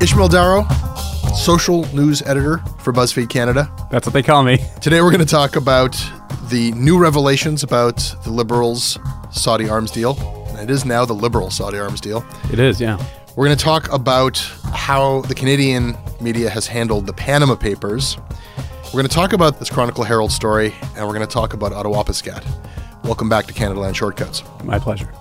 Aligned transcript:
Ishmael 0.00 0.28
Daro, 0.28 1.34
social 1.34 1.84
news 1.92 2.22
editor 2.22 2.58
for 2.78 2.92
BuzzFeed 2.92 3.28
Canada. 3.28 3.68
That's 3.90 4.06
what 4.06 4.12
they 4.12 4.22
call 4.22 4.44
me. 4.44 4.58
Today 4.80 5.00
we're 5.00 5.10
going 5.10 5.24
to 5.24 5.26
talk 5.26 5.56
about 5.56 6.00
the 6.50 6.70
new 6.72 6.98
revelations 7.00 7.64
about 7.64 7.96
the 8.22 8.30
Liberals' 8.30 8.96
Saudi 9.32 9.68
arms 9.68 9.90
deal. 9.90 10.16
It 10.60 10.70
is 10.70 10.84
now 10.84 11.04
the 11.04 11.14
Liberal 11.14 11.50
Saudi 11.50 11.78
arms 11.78 12.00
deal. 12.00 12.24
It 12.52 12.60
is, 12.60 12.80
yeah. 12.80 12.96
We're 13.34 13.46
going 13.46 13.56
to 13.56 13.64
talk 13.64 13.92
about 13.92 14.38
how 14.72 15.22
the 15.22 15.34
Canadian 15.34 15.96
media 16.20 16.48
has 16.48 16.68
handled 16.68 17.06
the 17.06 17.12
Panama 17.12 17.56
Papers. 17.56 18.18
We're 18.86 19.00
going 19.00 19.08
to 19.08 19.14
talk 19.14 19.32
about 19.32 19.58
this 19.58 19.68
Chronicle 19.68 20.04
Herald 20.04 20.30
story, 20.30 20.76
and 20.96 21.08
we're 21.08 21.14
going 21.14 21.26
to 21.26 21.32
talk 21.32 21.54
about 21.54 21.72
Attawapiskat. 21.72 22.44
Welcome 23.02 23.28
back 23.28 23.46
to 23.46 23.52
Canada 23.52 23.80
Land 23.80 23.96
Shortcuts. 23.96 24.44
My 24.62 24.78
pleasure. 24.78 25.12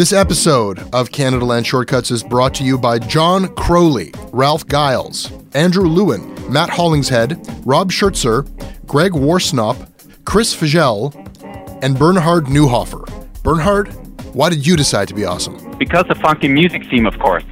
This 0.00 0.14
episode 0.14 0.78
of 0.94 1.12
Canada 1.12 1.44
Land 1.44 1.66
Shortcuts 1.66 2.10
is 2.10 2.22
brought 2.22 2.54
to 2.54 2.64
you 2.64 2.78
by 2.78 2.98
John 2.98 3.54
Crowley, 3.54 4.14
Ralph 4.32 4.66
Giles, 4.66 5.30
Andrew 5.52 5.86
Lewin, 5.86 6.50
Matt 6.50 6.70
Hollingshead, 6.70 7.38
Rob 7.66 7.90
Schertzer, 7.90 8.48
Greg 8.86 9.12
Warsnop, 9.12 9.76
Chris 10.24 10.56
Fagel, 10.56 11.14
and 11.82 11.98
Bernhard 11.98 12.46
Newhofer. 12.46 13.04
Bernhard, 13.42 13.88
why 14.34 14.48
did 14.48 14.66
you 14.66 14.74
decide 14.74 15.06
to 15.08 15.12
be 15.12 15.26
awesome? 15.26 15.76
Because 15.76 16.06
the 16.08 16.14
funky 16.14 16.48
music 16.48 16.88
theme, 16.88 17.04
of 17.04 17.18
course. 17.18 17.44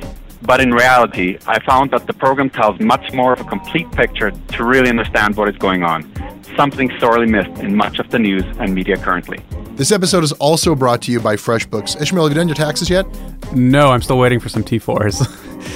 But 0.49 0.63
in 0.63 0.73
reality, 0.73 1.37
I 1.47 1.63
found 1.63 1.91
that 1.91 2.07
the 2.07 2.15
program 2.15 2.49
tells 2.49 2.81
much 2.81 3.13
more 3.13 3.35
of 3.35 3.41
a 3.41 3.45
complete 3.45 3.93
picture 3.93 4.31
to 4.31 4.65
really 4.65 4.89
understand 4.89 5.37
what 5.37 5.47
is 5.51 5.59
going 5.59 5.83
on. 5.83 6.11
Something 6.57 6.91
sorely 6.99 7.27
missed 7.27 7.61
in 7.61 7.77
much 7.77 7.99
of 7.99 8.11
the 8.11 8.19
news 8.19 8.45
and 8.59 8.75
media 8.75 8.97
currently. 8.97 9.41
This 9.73 9.93
episode 9.93 10.25
is 10.25 10.33
also 10.33 10.75
brought 10.75 11.03
to 11.03 11.13
you 11.13 11.21
by 11.21 11.37
FreshBooks. 11.37 12.01
Ishmael, 12.01 12.25
have 12.25 12.33
you 12.33 12.41
done 12.41 12.49
your 12.49 12.55
taxes 12.55 12.89
yet? 12.89 13.07
No, 13.55 13.91
I'm 13.91 14.01
still 14.01 14.17
waiting 14.17 14.41
for 14.41 14.49
some 14.49 14.65
T4s. 14.65 15.21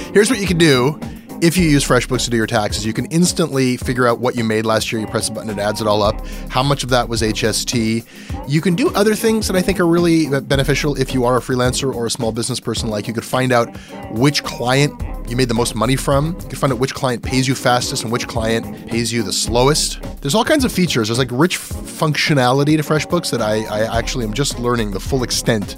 Here's 0.15 0.31
what 0.31 0.39
you 0.39 0.47
can 0.47 0.57
do. 0.57 0.99
If 1.43 1.57
you 1.57 1.65
use 1.65 1.85
FreshBooks 1.85 2.23
to 2.23 2.29
do 2.29 2.37
your 2.37 2.47
taxes, 2.47 2.85
you 2.85 2.93
can 2.93 3.03
instantly 3.07 3.75
figure 3.75 4.07
out 4.07 4.19
what 4.19 4.37
you 4.37 4.45
made 4.45 4.65
last 4.65 4.93
year. 4.93 5.01
You 5.01 5.07
press 5.07 5.27
a 5.27 5.33
button, 5.33 5.49
it 5.49 5.59
adds 5.59 5.81
it 5.81 5.87
all 5.87 6.01
up. 6.01 6.25
How 6.47 6.63
much 6.63 6.85
of 6.85 6.89
that 6.91 7.09
was 7.09 7.21
HST? 7.21 8.07
You 8.47 8.61
can 8.61 8.75
do 8.75 8.89
other 8.95 9.13
things 9.13 9.47
that 9.47 9.57
I 9.57 9.61
think 9.61 9.77
are 9.81 9.85
really 9.85 10.29
beneficial 10.39 10.95
if 10.97 11.13
you 11.13 11.25
are 11.25 11.35
a 11.35 11.41
freelancer 11.41 11.93
or 11.93 12.05
a 12.05 12.09
small 12.09 12.31
business 12.31 12.61
person. 12.61 12.87
Like 12.87 13.09
you 13.09 13.13
could 13.13 13.25
find 13.25 13.51
out 13.51 13.75
which 14.11 14.45
client 14.45 14.93
you 15.29 15.35
made 15.35 15.49
the 15.49 15.53
most 15.53 15.75
money 15.75 15.97
from. 15.97 16.27
You 16.27 16.47
can 16.47 16.55
find 16.55 16.71
out 16.71 16.79
which 16.79 16.93
client 16.93 17.23
pays 17.23 17.45
you 17.45 17.55
fastest 17.55 18.03
and 18.03 18.11
which 18.13 18.25
client 18.25 18.87
pays 18.87 19.11
you 19.11 19.21
the 19.21 19.33
slowest. 19.33 20.01
There's 20.21 20.35
all 20.35 20.45
kinds 20.45 20.63
of 20.63 20.71
features. 20.71 21.09
There's 21.09 21.19
like 21.19 21.27
rich 21.29 21.57
functionality 21.57 22.77
to 22.77 22.83
FreshBooks 22.83 23.31
that 23.31 23.41
I, 23.41 23.65
I 23.65 23.97
actually 23.97 24.23
am 24.23 24.33
just 24.33 24.59
learning 24.59 24.91
the 24.91 25.01
full 25.01 25.23
extent 25.23 25.75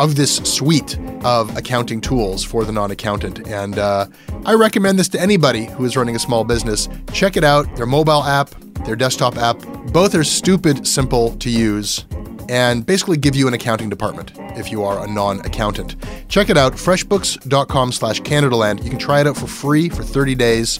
of 0.00 0.16
this 0.16 0.36
suite 0.36 0.98
of 1.24 1.56
accounting 1.56 2.00
tools 2.00 2.44
for 2.44 2.64
the 2.64 2.72
non 2.72 2.90
accountant. 2.90 3.46
And 3.48 3.78
uh, 3.78 4.06
I 4.44 4.54
recommend 4.54 4.98
this 4.98 5.08
to 5.10 5.20
anybody 5.20 5.66
who 5.66 5.84
is 5.84 5.96
running 5.96 6.16
a 6.16 6.18
small 6.18 6.44
business. 6.44 6.88
Check 7.12 7.36
it 7.36 7.44
out. 7.44 7.74
Their 7.76 7.86
mobile 7.86 8.22
app, 8.22 8.50
their 8.84 8.96
desktop 8.96 9.36
app, 9.36 9.58
both 9.92 10.14
are 10.14 10.24
stupid 10.24 10.86
simple 10.86 11.36
to 11.36 11.50
use 11.50 12.04
and 12.48 12.86
basically 12.86 13.16
give 13.16 13.34
you 13.34 13.48
an 13.48 13.54
accounting 13.54 13.88
department 13.88 14.32
if 14.56 14.70
you 14.70 14.84
are 14.84 15.04
a 15.04 15.10
non-accountant. 15.10 15.96
Check 16.28 16.48
it 16.48 16.56
out, 16.56 16.74
freshbooks.com 16.74 17.92
slash 17.92 18.20
Canadaland. 18.20 18.84
You 18.84 18.90
can 18.90 18.98
try 18.98 19.20
it 19.20 19.26
out 19.26 19.36
for 19.36 19.46
free 19.46 19.88
for 19.88 20.02
30 20.02 20.34
days. 20.34 20.76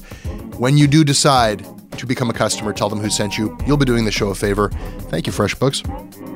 When 0.59 0.77
you 0.77 0.87
do 0.87 1.05
decide 1.05 1.67
to 1.99 2.07
become 2.07 2.31
a 2.31 2.33
customer, 2.33 2.73
tell 2.73 2.89
them 2.89 3.01
who 3.01 3.11
sent 3.11 3.37
you. 3.37 3.57
You'll 3.67 3.77
be 3.77 3.85
doing 3.85 4.05
the 4.05 4.13
show 4.13 4.29
a 4.29 4.35
favor. 4.35 4.71
Thank 5.11 5.27
you, 5.27 5.33
FreshBooks. 5.33 6.36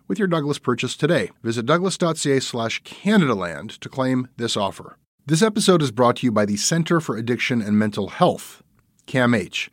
with 0.11 0.19
your 0.19 0.27
Douglas 0.27 0.59
purchase 0.59 0.97
today. 0.97 1.31
Visit 1.41 1.65
douglas.ca 1.65 2.41
slash 2.41 2.83
Canadaland 2.83 3.79
to 3.79 3.87
claim 3.87 4.27
this 4.35 4.57
offer. 4.57 4.97
This 5.25 5.41
episode 5.41 5.81
is 5.81 5.89
brought 5.89 6.17
to 6.17 6.27
you 6.27 6.33
by 6.33 6.43
the 6.43 6.57
Center 6.57 6.99
for 6.99 7.15
Addiction 7.15 7.61
and 7.61 7.79
Mental 7.79 8.09
Health, 8.09 8.61
CAMH. 9.07 9.69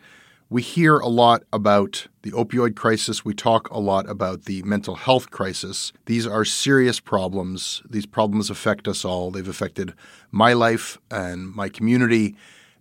We 0.49 0.63
hear 0.63 0.99
a 0.99 1.09
lot 1.09 1.43
about 1.53 2.07
the 2.23 2.31
opioid 2.31 2.77
crisis. 2.77 3.25
We 3.25 3.35
talk 3.35 3.69
a 3.71 3.81
lot 3.81 4.09
about 4.09 4.45
the 4.45 4.63
mental 4.63 4.95
health 4.95 5.33
crisis. 5.33 5.93
These 6.07 6.25
are 6.25 6.45
serious 6.45 7.01
problems. 7.01 7.83
These 7.91 8.07
problems 8.07 8.49
affect 8.49 8.87
us 8.87 9.05
all. 9.05 9.33
They've 9.33 9.49
affected 9.49 9.93
my 10.31 10.53
life 10.53 10.99
and 11.11 11.53
my 11.53 11.69
community. 11.69 12.37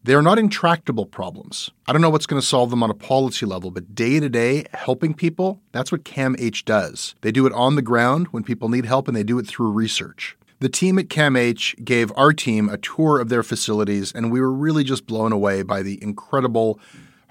They 0.07 0.13
are 0.13 0.21
not 0.21 0.39
intractable 0.39 1.05
problems. 1.05 1.69
I 1.85 1.91
don't 1.91 2.01
know 2.01 2.09
what's 2.09 2.27
going 2.27 2.39
to 2.39 2.47
solve 2.47 2.69
them 2.69 2.81
on 2.81 2.89
a 2.89 2.93
policy 2.93 3.45
level, 3.45 3.71
but 3.71 3.93
day 3.93 4.21
to 4.21 4.29
day, 4.29 4.65
helping 4.71 5.13
people, 5.13 5.59
that's 5.73 5.91
what 5.91 6.05
CAMH 6.05 6.63
does. 6.63 7.13
They 7.19 7.31
do 7.33 7.45
it 7.45 7.51
on 7.51 7.75
the 7.75 7.81
ground 7.81 8.27
when 8.27 8.41
people 8.41 8.69
need 8.69 8.85
help, 8.85 9.09
and 9.09 9.17
they 9.17 9.23
do 9.23 9.37
it 9.37 9.45
through 9.45 9.69
research. 9.71 10.37
The 10.61 10.69
team 10.69 10.97
at 10.97 11.09
CAMH 11.09 11.83
gave 11.83 12.13
our 12.15 12.31
team 12.31 12.69
a 12.69 12.77
tour 12.77 13.19
of 13.19 13.27
their 13.27 13.43
facilities, 13.43 14.13
and 14.13 14.31
we 14.31 14.39
were 14.39 14.53
really 14.53 14.85
just 14.85 15.07
blown 15.07 15.33
away 15.33 15.61
by 15.61 15.81
the 15.81 16.01
incredible 16.01 16.79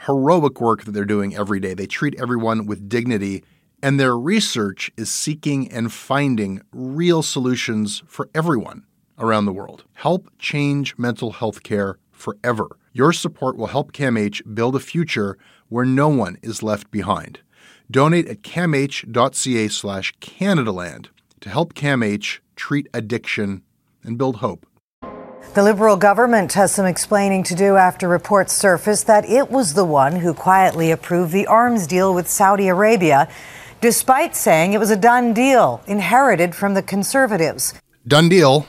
heroic 0.00 0.60
work 0.60 0.84
that 0.84 0.92
they're 0.92 1.06
doing 1.06 1.34
every 1.34 1.60
day. 1.60 1.72
They 1.72 1.86
treat 1.86 2.14
everyone 2.20 2.66
with 2.66 2.90
dignity, 2.90 3.42
and 3.82 3.98
their 3.98 4.18
research 4.18 4.92
is 4.98 5.10
seeking 5.10 5.72
and 5.72 5.90
finding 5.90 6.60
real 6.72 7.22
solutions 7.22 8.02
for 8.06 8.28
everyone 8.34 8.84
around 9.18 9.46
the 9.46 9.52
world. 9.54 9.84
Help 9.94 10.28
change 10.38 10.98
mental 10.98 11.30
health 11.30 11.62
care 11.62 11.96
forever. 12.16 12.76
Your 12.92 13.12
support 13.12 13.56
will 13.56 13.66
help 13.66 13.92
CAMH 13.92 14.54
build 14.54 14.74
a 14.74 14.80
future 14.80 15.36
where 15.68 15.84
no 15.84 16.08
one 16.08 16.38
is 16.42 16.62
left 16.62 16.90
behind. 16.90 17.40
Donate 17.90 18.28
at 18.28 18.42
camh.ca 18.42 19.68
slash 19.68 20.14
Canadaland 20.18 21.08
to 21.40 21.48
help 21.48 21.74
CAMH 21.74 22.40
treat 22.56 22.88
addiction 22.94 23.62
and 24.02 24.18
build 24.18 24.36
hope. 24.36 24.66
The 25.54 25.62
Liberal 25.62 25.96
government 25.96 26.52
has 26.54 26.72
some 26.72 26.86
explaining 26.86 27.42
to 27.44 27.54
do 27.54 27.76
after 27.76 28.08
reports 28.08 28.52
surfaced 28.52 29.06
that 29.06 29.24
it 29.24 29.50
was 29.50 29.74
the 29.74 29.84
one 29.84 30.16
who 30.16 30.34
quietly 30.34 30.90
approved 30.90 31.32
the 31.32 31.46
arms 31.46 31.86
deal 31.86 32.12
with 32.14 32.28
Saudi 32.28 32.68
Arabia, 32.68 33.28
despite 33.80 34.36
saying 34.36 34.72
it 34.72 34.78
was 34.78 34.90
a 34.90 34.96
done 34.96 35.32
deal 35.32 35.82
inherited 35.86 36.54
from 36.54 36.74
the 36.74 36.82
Conservatives. 36.82 37.72
Done 38.06 38.28
deal 38.28 38.66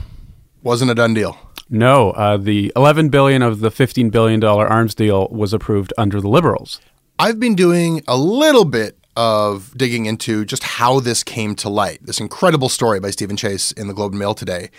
wasn't 0.62 0.90
a 0.90 0.94
done 0.94 1.14
deal. 1.14 1.36
No, 1.70 2.10
uh, 2.12 2.36
the 2.36 2.72
11 2.76 3.10
billion 3.10 3.42
of 3.42 3.60
the 3.60 3.70
15 3.70 4.10
billion 4.10 4.40
dollar 4.40 4.66
arms 4.66 4.94
deal 4.94 5.28
was 5.30 5.52
approved 5.52 5.92
under 5.98 6.20
the 6.20 6.28
Liberals. 6.28 6.80
I've 7.18 7.38
been 7.40 7.54
doing 7.54 8.02
a 8.06 8.16
little 8.16 8.64
bit 8.64 8.96
of 9.16 9.76
digging 9.76 10.06
into 10.06 10.44
just 10.44 10.62
how 10.62 11.00
this 11.00 11.24
came 11.24 11.54
to 11.56 11.68
light. 11.68 11.98
This 12.02 12.20
incredible 12.20 12.68
story 12.68 13.00
by 13.00 13.10
Stephen 13.10 13.36
Chase 13.36 13.72
in 13.72 13.88
the 13.88 13.94
Globe 13.94 14.12
and 14.12 14.18
Mail 14.18 14.34
today. 14.34 14.70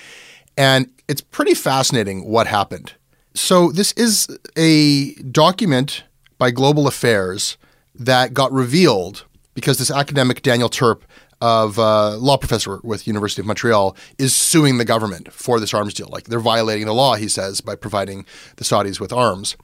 And 0.57 0.89
it's 1.07 1.21
pretty 1.21 1.53
fascinating 1.53 2.25
what 2.25 2.47
happened. 2.47 2.93
So, 3.33 3.71
this 3.71 3.91
is 3.93 4.27
a 4.57 5.13
document 5.15 6.03
by 6.37 6.51
Global 6.51 6.87
Affairs 6.87 7.57
that 7.95 8.33
got 8.33 8.51
revealed 8.51 9.25
because 9.53 9.77
this 9.77 9.91
academic 9.91 10.41
Daniel 10.41 10.69
Turp 10.69 11.01
of 11.41 11.79
uh, 11.79 12.17
law 12.17 12.37
professor 12.37 12.79
with 12.83 13.07
University 13.07 13.41
of 13.41 13.45
Montreal 13.45 13.95
is 14.17 14.35
suing 14.35 14.77
the 14.77 14.85
government 14.85 15.31
for 15.31 15.59
this 15.59 15.73
arms 15.73 15.93
deal. 15.93 16.09
Like 16.09 16.25
they're 16.25 16.39
violating 16.39 16.85
the 16.85 16.93
law, 16.93 17.15
he 17.15 17.27
says, 17.27 17.61
by 17.61 17.75
providing 17.75 18.25
the 18.57 18.63
Saudis 18.63 18.99
with 18.99 19.13
arms. 19.13 19.55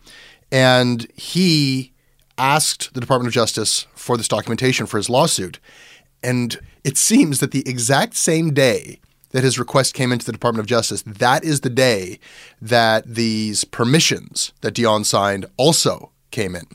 And 0.52 1.08
he 1.16 1.94
asked 2.38 2.94
the 2.94 3.02
Department 3.02 3.28
of 3.28 3.34
Justice 3.34 3.88
for 3.96 4.18
this 4.18 4.28
documentation 4.28 4.86
for 4.86 4.98
his 4.98 5.10
lawsuit. 5.10 5.60
And 6.24 6.60
it 6.84 6.98
seems 6.98 7.40
that 7.40 7.52
the 7.52 7.68
exact 7.68 8.16
same 8.16 8.54
day 8.54 9.00
that 9.32 9.44
his 9.44 9.60
request 9.60 9.94
came 9.94 10.14
into 10.14 10.26
the 10.26 10.32
Department 10.32 10.62
of 10.62 10.68
Justice, 10.68 11.02
that 11.02 11.44
is 11.44 11.62
the 11.62 11.70
day 11.70 12.20
that 12.62 13.06
these 13.06 13.66
permissions 13.66 14.54
that 14.62 14.74
Dion 14.74 15.04
signed 15.04 15.46
also 15.58 16.12
came 16.32 16.56
in. 16.56 16.66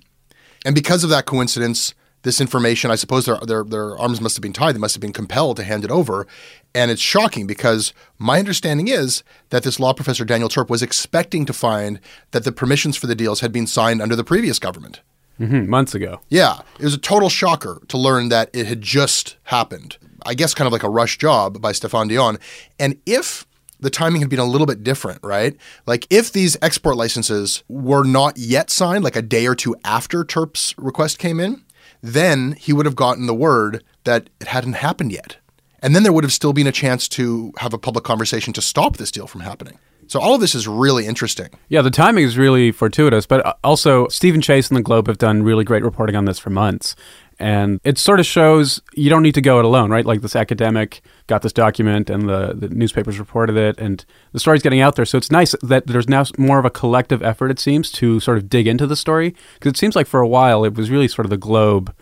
And 0.66 0.74
because 0.74 1.02
of 1.02 1.10
that 1.10 1.24
coincidence, 1.24 1.94
this 2.22 2.40
information, 2.40 2.90
I 2.90 2.96
suppose 2.96 3.26
their, 3.26 3.38
their, 3.38 3.64
their 3.64 3.96
arms 3.98 4.20
must 4.20 4.36
have 4.36 4.42
been 4.42 4.52
tied. 4.52 4.74
They 4.74 4.80
must 4.80 4.94
have 4.94 5.00
been 5.00 5.12
compelled 5.12 5.56
to 5.56 5.64
hand 5.64 5.84
it 5.84 5.90
over. 5.90 6.26
And 6.74 6.90
it's 6.90 7.00
shocking 7.00 7.46
because 7.46 7.92
my 8.18 8.38
understanding 8.38 8.88
is 8.88 9.22
that 9.48 9.62
this 9.62 9.80
law 9.80 9.92
professor, 9.92 10.24
Daniel 10.24 10.48
Turp, 10.48 10.68
was 10.68 10.82
expecting 10.82 11.46
to 11.46 11.52
find 11.52 12.00
that 12.32 12.44
the 12.44 12.52
permissions 12.52 12.96
for 12.96 13.06
the 13.06 13.14
deals 13.14 13.40
had 13.40 13.52
been 13.52 13.66
signed 13.66 14.02
under 14.02 14.14
the 14.14 14.24
previous 14.24 14.58
government. 14.58 15.00
Mm-hmm, 15.40 15.70
months 15.70 15.94
ago. 15.94 16.20
Yeah. 16.28 16.60
It 16.78 16.84
was 16.84 16.94
a 16.94 16.98
total 16.98 17.30
shocker 17.30 17.80
to 17.88 17.96
learn 17.96 18.28
that 18.28 18.50
it 18.52 18.66
had 18.66 18.82
just 18.82 19.36
happened. 19.44 19.96
I 20.26 20.34
guess 20.34 20.52
kind 20.52 20.66
of 20.66 20.72
like 20.72 20.82
a 20.82 20.90
rush 20.90 21.16
job 21.16 21.62
by 21.62 21.72
Stéphane 21.72 22.10
Dion. 22.10 22.38
And 22.78 23.00
if 23.06 23.46
the 23.80 23.88
timing 23.88 24.20
had 24.20 24.28
been 24.28 24.38
a 24.38 24.44
little 24.44 24.66
bit 24.66 24.84
different, 24.84 25.20
right? 25.22 25.56
Like 25.86 26.06
if 26.10 26.32
these 26.32 26.58
export 26.60 26.96
licenses 26.96 27.64
were 27.68 28.04
not 28.04 28.36
yet 28.36 28.68
signed, 28.68 29.04
like 29.04 29.16
a 29.16 29.22
day 29.22 29.46
or 29.46 29.54
two 29.54 29.74
after 29.82 30.24
Turp's 30.24 30.74
request 30.76 31.18
came 31.18 31.40
in, 31.40 31.62
then 32.02 32.52
he 32.52 32.72
would 32.72 32.86
have 32.86 32.96
gotten 32.96 33.26
the 33.26 33.34
word 33.34 33.84
that 34.04 34.30
it 34.40 34.48
hadn't 34.48 34.74
happened 34.74 35.12
yet. 35.12 35.36
And 35.82 35.94
then 35.94 36.02
there 36.02 36.12
would 36.12 36.24
have 36.24 36.32
still 36.32 36.52
been 36.52 36.66
a 36.66 36.72
chance 36.72 37.08
to 37.08 37.52
have 37.58 37.72
a 37.72 37.78
public 37.78 38.04
conversation 38.04 38.52
to 38.54 38.62
stop 38.62 38.96
this 38.96 39.10
deal 39.10 39.26
from 39.26 39.40
happening. 39.40 39.78
So 40.10 40.20
all 40.20 40.34
of 40.34 40.40
this 40.40 40.56
is 40.56 40.66
really 40.66 41.06
interesting. 41.06 41.50
Yeah, 41.68 41.82
the 41.82 41.90
timing 41.90 42.24
is 42.24 42.36
really 42.36 42.72
fortuitous, 42.72 43.26
but 43.26 43.46
uh, 43.46 43.54
also 43.62 44.08
Stephen 44.08 44.40
Chase 44.40 44.68
and 44.68 44.76
the 44.76 44.82
Globe 44.82 45.06
have 45.06 45.18
done 45.18 45.44
really 45.44 45.62
great 45.62 45.84
reporting 45.84 46.16
on 46.16 46.24
this 46.24 46.38
for 46.38 46.50
months. 46.50 46.96
And 47.40 47.80
it 47.84 47.96
sort 47.96 48.20
of 48.20 48.26
shows 48.26 48.82
you 48.94 49.08
don't 49.08 49.22
need 49.22 49.34
to 49.34 49.40
go 49.40 49.58
it 49.58 49.64
alone, 49.64 49.90
right? 49.90 50.04
Like 50.04 50.20
this 50.20 50.36
academic 50.36 51.00
got 51.26 51.40
this 51.40 51.54
document 51.54 52.10
and 52.10 52.28
the, 52.28 52.52
the 52.54 52.68
newspapers 52.68 53.18
reported 53.18 53.56
it 53.56 53.78
and 53.78 54.04
the 54.32 54.38
story's 54.38 54.62
getting 54.62 54.80
out 54.80 54.96
there. 54.96 55.06
So 55.06 55.16
it's 55.16 55.30
nice 55.30 55.54
that 55.62 55.86
there's 55.86 56.08
now 56.08 56.24
more 56.36 56.58
of 56.58 56.66
a 56.66 56.70
collective 56.70 57.22
effort, 57.22 57.50
it 57.50 57.58
seems, 57.58 57.90
to 57.92 58.20
sort 58.20 58.36
of 58.36 58.50
dig 58.50 58.66
into 58.66 58.86
the 58.86 58.94
story. 58.94 59.34
Because 59.54 59.70
it 59.70 59.78
seems 59.78 59.96
like 59.96 60.06
for 60.06 60.20
a 60.20 60.28
while 60.28 60.64
it 60.64 60.74
was 60.74 60.90
really 60.90 61.08
sort 61.08 61.24
of 61.24 61.30
the 61.30 61.38
Globe 61.38 61.94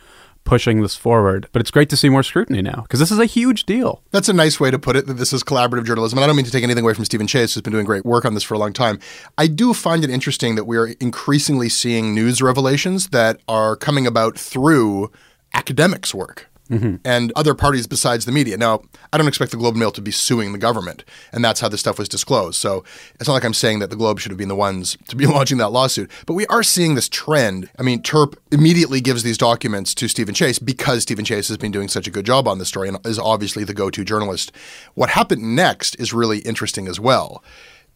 pushing 0.49 0.81
this 0.81 0.97
forward. 0.97 1.47
But 1.53 1.61
it's 1.61 1.71
great 1.71 1.91
to 1.91 1.97
see 1.97 2.09
more 2.09 2.23
scrutiny 2.23 2.63
now 2.63 2.83
because 2.83 2.99
this 2.99 3.13
is 3.13 3.19
a 3.19 3.27
huge 3.27 3.65
deal. 3.65 4.03
That's 4.11 4.29
a 4.29 4.33
nice 4.33 4.59
way 4.59 4.71
to 4.71 4.79
put 4.79 4.97
it 4.97 5.07
that 5.07 5.15
this 5.15 5.33
is 5.33 5.45
collaborative 5.45 5.85
journalism. 5.85 6.19
And 6.19 6.25
I 6.25 6.27
don't 6.27 6.37
mean 6.37 6.47
to 6.47 6.51
take 6.51 6.65
anything 6.65 6.85
away 6.85 6.95
from 6.95 7.05
Stephen 7.05 7.27
Chase, 7.27 7.55
who's 7.55 7.63
been 7.63 7.73
doing 7.73 7.85
great 7.85 8.05
work 8.05 8.25
on 8.25 8.35
this 8.35 8.43
for 8.43 8.55
a 8.55 8.59
long 8.59 8.73
time. 8.73 8.99
I 9.37 9.47
do 9.47 9.75
find 9.75 10.03
it 10.03 10.11
interesting 10.11 10.55
that 10.57 10.65
we 10.65 10.77
are 10.79 10.89
increasingly 11.01 11.69
seeing 11.69 12.15
news 12.15 12.43
revelations 12.43 13.09
that 13.09 13.41
are 13.47 13.77
coming 13.77 14.07
about 14.07 14.39
through 14.39 15.13
academics' 15.55 16.15
work. 16.15 16.49
Mm-hmm. 16.71 16.97
And 17.03 17.33
other 17.35 17.55
parties 17.55 17.87
besides 17.87 18.27
the 18.27 18.33
media. 18.33 18.59
Now, 18.59 18.83
I 19.11 19.17
don't 19.17 19.27
expect 19.27 19.53
the 19.53 19.57
Globe 19.57 19.73
and 19.73 19.81
Mail 19.81 19.91
to 19.93 20.03
be 20.03 20.11
suing 20.11 20.53
the 20.53 20.59
government, 20.59 21.03
and 21.33 21.43
that's 21.43 21.61
how 21.61 21.69
this 21.69 21.81
stuff 21.81 21.99
was 21.99 22.11
disclosed. 22.11 22.57
So 22.57 22.85
it's 23.19 23.27
not 23.27 23.35
like 23.35 23.45
I'm 23.45 23.55
saying 23.55 23.79
that 23.79 23.89
the 23.89 23.97
Globe 23.97 24.21
should 24.21 24.31
have 24.31 24.39
been 24.39 24.49
the 24.49 24.55
ones 24.55 24.99
to 25.09 25.17
be 25.17 25.27
launching 25.27 25.57
that 25.59 25.71
lawsuit. 25.71 26.11
But 26.27 26.35
we 26.35 26.47
are 26.49 26.63
seeing 26.63 26.95
this 26.95 27.09
trend. 27.09 27.71
I 27.79 27.83
mean, 27.83 28.03
Turp 28.03 28.37
immediately 28.53 29.01
gives 29.01 29.23
these 29.23 29.39
documents 29.39 29.95
to 29.95 30.09
Stephen 30.09 30.35
Chase 30.35 30.59
because 30.59 31.03
Stephen 31.03 31.25
Chase 31.25 31.49
has 31.49 31.57
been 31.57 31.73
doing 31.73 31.89
such 31.89 32.07
a 32.07 32.11
good 32.11 32.27
job 32.27 32.47
on 32.47 32.59
this 32.59 32.69
story 32.69 32.89
and 32.89 32.99
is 33.07 33.19
obviously 33.19 33.65
the 33.65 33.75
go 33.75 33.89
to 33.89 34.05
journalist. 34.05 34.53
What 34.95 35.11
happened 35.11 35.57
next 35.57 35.95
is 35.95 36.13
really 36.13 36.41
interesting 36.41 36.87
as 36.87 37.01
well, 37.01 37.43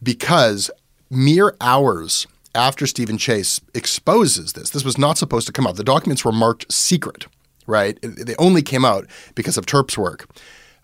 because 0.01 0.71
mere 1.11 1.55
hours 1.61 2.25
after 2.55 2.87
Stephen 2.87 3.19
Chase 3.19 3.61
exposes 3.75 4.53
this, 4.53 4.71
this 4.71 4.83
was 4.83 4.97
not 4.97 5.19
supposed 5.19 5.45
to 5.45 5.53
come 5.53 5.67
out. 5.67 5.75
The 5.75 5.83
documents 5.83 6.25
were 6.25 6.31
marked 6.31 6.71
secret 6.71 7.27
right? 7.67 7.97
They 8.01 8.35
only 8.37 8.61
came 8.61 8.85
out 8.85 9.07
because 9.35 9.57
of 9.57 9.65
Turp's 9.65 9.97
work. 9.97 10.27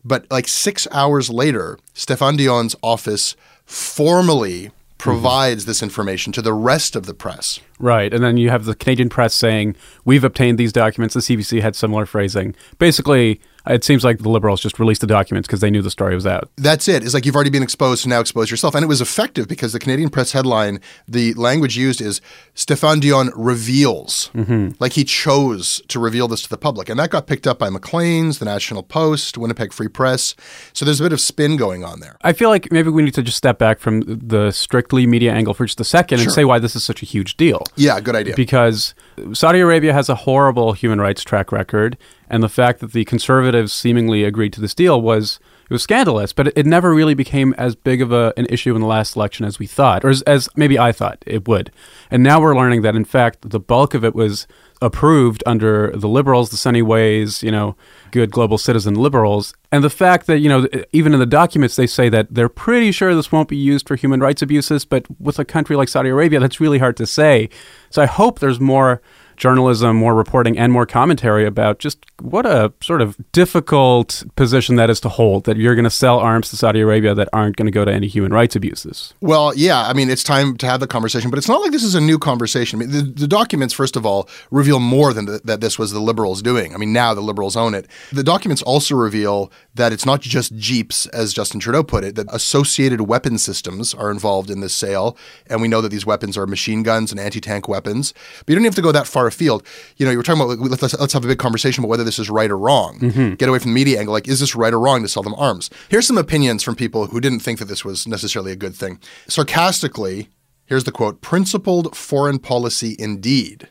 But 0.04 0.26
like 0.32 0.48
six 0.48 0.88
hours 0.92 1.30
later, 1.30 1.78
Stéphane 1.94 2.38
Dion's 2.38 2.76
office 2.82 3.36
formally 3.66 4.72
provides 4.98 5.64
mm-hmm. 5.64 5.70
this 5.70 5.84
information 5.84 6.34
to 6.34 6.42
the 6.42 6.54
rest 6.54 6.96
of 6.96 7.06
the 7.06 7.14
press. 7.14 7.60
Right. 7.80 8.14
And 8.14 8.24
then 8.24 8.38
you 8.38 8.50
have 8.50 8.66
the 8.66 8.76
Canadian 8.76 9.10
press 9.10 9.34
saying, 9.34 9.76
we've 10.06 10.24
obtained 10.24 10.58
these 10.58 10.74
documents. 10.74 11.14
The 11.14 11.22
CBC 11.22 11.62
had 11.62 11.76
similar 11.76 12.06
phrasing. 12.06 12.56
Basically, 12.78 13.40
it 13.68 13.84
seems 13.84 14.04
like 14.04 14.20
the 14.20 14.30
Liberals 14.30 14.62
just 14.62 14.80
released 14.80 15.02
the 15.02 15.08
documents 15.08 15.48
because 15.48 15.62
they 15.62 15.70
knew 15.70 15.82
the 15.82 15.92
story 15.92 16.16
was 16.16 16.26
out. 16.28 16.50
That's 16.58 16.88
it. 16.88 17.04
It's 17.04 17.14
like 17.14 17.26
you've 17.26 17.36
already 17.36 17.50
been 17.50 17.64
exposed, 17.64 18.04
so 18.04 18.10
now 18.10 18.20
expose 18.20 18.50
yourself. 18.52 18.76
And 18.76 18.84
it 18.84 18.88
was 18.88 19.02
effective 19.02 19.48
because 19.48 19.74
the 19.74 19.80
Canadian 19.80 20.10
press 20.10 20.32
headline, 20.32 20.80
the 21.08 21.34
language 21.36 21.78
used 21.78 22.02
is 22.02 22.22
Stéphane 22.56 23.00
Dion 23.02 23.32
reveals. 23.36 24.32
Mm-hmm. 24.34 24.70
Like 24.80 24.94
he 24.94 25.04
chose 25.04 25.82
to 25.88 26.00
reveal 26.00 26.28
this 26.28 26.42
to 26.44 26.50
the 26.50 26.58
public. 26.58 26.90
And 26.90 27.00
that 27.00 27.10
got 27.10 27.28
picked 27.28 27.48
up 27.48 27.60
by 27.60 27.70
Maclean's, 27.70 28.40
the 28.40 28.46
National 28.46 28.84
Post, 28.84 29.38
Winnipeg 29.38 29.74
Free 29.74 29.88
Press. 29.88 30.36
So 30.74 30.86
there's 30.86 31.00
a 31.00 31.04
bit 31.04 31.14
of 31.14 31.22
spin 31.22 31.58
going 31.58 31.84
on 31.84 32.00
there. 32.00 32.18
I 32.22 32.34
feel 32.34 32.50
like 32.50 32.72
maybe 32.72 32.90
we 32.90 33.04
need 33.04 33.14
to 33.16 33.24
just 33.24 33.38
step 33.38 33.60
back 33.60 33.80
from 33.80 34.02
the 34.02 34.52
strictly 34.52 35.06
media 35.06 35.34
angle 35.34 35.54
for 35.54 35.66
just 35.66 35.80
a 35.80 35.84
second 35.84 36.20
Sure. 36.20 36.26
and 36.26 36.34
say 36.34 36.46
why 36.46 36.60
this 36.60 36.76
is 36.76 36.84
such 36.84 37.02
a 37.04 37.06
huge 37.06 37.38
deal. 37.38 37.64
Yeah, 37.76 38.00
good 38.00 38.16
idea. 38.16 38.36
Because 38.36 38.94
Saudi 39.34 39.60
Arabia 39.60 39.94
has 39.94 40.10
a 40.10 40.16
horrible 40.16 40.74
human 40.74 41.00
rights 41.00 41.24
track 41.24 41.52
record, 41.52 41.98
and 42.30 42.44
the 42.44 42.50
fact 42.50 42.80
that 42.80 42.92
the 42.92 43.06
conservatives 43.06 43.74
seemingly 43.74 44.24
agreed 44.24 44.54
to 44.54 44.62
this 44.62 44.76
deal 44.76 45.02
was 45.02 45.40
it 45.70 45.74
was 45.74 45.84
scandalous. 45.84 46.34
But 46.34 46.48
it, 46.48 46.58
it 46.58 46.66
never 46.66 46.94
really 46.94 47.14
became 47.14 47.54
as 47.58 47.76
big 47.76 48.02
of 48.02 48.12
a, 48.12 48.34
an 48.38 48.48
issue 48.50 48.76
in 48.76 48.82
the 48.82 48.88
last 48.88 49.16
election 49.16 49.46
as 49.46 49.60
we 49.60 49.68
thought, 49.68 50.04
or 50.04 50.10
as, 50.10 50.22
as 50.24 50.50
maybe 50.56 50.80
I 50.80 50.92
thought 50.92 51.24
it 51.26 51.48
would. 51.48 51.72
And 52.10 52.24
now 52.24 52.42
we're 52.42 52.56
learning 52.56 52.82
that 52.82 52.96
in 52.96 53.06
fact 53.06 53.50
the 53.50 53.60
bulk 53.60 53.94
of 53.94 54.04
it 54.04 54.16
was 54.16 54.48
approved 54.82 55.44
under 55.46 55.92
the 55.92 56.08
liberals, 56.08 56.50
the 56.50 56.58
Sunny 56.58 56.82
Ways, 56.82 57.44
you 57.44 57.52
know, 57.52 57.76
good 58.12 58.32
global 58.32 58.58
citizen 58.58 58.96
liberals. 58.96 59.54
And 59.72 59.84
the 59.84 59.90
fact 59.90 60.26
that, 60.28 60.40
you 60.40 60.48
know, 60.48 60.68
even 60.94 61.14
in 61.14 61.20
the 61.20 61.26
documents, 61.26 61.76
they 61.76 61.88
say 61.88 62.10
that 62.10 62.34
they're 62.34 62.50
pretty 62.50 62.92
sure 62.92 63.14
this 63.14 63.32
won't 63.32 63.50
be 63.50 63.58
used 63.58 63.88
for 63.88 63.96
human 63.96 64.20
rights 64.22 64.42
abuses. 64.42 64.86
But 64.86 65.06
with 65.20 65.38
a 65.38 65.46
country 65.46 65.76
like 65.76 65.90
Saudi 65.90 66.10
Arabia, 66.10 66.40
that's 66.40 66.62
really 66.62 66.80
hard 66.80 66.96
to 66.98 67.06
say. 67.06 67.50
So 67.90 68.02
I 68.02 68.06
hope 68.06 68.40
there's 68.40 68.60
more 68.60 69.02
journalism, 69.40 69.96
more 69.96 70.14
reporting, 70.14 70.58
and 70.58 70.72
more 70.72 70.86
commentary 70.86 71.46
about 71.46 71.80
just 71.80 72.06
what 72.22 72.46
a 72.46 72.72
sort 72.82 73.02
of 73.02 73.18
difficult 73.32 74.24
position 74.36 74.76
that 74.76 74.90
is 74.90 75.00
to 75.00 75.10
hold 75.10 75.46
that 75.46 75.58
you're 75.58 75.76
going 75.76 75.86
to 75.86 75.90
sell 75.90 76.20
arms 76.20 76.50
to 76.50 76.58
Saudi 76.58 76.82
Arabia 76.82 77.16
that 77.16 77.30
aren't 77.34 77.56
going 77.56 77.66
to 77.66 77.72
go 77.72 77.84
to 77.86 77.92
any 77.92 78.08
human 78.08 78.32
rights 78.32 78.56
abuses. 78.56 79.14
Well, 79.22 79.54
yeah, 79.56 79.88
I 79.88 79.94
mean, 79.94 80.10
it's 80.10 80.24
time 80.24 80.58
to 80.58 80.66
have 80.66 80.80
the 80.80 80.88
conversation, 80.88 81.30
but 81.30 81.38
it's 81.38 81.48
not 81.48 81.62
like 81.62 81.72
this 81.72 81.84
is 81.84 81.96
a 81.96 82.02
new 82.02 82.20
conversation. 82.20 82.80
I 82.80 82.86
mean, 82.86 82.92
the, 82.92 83.02
the 83.02 83.28
documents, 83.28 83.74
first 83.74 83.96
of 83.96 84.06
all, 84.06 84.30
reveal 84.52 84.80
more 84.80 85.14
than 85.14 85.26
the, 85.26 85.42
that 85.46 85.62
this 85.62 85.80
was 85.80 85.92
the 85.92 86.00
liberals 86.00 86.42
doing. 86.42 86.74
I 86.74 86.78
mean, 86.78 86.94
now 86.94 87.14
the 87.14 87.22
liberals 87.22 87.56
own 87.56 87.74
it. 87.74 87.88
The 88.12 88.24
documents 88.24 88.62
also 88.62 88.96
reveal 88.96 89.52
that 89.76 89.94
it's 89.94 90.06
not 90.06 90.22
just 90.22 90.56
Jeeps, 90.58 91.08
as 91.08 91.34
Justin 91.34 91.60
Trudeau 91.60 91.84
put 91.84 92.04
it, 92.04 92.16
that 92.16 92.28
associated 92.32 93.02
weapon 93.02 93.38
systems 93.38 93.94
are 93.94 94.12
involved 94.12 94.50
in 94.50 94.60
this 94.60 94.74
sale. 94.74 95.18
And 95.48 95.62
we 95.62 95.68
know 95.68 95.82
that 95.82 95.90
these 95.90 96.06
weapons 96.06 96.38
are 96.38 96.46
machine 96.46 96.84
guns 96.84 97.12
and 97.12 97.20
anti 97.20 97.40
tank 97.40 97.68
weapons. 97.68 98.14
But 98.40 98.50
you 98.50 98.56
don't 98.56 98.66
have 98.66 98.76
to 98.76 98.82
go 98.82 98.92
that 98.92 99.08
far 99.08 99.29
afield. 99.30 99.66
You 99.96 100.06
know, 100.06 100.12
you 100.12 100.18
were 100.18 100.24
talking 100.24 100.42
about, 100.42 100.60
like, 100.60 100.82
let's, 100.82 101.00
let's 101.00 101.14
have 101.14 101.24
a 101.24 101.28
big 101.28 101.40
conversation 101.40 101.84
about 101.84 101.90
whether 101.90 102.04
this 102.04 102.20
is 102.20 102.30
right 102.30 102.52
or 102.52 102.58
wrong. 102.58 103.00
Mm-hmm. 103.00 103.36
Get 103.36 103.48
away 103.48 103.60
from 103.60 103.72
the 103.72 103.76
media 103.76 104.00
angle. 104.00 104.14
Like, 104.14 104.28
is 104.28 104.42
this 104.42 104.56
right 104.56 104.74
or 104.74 104.80
wrong 104.80 105.02
to 105.02 105.08
sell 105.08 105.24
them 105.24 105.36
arms? 105.36 105.70
Here's 105.90 106.06
some 106.06 106.18
opinions 106.18 106.62
from 106.62 106.76
people 106.76 107.08
who 107.08 107.22
didn't 107.22 107.40
think 107.40 107.60
that 107.60 107.66
this 107.66 107.86
was 107.86 108.06
necessarily 108.06 108.52
a 108.52 108.58
good 108.58 108.76
thing. 108.76 109.00
Sarcastically, 109.28 110.28
here's 110.66 110.84
the 110.84 110.92
quote 110.92 111.22
principled 111.22 111.96
foreign 111.96 112.40
policy 112.40 112.96
indeed 113.00 113.70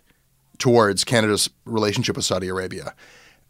towards 0.59 1.05
Canada's 1.05 1.51
relationship 1.65 2.17
with 2.17 2.25
Saudi 2.25 2.49
Arabia. 2.49 2.95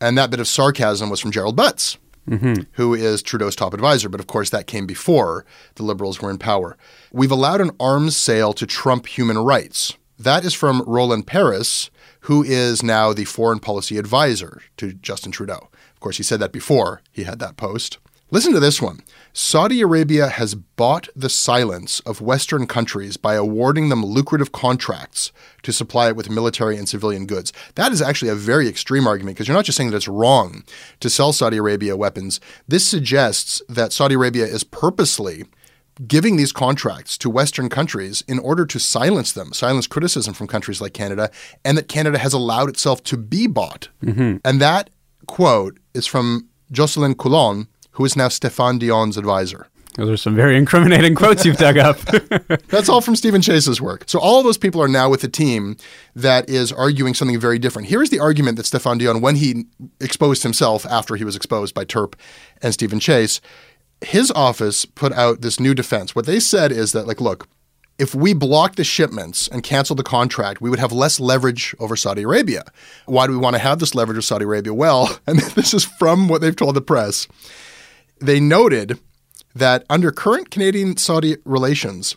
And 0.01 0.17
that 0.19 0.31
bit 0.31 0.41
of 0.41 0.47
sarcasm 0.47 1.11
was 1.11 1.21
from 1.21 1.33
Gerald 1.33 1.57
Butts, 1.57 1.99
mm-hmm. 2.29 2.63
who 2.73 2.95
is 2.95 3.23
Trudeau's 3.23 3.57
top 3.57 3.75
advisor. 3.75 4.09
But 4.09 4.21
of 4.21 4.27
course, 4.27 4.51
that 4.51 4.67
came 4.67 4.87
before 4.87 5.45
the 5.75 5.83
Liberals 5.83 6.21
were 6.21 6.31
in 6.31 6.39
power. 6.39 6.77
We've 7.13 7.33
allowed 7.33 7.61
an 7.61 7.71
arms 7.81 8.17
sale 8.17 8.53
to 8.53 8.67
trump 8.67 9.07
human 9.07 9.39
rights. 9.39 9.95
That 10.19 10.45
is 10.45 10.55
from 10.55 10.83
Roland 10.87 11.27
Paris, 11.27 11.91
who 12.21 12.43
is 12.43 12.83
now 12.83 13.13
the 13.13 13.25
foreign 13.25 13.61
policy 13.61 13.99
advisor 13.99 14.63
to 14.77 14.93
Justin 14.93 15.33
Trudeau. 15.33 15.69
Of 15.95 16.01
course, 16.01 16.17
he 16.17 16.23
said 16.23 16.41
that 16.41 16.53
before 16.53 17.03
he 17.11 17.25
had 17.25 17.39
that 17.39 17.57
post. 17.57 17.99
Listen 18.31 18.53
to 18.53 18.61
this 18.61 18.83
one. 18.83 19.01
Saudi 19.33 19.81
Arabia 19.81 20.29
has 20.29 20.55
bought 20.55 21.09
the 21.17 21.31
silence 21.31 22.01
of 22.01 22.21
Western 22.21 22.67
countries 22.67 23.17
by 23.17 23.35
awarding 23.35 23.89
them 23.89 24.05
lucrative 24.05 24.53
contracts 24.53 25.33
to 25.63 25.73
supply 25.73 26.09
it 26.09 26.17
with 26.17 26.29
military 26.29 26.77
and 26.77 26.87
civilian 26.87 27.25
goods. 27.25 27.55
That 27.77 27.91
is 27.91 28.03
actually 28.03 28.31
a 28.31 28.35
very 28.35 28.69
extreme 28.69 29.07
argument 29.07 29.37
because 29.37 29.49
you're 29.49 29.57
not 29.57 29.65
just 29.65 29.79
saying 29.79 29.93
that 29.93 29.97
it's 29.97 30.09
wrong 30.09 30.63
to 31.01 31.09
sell 31.09 31.33
Saudi 31.33 31.57
Arabia 31.57 31.97
weapons. 31.97 32.39
This 32.67 32.87
suggests 32.87 33.63
that 33.67 33.95
Saudi 33.95 34.15
Arabia 34.15 34.45
is 34.45 34.63
purposely 34.63 35.45
giving 36.07 36.37
these 36.37 36.53
contracts 36.53 37.19
to 37.19 37.31
Western 37.31 37.69
countries 37.69 38.23
in 38.29 38.39
order 38.39 38.65
to 38.67 38.79
silence 38.79 39.33
them, 39.33 39.53
silence 39.53 39.87
criticism 39.87 40.35
from 40.35 40.47
countries 40.47 40.81
like 40.81 40.95
Canada, 40.95 41.31
and 41.65 41.77
that 41.77 41.89
Canada 41.89 42.19
has 42.19 42.33
allowed 42.33 42.69
itself 42.69 43.03
to 43.05 43.17
be 43.17 43.47
bought. 43.47 43.89
Mm-hmm. 44.03 44.37
And 44.45 44.61
that 44.61 44.91
quote 45.27 45.79
is 45.95 46.07
from 46.07 46.49
Jocelyn 46.71 47.15
Coulon, 47.15 47.69
who 47.93 48.05
is 48.05 48.17
now 48.17 48.29
Stéphane 48.29 48.79
Dion's 48.79 49.17
advisor. 49.17 49.67
Those 49.99 50.11
are 50.11 50.17
some 50.17 50.37
very 50.37 50.57
incriminating 50.57 51.17
quotes 51.17 51.45
you've 51.45 51.57
dug 51.57 51.77
up. 51.77 51.99
That's 52.69 52.89
all 52.89 53.01
from 53.01 53.17
Stephen 53.17 53.43
Chase's 53.43 53.81
work. 53.81 54.05
So 54.07 54.21
all 54.21 54.39
of 54.39 54.45
those 54.45 54.57
people 54.57 54.81
are 54.81 54.87
now 54.87 55.11
with 55.11 55.25
a 55.25 55.29
team 55.29 55.77
that 56.15 56.49
is 56.49 56.71
arguing 56.71 57.15
something 57.15 57.41
very 57.41 57.59
different. 57.59 57.89
Here 57.89 58.01
is 58.01 58.11
the 58.11 58.21
argument 58.21 58.59
that 58.59 58.67
Stéphane 58.67 59.01
Dion, 59.01 59.21
when 59.21 59.35
he 59.35 59.67
exposed 60.01 60.45
himself 60.45 60.87
after 60.87 61.17
he 61.17 61.25
was 61.25 61.35
exposed 61.35 61.75
by 61.75 61.85
Turp 61.85 62.15
and 62.63 62.73
Stephen 62.73 63.01
Chase, 63.01 63.41
his 64.01 64.31
office 64.31 64.85
put 64.85 65.13
out 65.13 65.41
this 65.41 65.59
new 65.59 65.75
defense. 65.75 66.15
What 66.15 66.27
they 66.27 66.41
said 66.41 66.73
is 66.73 66.93
that, 66.93 67.07
like, 67.07 67.21
look, 67.21 67.49
if 67.99 68.15
we 68.15 68.33
block 68.33 68.77
the 68.77 68.85
shipments 68.85 69.49
and 69.49 69.63
cancel 69.63 69.97
the 69.97 70.05
contract, 70.05 70.61
we 70.61 70.71
would 70.71 70.79
have 70.79 70.93
less 70.93 71.19
leverage 71.19 71.75
over 71.81 71.97
Saudi 71.97 72.23
Arabia. 72.23 72.65
Why 73.07 73.27
do 73.27 73.33
we 73.33 73.39
want 73.39 73.55
to 73.55 73.63
have 73.63 73.81
this 73.81 73.95
leverage 73.95 74.17
with 74.17 74.25
Saudi 74.25 74.45
Arabia? 74.45 74.73
Well, 74.73 75.19
and 75.27 75.41
this 75.41 75.75
is 75.75 75.85
from 75.85 76.29
what 76.29 76.41
they've 76.41 76.55
told 76.55 76.77
the 76.77 76.81
press. 76.81 77.27
They 78.21 78.39
noted 78.41 79.01
that 79.55 79.85
under 79.91 80.13
current 80.13 80.51
Canadian 80.51 80.97
Saudi 80.97 81.37
relations, 81.45 82.17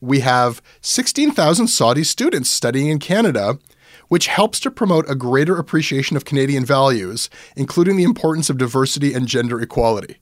we 0.00 0.20
have 0.20 0.62
16,000 0.80 1.66
Saudi 1.66 2.04
students 2.04 2.50
studying 2.50 2.88
in 2.88 3.00
Canada, 3.00 3.58
which 4.06 4.28
helps 4.28 4.60
to 4.60 4.70
promote 4.70 5.10
a 5.10 5.16
greater 5.16 5.56
appreciation 5.56 6.16
of 6.16 6.24
Canadian 6.24 6.64
values, 6.64 7.28
including 7.56 7.96
the 7.96 8.04
importance 8.04 8.48
of 8.48 8.58
diversity 8.58 9.12
and 9.12 9.26
gender 9.26 9.60
equality. 9.60 10.18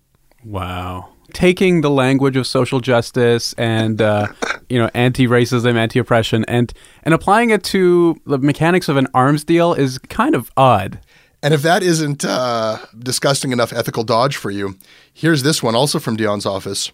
Wow. 0.47 1.09
Taking 1.33 1.81
the 1.81 1.91
language 1.91 2.37
of 2.37 2.47
social 2.47 2.81
justice 2.81 3.53
and 3.55 4.01
uh, 4.01 4.29
you 4.69 4.79
know 4.79 4.89
anti-racism, 4.95 5.75
anti-oppression, 5.75 6.45
and 6.47 6.73
and 7.03 7.13
applying 7.13 7.51
it 7.51 7.65
to 7.65 8.21
the 8.27 8.39
mechanics 8.39 8.89
of 8.89 8.97
an 8.97 9.09
arms 9.13 9.43
deal 9.43 9.75
is 9.75 9.99
kind 9.99 10.35
of 10.35 10.51
odd. 10.57 11.01
And 11.43 11.53
if 11.53 11.63
that 11.63 11.83
isn't 11.83 12.25
uh, 12.25 12.79
disgusting 12.99 13.53
enough 13.53 13.73
ethical 13.73 14.05
dodge 14.05 14.37
for 14.37 14.51
you, 14.51 14.77
here's 15.13 15.43
this 15.43 15.63
one 15.63 15.75
also 15.75 15.99
from 15.99 16.17
Dion's 16.17 16.47
office. 16.47 16.91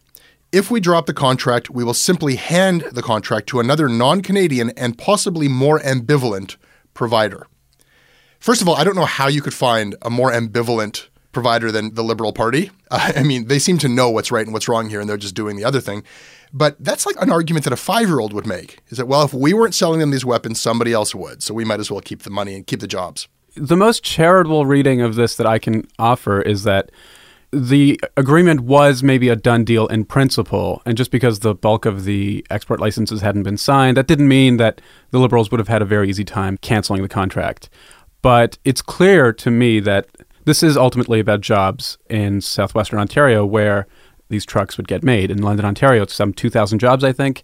If 0.51 0.71
we 0.71 0.81
drop 0.81 1.07
the 1.07 1.15
contract, 1.15 1.71
we 1.71 1.85
will 1.85 1.95
simply 1.95 2.37
hand 2.37 2.85
the 2.93 3.03
contract 3.03 3.47
to 3.49 3.61
another 3.61 3.89
non 3.89 4.23
Canadian 4.23 4.71
and 4.71 4.97
possibly 4.97 5.47
more 5.47 5.79
ambivalent 5.81 6.57
provider. 6.95 7.47
First 8.41 8.61
of 8.63 8.69
all, 8.69 8.77
I 8.77 8.85
don't 8.85 8.97
know 8.97 9.05
how 9.05 9.29
you 9.29 9.43
could 9.43 9.55
find 9.55 9.95
a 10.03 10.11
more 10.11 10.33
ambivalent 10.33 11.09
provider 11.33 11.73
than 11.73 11.95
the 11.95 12.05
Liberal 12.05 12.33
Party. 12.33 12.71
Uh, 12.91 13.13
I 13.17 13.23
mean, 13.23 13.47
they 13.47 13.59
seem 13.59 13.79
to 13.79 13.89
know 13.89 14.11
what's 14.11 14.31
right 14.31 14.45
and 14.45 14.53
what's 14.53 14.69
wrong 14.69 14.89
here, 14.89 15.01
and 15.01 15.09
they're 15.09 15.17
just 15.17 15.35
doing 15.35 15.57
the 15.57 15.65
other 15.65 15.81
thing. 15.81 16.05
But 16.53 16.77
that's 16.79 17.07
like 17.07 17.17
an 17.21 17.31
argument 17.31 17.65
that 17.65 17.73
a 17.73 17.77
five 17.77 18.09
year 18.09 18.21
old 18.21 18.33
would 18.33 18.47
make 18.47 18.81
is 18.89 18.99
that, 18.99 19.09
well, 19.09 19.23
if 19.23 19.33
we 19.33 19.55
weren't 19.55 19.75
selling 19.75 20.01
them 20.01 20.11
these 20.11 20.25
weapons, 20.25 20.61
somebody 20.61 20.93
else 20.93 21.15
would. 21.15 21.43
So 21.43 21.55
we 21.55 21.65
might 21.65 21.81
as 21.81 21.91
well 21.91 22.01
keep 22.01 22.23
the 22.23 22.31
money 22.31 22.55
and 22.55 22.67
keep 22.67 22.81
the 22.81 22.87
jobs. 22.87 23.27
The 23.57 23.77
most 23.77 24.03
charitable 24.03 24.67
reading 24.67 25.01
of 25.01 25.15
this 25.15 25.37
that 25.37 25.47
I 25.47 25.59
can 25.59 25.87
offer 25.99 26.41
is 26.41 26.65
that 26.65 26.91
the 27.53 28.01
agreement 28.17 28.61
was 28.61 29.03
maybe 29.03 29.29
a 29.29 29.37
done 29.37 29.63
deal 29.63 29.87
in 29.89 30.07
principle, 30.07 30.81
and 30.87 30.97
just 30.97 31.11
because 31.11 31.41
the 31.41 31.55
bulk 31.55 31.85
of 31.85 32.05
the 32.05 32.47
export 32.49 32.81
licenses 32.81 33.21
hadn't 33.21 33.43
been 33.43 33.59
signed, 33.59 33.99
that 33.99 34.07
didn't 34.07 34.29
mean 34.29 34.57
that 34.57 34.81
the 35.11 35.19
Liberals 35.19 35.51
would 35.51 35.61
have 35.61 35.69
had 35.69 35.83
a 35.83 35.85
very 35.85 36.09
easy 36.09 36.25
time 36.25 36.57
canceling 36.59 37.03
the 37.03 37.09
contract. 37.09 37.69
But 38.23 38.57
it's 38.65 38.81
clear 38.81 39.35
to 39.35 39.51
me 39.51 39.81
that 39.81 40.07
this 40.45 40.63
is 40.63 40.77
ultimately 40.77 41.21
about 41.21 41.41
jobs 41.41 41.99
in 42.09 42.41
southwestern 42.41 42.99
Ontario, 42.99 43.45
where 43.45 43.87
these 44.29 44.45
trucks 44.47 44.77
would 44.77 44.89
get 44.89 45.03
made. 45.03 45.31
In 45.31 45.43
London, 45.43 45.67
Ontario, 45.67 46.03
it's 46.03 46.15
some 46.15 46.33
2,000 46.33 46.79
jobs, 46.79 47.05
I 47.05 47.13
think. 47.13 47.43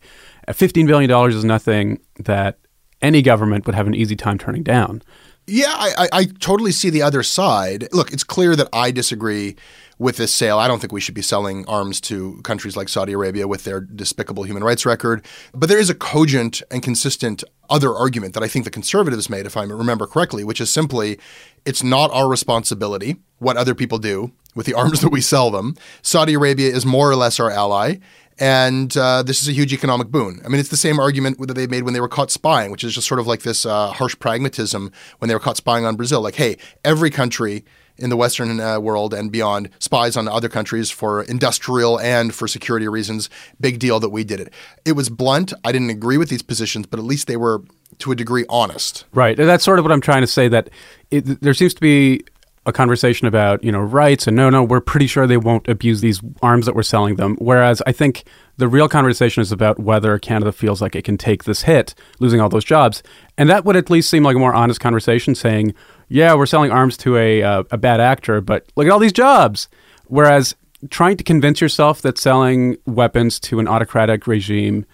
$15 0.48 0.86
billion 0.86 1.10
is 1.30 1.44
nothing 1.44 2.00
that 2.18 2.58
any 3.02 3.22
government 3.22 3.66
would 3.66 3.74
have 3.74 3.86
an 3.86 3.94
easy 3.94 4.16
time 4.16 4.38
turning 4.38 4.62
down. 4.62 5.02
Yeah, 5.48 5.72
I, 5.74 6.08
I, 6.12 6.24
totally 6.40 6.72
see 6.72 6.90
the 6.90 7.00
other 7.00 7.22
side. 7.22 7.88
Look, 7.90 8.12
it's 8.12 8.22
clear 8.22 8.54
that 8.54 8.68
I 8.70 8.90
disagree 8.90 9.56
with 9.98 10.18
this 10.18 10.32
sale. 10.32 10.58
I 10.58 10.68
don't 10.68 10.78
think 10.78 10.92
we 10.92 11.00
should 11.00 11.14
be 11.14 11.22
selling 11.22 11.66
arms 11.66 12.02
to 12.02 12.40
countries 12.42 12.76
like 12.76 12.90
Saudi 12.90 13.14
Arabia 13.14 13.48
with 13.48 13.64
their 13.64 13.80
despicable 13.80 14.42
human 14.42 14.62
rights 14.62 14.84
record. 14.84 15.24
But 15.54 15.70
there 15.70 15.78
is 15.78 15.88
a 15.88 15.94
cogent 15.94 16.62
and 16.70 16.82
consistent 16.82 17.42
other 17.70 17.94
argument 17.94 18.34
that 18.34 18.42
I 18.42 18.48
think 18.48 18.66
the 18.66 18.70
conservatives 18.70 19.30
made, 19.30 19.46
if 19.46 19.56
I 19.56 19.62
remember 19.64 20.06
correctly, 20.06 20.44
which 20.44 20.60
is 20.60 20.70
simply 20.70 21.18
it's 21.64 21.82
not 21.82 22.10
our 22.12 22.28
responsibility 22.28 23.16
what 23.38 23.56
other 23.56 23.74
people 23.74 23.98
do 23.98 24.32
with 24.54 24.66
the 24.66 24.74
arms 24.82 25.00
that 25.00 25.10
we 25.10 25.22
sell 25.22 25.50
them. 25.50 25.76
Saudi 26.02 26.34
Arabia 26.34 26.70
is 26.70 26.84
more 26.84 27.10
or 27.10 27.16
less 27.16 27.40
our 27.40 27.50
ally. 27.50 27.96
And 28.40 28.96
uh, 28.96 29.22
this 29.22 29.42
is 29.42 29.48
a 29.48 29.52
huge 29.52 29.72
economic 29.72 30.08
boon. 30.08 30.40
I 30.44 30.48
mean, 30.48 30.60
it's 30.60 30.68
the 30.68 30.76
same 30.76 31.00
argument 31.00 31.38
that 31.46 31.54
they 31.54 31.66
made 31.66 31.82
when 31.82 31.94
they 31.94 32.00
were 32.00 32.08
caught 32.08 32.30
spying, 32.30 32.70
which 32.70 32.84
is 32.84 32.94
just 32.94 33.08
sort 33.08 33.20
of 33.20 33.26
like 33.26 33.42
this 33.42 33.66
uh, 33.66 33.90
harsh 33.90 34.16
pragmatism 34.18 34.92
when 35.18 35.28
they 35.28 35.34
were 35.34 35.40
caught 35.40 35.56
spying 35.56 35.84
on 35.84 35.96
Brazil. 35.96 36.20
Like, 36.20 36.36
hey, 36.36 36.56
every 36.84 37.10
country 37.10 37.64
in 37.98 38.10
the 38.10 38.16
Western 38.16 38.60
uh, 38.60 38.78
world 38.78 39.12
and 39.12 39.30
beyond 39.32 39.68
spies 39.80 40.16
on 40.16 40.28
other 40.28 40.48
countries 40.48 40.90
for 40.90 41.22
industrial 41.22 41.98
and 41.98 42.34
for 42.34 42.46
security 42.46 42.86
reasons. 42.88 43.28
Big 43.60 43.78
deal 43.78 43.98
that 44.00 44.10
we 44.10 44.24
did 44.24 44.40
it. 44.40 44.52
It 44.84 44.92
was 44.92 45.08
blunt. 45.08 45.52
I 45.64 45.72
didn't 45.72 45.90
agree 45.90 46.16
with 46.16 46.28
these 46.28 46.42
positions, 46.42 46.86
but 46.86 47.00
at 47.00 47.04
least 47.04 47.26
they 47.26 47.36
were 47.36 47.62
to 47.98 48.12
a 48.12 48.14
degree 48.14 48.44
honest. 48.48 49.04
Right. 49.12 49.38
And 49.38 49.48
that's 49.48 49.64
sort 49.64 49.80
of 49.80 49.84
what 49.84 49.92
I'm 49.92 50.00
trying 50.00 50.20
to 50.20 50.28
say 50.28 50.46
that 50.48 50.70
it, 51.10 51.40
there 51.40 51.54
seems 51.54 51.74
to 51.74 51.80
be 51.80 52.24
a 52.68 52.72
conversation 52.72 53.26
about, 53.26 53.64
you 53.64 53.72
know, 53.72 53.80
rights 53.80 54.26
and 54.26 54.36
no, 54.36 54.50
no, 54.50 54.62
we're 54.62 54.80
pretty 54.80 55.06
sure 55.06 55.26
they 55.26 55.38
won't 55.38 55.66
abuse 55.68 56.02
these 56.02 56.20
arms 56.42 56.66
that 56.66 56.74
we're 56.74 56.82
selling 56.82 57.16
them. 57.16 57.34
Whereas 57.40 57.82
I 57.86 57.92
think 57.92 58.24
the 58.58 58.68
real 58.68 58.88
conversation 58.90 59.40
is 59.40 59.50
about 59.50 59.80
whether 59.80 60.18
Canada 60.18 60.52
feels 60.52 60.82
like 60.82 60.94
it 60.94 61.02
can 61.02 61.16
take 61.16 61.44
this 61.44 61.62
hit, 61.62 61.94
losing 62.20 62.42
all 62.42 62.50
those 62.50 62.66
jobs. 62.66 63.02
And 63.38 63.48
that 63.48 63.64
would 63.64 63.74
at 63.74 63.88
least 63.88 64.10
seem 64.10 64.22
like 64.22 64.36
a 64.36 64.38
more 64.38 64.52
honest 64.52 64.80
conversation 64.80 65.34
saying, 65.34 65.74
yeah, 66.08 66.34
we're 66.34 66.46
selling 66.46 66.70
arms 66.70 66.98
to 66.98 67.16
a, 67.16 67.42
uh, 67.42 67.62
a 67.70 67.78
bad 67.78 68.00
actor, 68.00 68.42
but 68.42 68.66
look 68.76 68.86
at 68.86 68.92
all 68.92 68.98
these 68.98 69.12
jobs. 69.12 69.68
Whereas 70.06 70.54
trying 70.90 71.16
to 71.16 71.24
convince 71.24 71.62
yourself 71.62 72.02
that 72.02 72.18
selling 72.18 72.76
weapons 72.84 73.40
to 73.40 73.60
an 73.60 73.66
autocratic 73.66 74.26
regime 74.26 74.84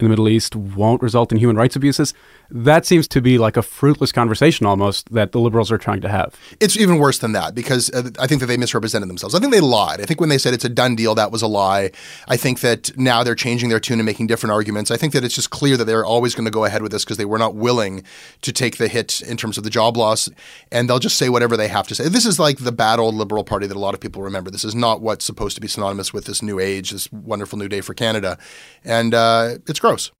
in 0.00 0.04
the 0.04 0.10
Middle 0.10 0.28
East 0.28 0.54
won't 0.54 1.02
result 1.02 1.32
in 1.32 1.38
human 1.38 1.56
rights 1.56 1.74
abuses, 1.74 2.14
that 2.50 2.86
seems 2.86 3.08
to 3.08 3.20
be 3.20 3.36
like 3.36 3.56
a 3.56 3.62
fruitless 3.62 4.12
conversation 4.12 4.64
almost 4.64 5.12
that 5.12 5.32
the 5.32 5.40
liberals 5.40 5.70
are 5.70 5.78
trying 5.78 6.00
to 6.00 6.08
have. 6.08 6.34
It's 6.60 6.76
even 6.76 6.98
worse 6.98 7.18
than 7.18 7.32
that 7.32 7.54
because 7.54 7.90
uh, 7.90 8.10
I 8.18 8.26
think 8.26 8.40
that 8.40 8.46
they 8.46 8.56
misrepresented 8.56 9.08
themselves. 9.08 9.34
I 9.34 9.40
think 9.40 9.52
they 9.52 9.60
lied. 9.60 10.00
I 10.00 10.04
think 10.04 10.20
when 10.20 10.28
they 10.28 10.38
said 10.38 10.54
it's 10.54 10.64
a 10.64 10.68
done 10.68 10.94
deal, 10.94 11.14
that 11.16 11.32
was 11.32 11.42
a 11.42 11.46
lie. 11.46 11.90
I 12.28 12.36
think 12.36 12.60
that 12.60 12.96
now 12.96 13.22
they're 13.22 13.34
changing 13.34 13.68
their 13.68 13.80
tune 13.80 13.98
and 13.98 14.06
making 14.06 14.28
different 14.28 14.52
arguments. 14.52 14.90
I 14.90 14.96
think 14.96 15.12
that 15.12 15.24
it's 15.24 15.34
just 15.34 15.50
clear 15.50 15.76
that 15.76 15.84
they're 15.84 16.06
always 16.06 16.34
going 16.34 16.44
to 16.44 16.50
go 16.50 16.64
ahead 16.64 16.80
with 16.80 16.92
this 16.92 17.04
because 17.04 17.16
they 17.16 17.24
were 17.24 17.38
not 17.38 17.54
willing 17.54 18.04
to 18.42 18.52
take 18.52 18.78
the 18.78 18.88
hit 18.88 19.20
in 19.22 19.36
terms 19.36 19.58
of 19.58 19.64
the 19.64 19.70
job 19.70 19.96
loss, 19.96 20.30
and 20.70 20.88
they'll 20.88 20.98
just 20.98 21.16
say 21.16 21.28
whatever 21.28 21.56
they 21.56 21.68
have 21.68 21.88
to 21.88 21.94
say. 21.94 22.08
This 22.08 22.24
is 22.24 22.38
like 22.38 22.58
the 22.58 22.72
bad 22.72 22.98
old 22.98 23.14
Liberal 23.14 23.44
Party 23.44 23.66
that 23.66 23.76
a 23.76 23.80
lot 23.80 23.94
of 23.94 24.00
people 24.00 24.22
remember. 24.22 24.50
This 24.50 24.64
is 24.64 24.74
not 24.74 25.00
what's 25.00 25.24
supposed 25.24 25.56
to 25.56 25.60
be 25.60 25.68
synonymous 25.68 26.12
with 26.12 26.24
this 26.26 26.40
new 26.40 26.60
age, 26.60 26.90
this 26.90 27.10
wonderful 27.12 27.58
new 27.58 27.68
day 27.68 27.80
for 27.80 27.94
Canada, 27.94 28.38
and 28.84 29.12
uh, 29.12 29.56
it's 29.66 29.80
gross. 29.88 30.12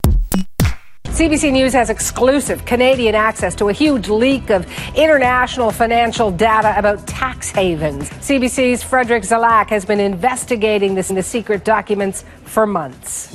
CBC 1.08 1.52
News 1.52 1.72
has 1.72 1.90
exclusive 1.90 2.64
Canadian 2.64 3.14
access 3.14 3.54
to 3.56 3.68
a 3.68 3.72
huge 3.72 4.08
leak 4.08 4.50
of 4.50 4.66
international 4.94 5.70
financial 5.70 6.30
data 6.30 6.78
about 6.78 7.06
tax 7.06 7.50
havens. 7.50 8.08
CBC's 8.10 8.82
Frederick 8.82 9.24
Zalac 9.24 9.68
has 9.68 9.84
been 9.84 10.00
investigating 10.00 10.94
this 10.94 11.10
in 11.10 11.16
the 11.16 11.22
secret 11.22 11.64
documents 11.64 12.24
for 12.44 12.66
months. 12.66 13.28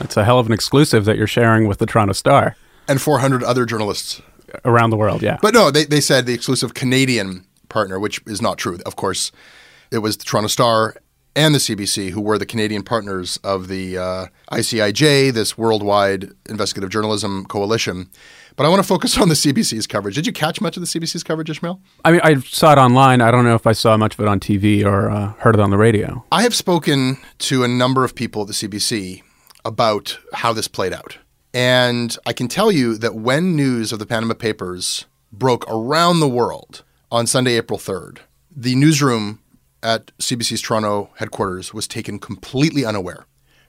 It's 0.00 0.16
a 0.16 0.24
hell 0.24 0.38
of 0.38 0.46
an 0.46 0.52
exclusive 0.52 1.04
that 1.04 1.16
you're 1.16 1.26
sharing 1.26 1.68
with 1.68 1.78
the 1.78 1.86
Toronto 1.86 2.12
Star. 2.12 2.56
And 2.88 3.00
400 3.00 3.42
other 3.42 3.64
journalists. 3.64 4.20
Around 4.64 4.90
the 4.90 4.96
world, 4.96 5.22
yeah. 5.22 5.38
But 5.42 5.54
no, 5.54 5.70
they, 5.70 5.84
they 5.84 6.00
said 6.00 6.26
the 6.26 6.34
exclusive 6.34 6.74
Canadian 6.74 7.44
partner, 7.68 7.98
which 7.98 8.20
is 8.26 8.40
not 8.40 8.58
true. 8.58 8.78
Of 8.86 8.96
course, 8.96 9.32
it 9.90 9.98
was 9.98 10.16
the 10.16 10.24
Toronto 10.24 10.48
Star 10.48 10.94
and 11.36 11.54
the 11.54 11.58
CBC, 11.58 12.10
who 12.10 12.20
were 12.20 12.38
the 12.38 12.46
Canadian 12.46 12.82
partners 12.82 13.36
of 13.44 13.68
the 13.68 13.98
uh, 13.98 14.26
ICIJ, 14.50 15.32
this 15.32 15.56
worldwide 15.56 16.30
investigative 16.48 16.90
journalism 16.90 17.44
coalition. 17.44 18.08
But 18.56 18.64
I 18.64 18.70
want 18.70 18.82
to 18.82 18.88
focus 18.88 19.18
on 19.20 19.28
the 19.28 19.34
CBC's 19.34 19.86
coverage. 19.86 20.14
Did 20.14 20.26
you 20.26 20.32
catch 20.32 20.60
much 20.60 20.76
of 20.76 20.80
the 20.80 20.86
CBC's 20.86 21.22
coverage, 21.22 21.50
Ishmael? 21.50 21.80
I 22.04 22.12
mean, 22.12 22.20
I 22.24 22.36
saw 22.40 22.72
it 22.72 22.78
online. 22.78 23.20
I 23.20 23.30
don't 23.30 23.44
know 23.44 23.54
if 23.54 23.66
I 23.66 23.72
saw 23.72 23.96
much 23.96 24.14
of 24.14 24.20
it 24.20 24.28
on 24.28 24.40
TV 24.40 24.84
or 24.84 25.10
uh, 25.10 25.34
heard 25.34 25.54
it 25.54 25.60
on 25.60 25.70
the 25.70 25.76
radio. 25.76 26.24
I 26.32 26.42
have 26.42 26.54
spoken 26.54 27.18
to 27.38 27.62
a 27.62 27.68
number 27.68 28.02
of 28.02 28.14
people 28.14 28.42
at 28.42 28.48
the 28.48 28.54
CBC 28.54 29.22
about 29.64 30.18
how 30.32 30.54
this 30.54 30.68
played 30.68 30.94
out. 30.94 31.18
And 31.52 32.16
I 32.26 32.32
can 32.32 32.48
tell 32.48 32.72
you 32.72 32.96
that 32.98 33.14
when 33.14 33.54
news 33.54 33.92
of 33.92 33.98
the 33.98 34.06
Panama 34.06 34.34
Papers 34.34 35.04
broke 35.32 35.64
around 35.68 36.20
the 36.20 36.28
world 36.28 36.82
on 37.10 37.26
Sunday, 37.26 37.56
April 37.56 37.78
3rd, 37.78 38.18
the 38.54 38.74
newsroom 38.74 39.40
at 39.86 40.10
CBC's 40.18 40.60
Toronto 40.60 41.10
headquarters 41.16 41.72
was 41.72 41.86
taken 41.86 42.18
completely 42.18 42.84
unaware. 42.84 43.24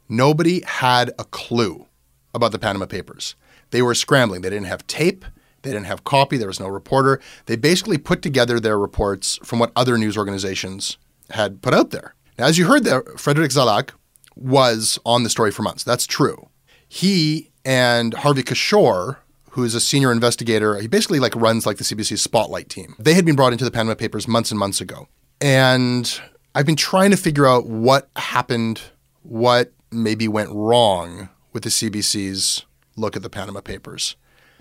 Nobody 0.09 0.63
had 0.65 1.11
a 1.19 1.25
clue 1.25 1.85
about 2.33 2.51
the 2.51 2.59
Panama 2.59 2.87
Papers. 2.87 3.35
They 3.69 3.83
were 3.83 3.93
scrambling. 3.93 4.41
They 4.41 4.49
didn't 4.49 4.65
have 4.65 4.87
tape. 4.87 5.25
They 5.61 5.71
didn't 5.71 5.85
have 5.85 6.03
copy. 6.03 6.37
There 6.37 6.47
was 6.47 6.59
no 6.59 6.67
reporter. 6.67 7.21
They 7.45 7.55
basically 7.55 7.99
put 7.99 8.21
together 8.21 8.59
their 8.59 8.79
reports 8.79 9.39
from 9.43 9.59
what 9.59 9.71
other 9.75 9.97
news 9.97 10.17
organizations 10.17 10.97
had 11.29 11.61
put 11.61 11.73
out 11.73 11.91
there. 11.91 12.15
Now, 12.39 12.45
as 12.45 12.57
you 12.57 12.65
heard 12.65 12.83
there, 12.83 13.03
Frederick 13.17 13.51
Zalac 13.51 13.91
was 14.35 14.97
on 15.05 15.23
the 15.23 15.29
story 15.29 15.51
for 15.51 15.61
months. 15.61 15.83
That's 15.83 16.07
true. 16.07 16.49
He 16.87 17.51
and 17.63 18.13
Harvey 18.15 18.43
Cashore, 18.43 19.17
who 19.51 19.63
is 19.63 19.75
a 19.75 19.81
senior 19.81 20.11
investigator, 20.11 20.79
he 20.79 20.87
basically 20.87 21.19
like 21.19 21.35
runs 21.35 21.65
like 21.65 21.77
the 21.77 21.83
CBC 21.83 22.17
Spotlight 22.17 22.69
team. 22.69 22.95
They 22.97 23.13
had 23.13 23.25
been 23.25 23.35
brought 23.35 23.51
into 23.51 23.65
the 23.65 23.71
Panama 23.71 23.95
Papers 23.95 24.27
months 24.27 24.49
and 24.51 24.59
months 24.59 24.81
ago. 24.81 25.07
And 25.39 26.19
I've 26.55 26.65
been 26.65 26.75
trying 26.75 27.11
to 27.11 27.17
figure 27.17 27.45
out 27.45 27.67
what 27.67 28.09
happened, 28.15 28.81
what 29.23 29.71
maybe 29.91 30.27
went 30.27 30.49
wrong 30.51 31.29
with 31.53 31.63
the 31.63 31.69
CBC's 31.69 32.65
look 32.95 33.15
at 33.15 33.21
the 33.21 33.29
Panama 33.29 33.61
Papers. 33.61 34.15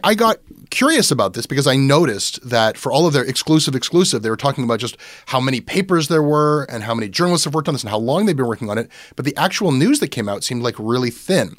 I 0.04 0.14
got 0.14 0.38
curious 0.70 1.10
about 1.10 1.32
this 1.32 1.46
because 1.46 1.66
I 1.66 1.76
noticed 1.76 2.46
that 2.48 2.76
for 2.76 2.92
all 2.92 3.06
of 3.06 3.14
their 3.14 3.24
exclusive 3.24 3.74
exclusive, 3.74 4.22
they 4.22 4.28
were 4.28 4.36
talking 4.36 4.62
about 4.62 4.78
just 4.78 4.98
how 5.26 5.40
many 5.40 5.60
papers 5.62 6.08
there 6.08 6.22
were 6.22 6.64
and 6.64 6.84
how 6.84 6.94
many 6.94 7.08
journalists 7.08 7.46
have 7.46 7.54
worked 7.54 7.66
on 7.66 7.74
this 7.74 7.82
and 7.82 7.90
how 7.90 7.98
long 7.98 8.26
they've 8.26 8.36
been 8.36 8.46
working 8.46 8.68
on 8.68 8.76
it. 8.76 8.90
But 9.16 9.24
the 9.24 9.36
actual 9.36 9.72
news 9.72 10.00
that 10.00 10.08
came 10.08 10.28
out 10.28 10.44
seemed 10.44 10.62
like 10.62 10.74
really 10.78 11.10
thin. 11.10 11.56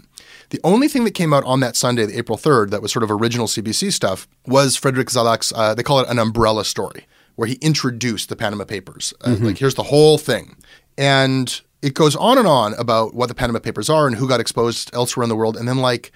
The 0.49 0.61
only 0.63 0.87
thing 0.87 1.03
that 1.03 1.11
came 1.11 1.33
out 1.33 1.43
on 1.45 1.59
that 1.61 1.75
Sunday, 1.75 2.07
April 2.13 2.37
3rd, 2.37 2.69
that 2.69 2.81
was 2.81 2.91
sort 2.91 3.03
of 3.03 3.11
original 3.11 3.47
CBC 3.47 3.91
stuff 3.91 4.27
was 4.45 4.75
Frederick 4.75 5.07
Zalac's, 5.07 5.51
uh, 5.53 5.73
they 5.73 5.83
call 5.83 5.99
it 5.99 6.07
an 6.07 6.19
umbrella 6.19 6.63
story 6.63 7.05
where 7.37 7.47
he 7.47 7.55
introduced 7.61 8.29
the 8.29 8.35
Panama 8.35 8.65
Papers. 8.65 9.13
Uh, 9.21 9.29
mm-hmm. 9.29 9.45
Like, 9.45 9.57
here's 9.57 9.75
the 9.75 9.83
whole 9.83 10.17
thing. 10.17 10.57
And 10.97 11.61
it 11.81 11.93
goes 11.93 12.15
on 12.15 12.37
and 12.37 12.47
on 12.47 12.73
about 12.73 13.13
what 13.13 13.29
the 13.29 13.35
Panama 13.35 13.59
Papers 13.59 13.89
are 13.89 14.07
and 14.07 14.15
who 14.15 14.27
got 14.27 14.39
exposed 14.41 14.89
elsewhere 14.93 15.23
in 15.23 15.29
the 15.29 15.35
world. 15.35 15.55
And 15.55 15.67
then, 15.67 15.77
like, 15.77 16.11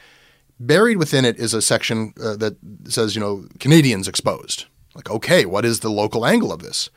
buried 0.60 0.98
within 0.98 1.24
it 1.24 1.38
is 1.38 1.54
a 1.54 1.62
section 1.62 2.14
uh, 2.22 2.36
that 2.38 2.58
says, 2.86 3.16
you 3.16 3.22
know, 3.22 3.46
Canadians 3.60 4.08
exposed. 4.08 4.66
Like, 4.96 5.10
okay, 5.10 5.46
what 5.46 5.64
is 5.64 5.80
the 5.80 5.92
local 5.92 6.26
angle 6.26 6.52
of 6.52 6.64
this? 6.64 6.90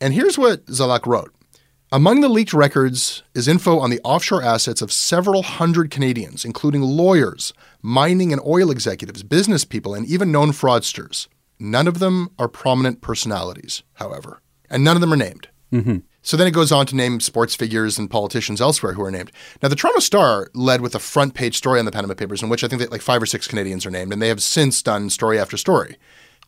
And 0.00 0.12
here's 0.12 0.38
what 0.38 0.66
Zalac 0.66 1.06
wrote. 1.06 1.32
Among 1.90 2.20
the 2.20 2.28
leaked 2.28 2.52
records 2.52 3.22
is 3.34 3.48
info 3.48 3.78
on 3.78 3.90
the 3.90 4.00
offshore 4.04 4.42
assets 4.42 4.82
of 4.82 4.92
several 4.92 5.42
hundred 5.42 5.90
Canadians, 5.90 6.44
including 6.44 6.82
lawyers, 6.82 7.54
mining 7.80 8.32
and 8.32 8.42
oil 8.44 8.70
executives, 8.70 9.22
business 9.22 9.64
people, 9.64 9.94
and 9.94 10.04
even 10.06 10.30
known 10.30 10.50
fraudsters. 10.50 11.28
None 11.58 11.88
of 11.88 11.98
them 11.98 12.30
are 12.38 12.48
prominent 12.48 13.00
personalities, 13.00 13.82
however, 13.94 14.40
and 14.68 14.84
none 14.84 14.96
of 14.96 15.00
them 15.00 15.12
are 15.12 15.16
named. 15.16 15.48
Mm-hmm. 15.72 15.98
So 16.22 16.36
then 16.36 16.48
it 16.48 16.54
goes 16.54 16.72
on 16.72 16.86
to 16.86 16.96
name 16.96 17.20
sports 17.20 17.54
figures 17.54 17.98
and 17.98 18.10
politicians 18.10 18.60
elsewhere 18.60 18.94
who 18.94 19.02
are 19.02 19.12
named. 19.12 19.30
Now, 19.62 19.68
the 19.68 19.76
Toronto 19.76 20.00
Star 20.00 20.50
led 20.54 20.80
with 20.80 20.94
a 20.96 20.98
front 20.98 21.34
page 21.34 21.56
story 21.56 21.78
on 21.78 21.84
the 21.84 21.92
Panama 21.92 22.14
Papers, 22.14 22.42
in 22.42 22.48
which 22.48 22.64
I 22.64 22.68
think 22.68 22.80
that 22.82 22.90
like 22.90 23.00
five 23.00 23.22
or 23.22 23.26
six 23.26 23.46
Canadians 23.46 23.86
are 23.86 23.92
named, 23.92 24.12
and 24.12 24.20
they 24.20 24.28
have 24.28 24.42
since 24.42 24.82
done 24.82 25.08
story 25.08 25.38
after 25.38 25.56
story. 25.56 25.96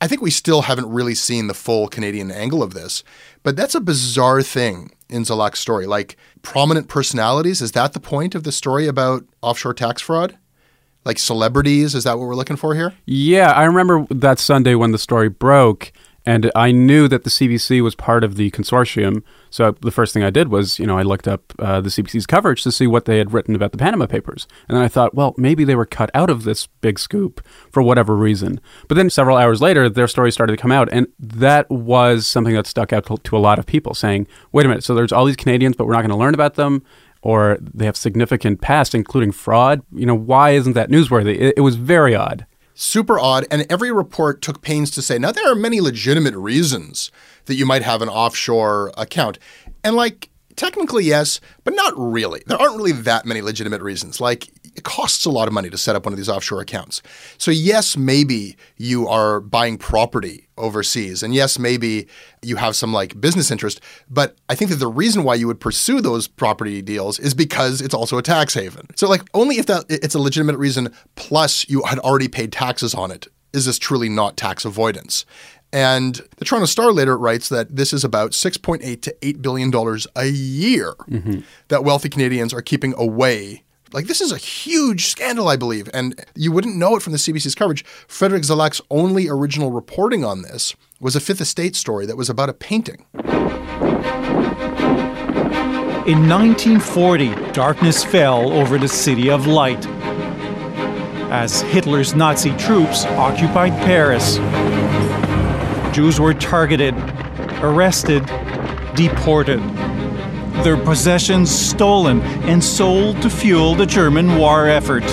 I 0.00 0.06
think 0.06 0.20
we 0.20 0.30
still 0.30 0.62
haven't 0.62 0.90
really 0.90 1.14
seen 1.14 1.46
the 1.46 1.54
full 1.54 1.88
Canadian 1.88 2.30
angle 2.30 2.62
of 2.62 2.74
this, 2.74 3.02
but 3.42 3.56
that's 3.56 3.74
a 3.74 3.80
bizarre 3.80 4.42
thing 4.42 4.90
in 5.08 5.22
Zalac's 5.22 5.58
story. 5.60 5.86
Like 5.86 6.16
prominent 6.42 6.88
personalities, 6.88 7.60
is 7.60 7.72
that 7.72 7.92
the 7.92 8.00
point 8.00 8.34
of 8.34 8.44
the 8.44 8.52
story 8.52 8.86
about 8.86 9.24
offshore 9.42 9.74
tax 9.74 10.02
fraud? 10.02 10.38
Like 11.08 11.18
celebrities? 11.18 11.96
Is 11.96 12.04
that 12.04 12.18
what 12.18 12.28
we're 12.28 12.36
looking 12.36 12.56
for 12.56 12.74
here? 12.74 12.92
Yeah, 13.06 13.50
I 13.50 13.64
remember 13.64 14.06
that 14.10 14.38
Sunday 14.38 14.76
when 14.76 14.92
the 14.92 14.98
story 14.98 15.28
broke, 15.28 15.90
and 16.26 16.52
I 16.54 16.70
knew 16.70 17.08
that 17.08 17.24
the 17.24 17.30
CBC 17.30 17.82
was 17.82 17.94
part 17.94 18.22
of 18.22 18.36
the 18.36 18.50
consortium. 18.50 19.22
So 19.48 19.72
the 19.80 19.90
first 19.90 20.12
thing 20.12 20.22
I 20.22 20.28
did 20.28 20.48
was, 20.48 20.78
you 20.78 20.86
know, 20.86 20.98
I 20.98 21.02
looked 21.02 21.26
up 21.26 21.54
uh, 21.58 21.80
the 21.80 21.88
CBC's 21.88 22.26
coverage 22.26 22.62
to 22.64 22.70
see 22.70 22.86
what 22.86 23.06
they 23.06 23.16
had 23.16 23.32
written 23.32 23.54
about 23.54 23.72
the 23.72 23.78
Panama 23.78 24.04
Papers, 24.04 24.46
and 24.68 24.76
then 24.76 24.84
I 24.84 24.88
thought, 24.88 25.14
well, 25.14 25.34
maybe 25.38 25.64
they 25.64 25.74
were 25.74 25.86
cut 25.86 26.10
out 26.12 26.28
of 26.28 26.44
this 26.44 26.66
big 26.82 26.98
scoop 26.98 27.44
for 27.72 27.82
whatever 27.82 28.14
reason. 28.14 28.60
But 28.86 28.96
then 28.96 29.08
several 29.08 29.38
hours 29.38 29.62
later, 29.62 29.88
their 29.88 30.08
story 30.08 30.30
started 30.30 30.56
to 30.56 30.60
come 30.60 30.72
out, 30.72 30.90
and 30.92 31.08
that 31.18 31.68
was 31.70 32.26
something 32.26 32.54
that 32.54 32.66
stuck 32.66 32.92
out 32.92 33.06
to, 33.06 33.16
to 33.16 33.36
a 33.36 33.38
lot 33.38 33.58
of 33.58 33.64
people, 33.64 33.94
saying, 33.94 34.28
"Wait 34.52 34.66
a 34.66 34.68
minute, 34.68 34.84
so 34.84 34.94
there's 34.94 35.12
all 35.12 35.24
these 35.24 35.36
Canadians, 35.36 35.76
but 35.76 35.86
we're 35.86 35.94
not 35.94 36.02
going 36.02 36.10
to 36.10 36.16
learn 36.16 36.34
about 36.34 36.56
them." 36.56 36.82
Or 37.22 37.58
they 37.60 37.84
have 37.84 37.96
significant 37.96 38.60
past, 38.60 38.94
including 38.94 39.32
fraud. 39.32 39.82
You 39.92 40.06
know, 40.06 40.14
why 40.14 40.50
isn't 40.50 40.74
that 40.74 40.90
newsworthy? 40.90 41.36
It, 41.36 41.54
it 41.58 41.60
was 41.60 41.76
very 41.76 42.14
odd. 42.14 42.46
Super 42.74 43.18
odd. 43.18 43.44
And 43.50 43.66
every 43.68 43.90
report 43.90 44.40
took 44.40 44.62
pains 44.62 44.90
to 44.92 45.02
say, 45.02 45.18
now 45.18 45.32
there 45.32 45.50
are 45.50 45.56
many 45.56 45.80
legitimate 45.80 46.36
reasons 46.36 47.10
that 47.46 47.56
you 47.56 47.66
might 47.66 47.82
have 47.82 48.02
an 48.02 48.08
offshore 48.08 48.92
account. 48.96 49.38
And 49.82 49.96
like, 49.96 50.30
technically, 50.58 51.04
yes, 51.04 51.40
but 51.64 51.74
not 51.74 51.94
really. 51.96 52.42
There 52.46 52.60
aren't 52.60 52.76
really 52.76 52.92
that 52.92 53.24
many 53.24 53.40
legitimate 53.40 53.80
reasons. 53.80 54.20
Like, 54.20 54.48
it 54.76 54.84
costs 54.84 55.24
a 55.24 55.30
lot 55.30 55.48
of 55.48 55.54
money 55.54 55.70
to 55.70 55.78
set 55.78 55.96
up 55.96 56.04
one 56.04 56.12
of 56.12 56.18
these 56.18 56.28
offshore 56.28 56.60
accounts. 56.60 57.02
So, 57.38 57.50
yes, 57.50 57.96
maybe 57.96 58.56
you 58.76 59.08
are 59.08 59.40
buying 59.40 59.78
property 59.78 60.48
overseas. 60.56 61.22
And 61.22 61.34
yes, 61.34 61.58
maybe 61.58 62.08
you 62.42 62.56
have 62.56 62.76
some 62.76 62.92
like 62.92 63.20
business 63.20 63.50
interest. 63.50 63.80
But 64.10 64.36
I 64.48 64.54
think 64.54 64.70
that 64.70 64.76
the 64.76 64.88
reason 64.88 65.24
why 65.24 65.36
you 65.36 65.46
would 65.46 65.60
pursue 65.60 66.00
those 66.00 66.28
property 66.28 66.82
deals 66.82 67.18
is 67.18 67.34
because 67.34 67.80
it's 67.80 67.94
also 67.94 68.18
a 68.18 68.22
tax 68.22 68.54
haven. 68.54 68.86
So, 68.96 69.08
like, 69.08 69.22
only 69.34 69.58
if 69.58 69.66
that 69.66 69.84
it's 69.88 70.14
a 70.14 70.20
legitimate 70.20 70.58
reason, 70.58 70.92
plus 71.16 71.68
you 71.68 71.82
had 71.84 71.98
already 72.00 72.28
paid 72.28 72.52
taxes 72.52 72.94
on 72.94 73.10
it, 73.10 73.28
is 73.52 73.64
this 73.64 73.78
truly 73.78 74.08
not 74.08 74.36
tax 74.36 74.64
avoidance. 74.64 75.24
And 75.72 76.20
the 76.38 76.44
Toronto 76.46 76.66
Star 76.66 76.92
later 76.92 77.16
writes 77.18 77.48
that 77.50 77.76
this 77.76 77.92
is 77.92 78.02
about 78.04 78.30
6.8 78.30 79.02
to 79.02 79.14
8 79.22 79.42
billion 79.42 79.70
dollars 79.70 80.06
a 80.16 80.26
year 80.26 80.94
Mm-hmm. 81.10 81.40
that 81.68 81.84
wealthy 81.84 82.08
Canadians 82.08 82.54
are 82.54 82.62
keeping 82.62 82.94
away. 82.96 83.64
Like 83.92 84.06
this 84.06 84.20
is 84.20 84.32
a 84.32 84.36
huge 84.38 85.06
scandal, 85.06 85.48
I 85.48 85.56
believe, 85.56 85.88
and 85.94 86.22
you 86.34 86.52
wouldn't 86.52 86.76
know 86.76 86.96
it 86.96 87.02
from 87.02 87.12
the 87.12 87.18
CBC's 87.18 87.54
coverage. 87.54 87.84
Frederick 88.06 88.42
Zalac's 88.44 88.80
only 88.90 89.28
original 89.28 89.70
reporting 89.70 90.24
on 90.24 90.42
this 90.42 90.74
was 91.00 91.16
a 91.16 91.20
Fifth 91.20 91.40
Estate 91.40 91.74
story 91.76 92.04
that 92.06 92.16
was 92.16 92.28
about 92.30 92.48
a 92.50 92.54
painting. 92.54 93.06
In 96.08 96.26
1940, 96.26 97.34
darkness 97.52 98.02
fell 98.02 98.50
over 98.52 98.78
the 98.78 98.88
City 98.88 99.28
of 99.30 99.46
Light 99.46 99.86
as 101.30 101.60
Hitler's 101.60 102.14
Nazi 102.14 102.54
troops 102.56 103.04
occupied 103.04 103.72
Paris. 103.84 104.38
Jews 105.92 106.20
were 106.20 106.34
targeted, 106.34 106.94
arrested, 107.62 108.24
deported, 108.94 109.60
their 110.64 110.76
possessions 110.76 111.50
stolen 111.50 112.20
and 112.42 112.62
sold 112.62 113.22
to 113.22 113.30
fuel 113.30 113.74
the 113.74 113.86
German 113.86 114.36
war 114.36 114.68
effort. 114.68 115.04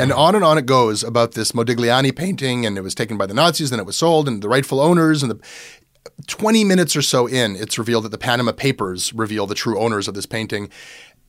And 0.00 0.12
on 0.12 0.34
and 0.34 0.42
on 0.42 0.56
it 0.56 0.66
goes 0.66 1.04
about 1.04 1.32
this 1.32 1.52
Modigliani 1.52 2.14
painting, 2.16 2.64
and 2.64 2.78
it 2.78 2.80
was 2.80 2.94
taken 2.94 3.18
by 3.18 3.26
the 3.26 3.34
Nazis, 3.34 3.70
then 3.70 3.78
it 3.78 3.86
was 3.86 3.96
sold, 3.96 4.26
and 4.28 4.42
the 4.42 4.48
rightful 4.48 4.80
owners, 4.80 5.22
and 5.22 5.30
the 5.30 5.40
20 6.26 6.64
minutes 6.64 6.96
or 6.96 7.02
so 7.02 7.26
in, 7.26 7.56
it's 7.56 7.78
revealed 7.78 8.04
that 8.04 8.10
the 8.10 8.18
Panama 8.18 8.52
Papers 8.52 9.12
reveal 9.12 9.46
the 9.46 9.54
true 9.54 9.78
owners 9.78 10.08
of 10.08 10.14
this 10.14 10.26
painting. 10.26 10.70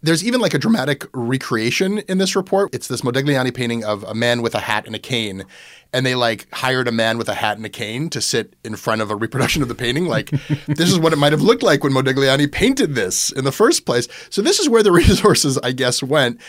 There's 0.04 0.24
even 0.24 0.42
like 0.42 0.56
a 0.56 0.58
dramatic 0.58 1.06
recreation 1.14 2.00
in 2.00 2.18
this 2.18 2.36
report. 2.36 2.74
It's 2.74 2.88
this 2.88 3.02
Modigliani 3.02 3.54
painting 3.54 3.84
of 3.84 4.04
a 4.04 4.16
man 4.16 4.42
with 4.42 4.56
a 4.56 4.60
hat 4.60 4.88
and 4.88 4.96
a 4.96 5.00
cane. 5.00 5.46
And 5.94 6.06
they 6.06 6.16
like 6.16 6.48
hired 6.54 6.88
a 6.88 6.92
man 6.92 7.20
with 7.20 7.30
a 7.30 7.36
hat 7.36 7.58
and 7.58 7.66
a 7.66 7.70
cane 7.70 8.10
to 8.12 8.22
sit 8.22 8.56
in 8.64 8.76
front 8.78 9.02
of 9.02 9.12
a 9.12 9.16
reproduction 9.16 9.62
of 9.62 9.68
the 9.68 9.76
painting. 9.76 10.08
Like, 10.08 10.30
this 10.66 10.90
is 10.90 10.98
what 10.98 11.14
it 11.14 11.18
might 11.18 11.34
have 11.34 11.42
looked 11.42 11.62
like 11.62 11.84
when 11.84 11.94
Modigliani 11.94 12.52
painted 12.52 12.96
this 12.96 13.32
in 13.32 13.44
the 13.44 13.52
first 13.52 13.86
place. 13.86 14.08
So, 14.32 14.42
this 14.42 14.60
is 14.60 14.70
where 14.70 14.82
the 14.82 14.92
resources, 15.04 15.60
I 15.60 15.72
guess, 15.72 16.02
went. 16.02 16.42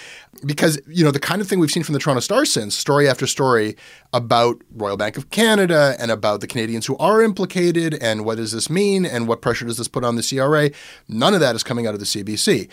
Because, 0.46 0.80
you 0.86 1.04
know, 1.04 1.10
the 1.10 1.20
kind 1.20 1.42
of 1.42 1.48
thing 1.48 1.58
we've 1.58 1.70
seen 1.70 1.82
from 1.82 1.92
the 1.92 1.98
Toronto 1.98 2.20
Star 2.20 2.46
since, 2.46 2.74
story 2.74 3.06
after 3.06 3.26
story 3.26 3.76
about 4.14 4.62
Royal 4.74 4.96
Bank 4.96 5.18
of 5.18 5.28
Canada 5.30 5.94
and 5.98 6.10
about 6.10 6.40
the 6.40 6.46
Canadians 6.46 6.86
who 6.86 6.96
are 6.96 7.20
implicated 7.20 7.94
and 8.00 8.24
what 8.24 8.36
does 8.36 8.52
this 8.52 8.70
mean 8.70 9.04
and 9.04 9.28
what 9.28 9.42
pressure 9.42 9.66
does 9.66 9.76
this 9.76 9.88
put 9.88 10.04
on 10.04 10.16
the 10.16 10.22
CRA, 10.22 10.70
none 11.06 11.34
of 11.34 11.40
that 11.40 11.54
is 11.54 11.62
coming 11.62 11.86
out 11.86 11.92
of 11.92 12.00
the 12.00 12.06
CBC 12.06 12.70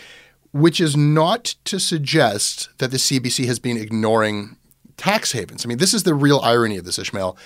which 0.52 0.80
is 0.80 0.96
not 0.96 1.54
to 1.64 1.78
suggest 1.78 2.68
that 2.78 2.90
the 2.90 2.96
CBC 2.96 3.46
has 3.46 3.58
been 3.58 3.76
ignoring 3.76 4.56
tax 4.96 5.32
havens. 5.32 5.64
I 5.64 5.68
mean, 5.68 5.78
this 5.78 5.94
is 5.94 6.02
the 6.02 6.14
real 6.14 6.40
irony 6.40 6.76
of 6.76 6.84
this, 6.84 6.98
Ishmael. 6.98 7.36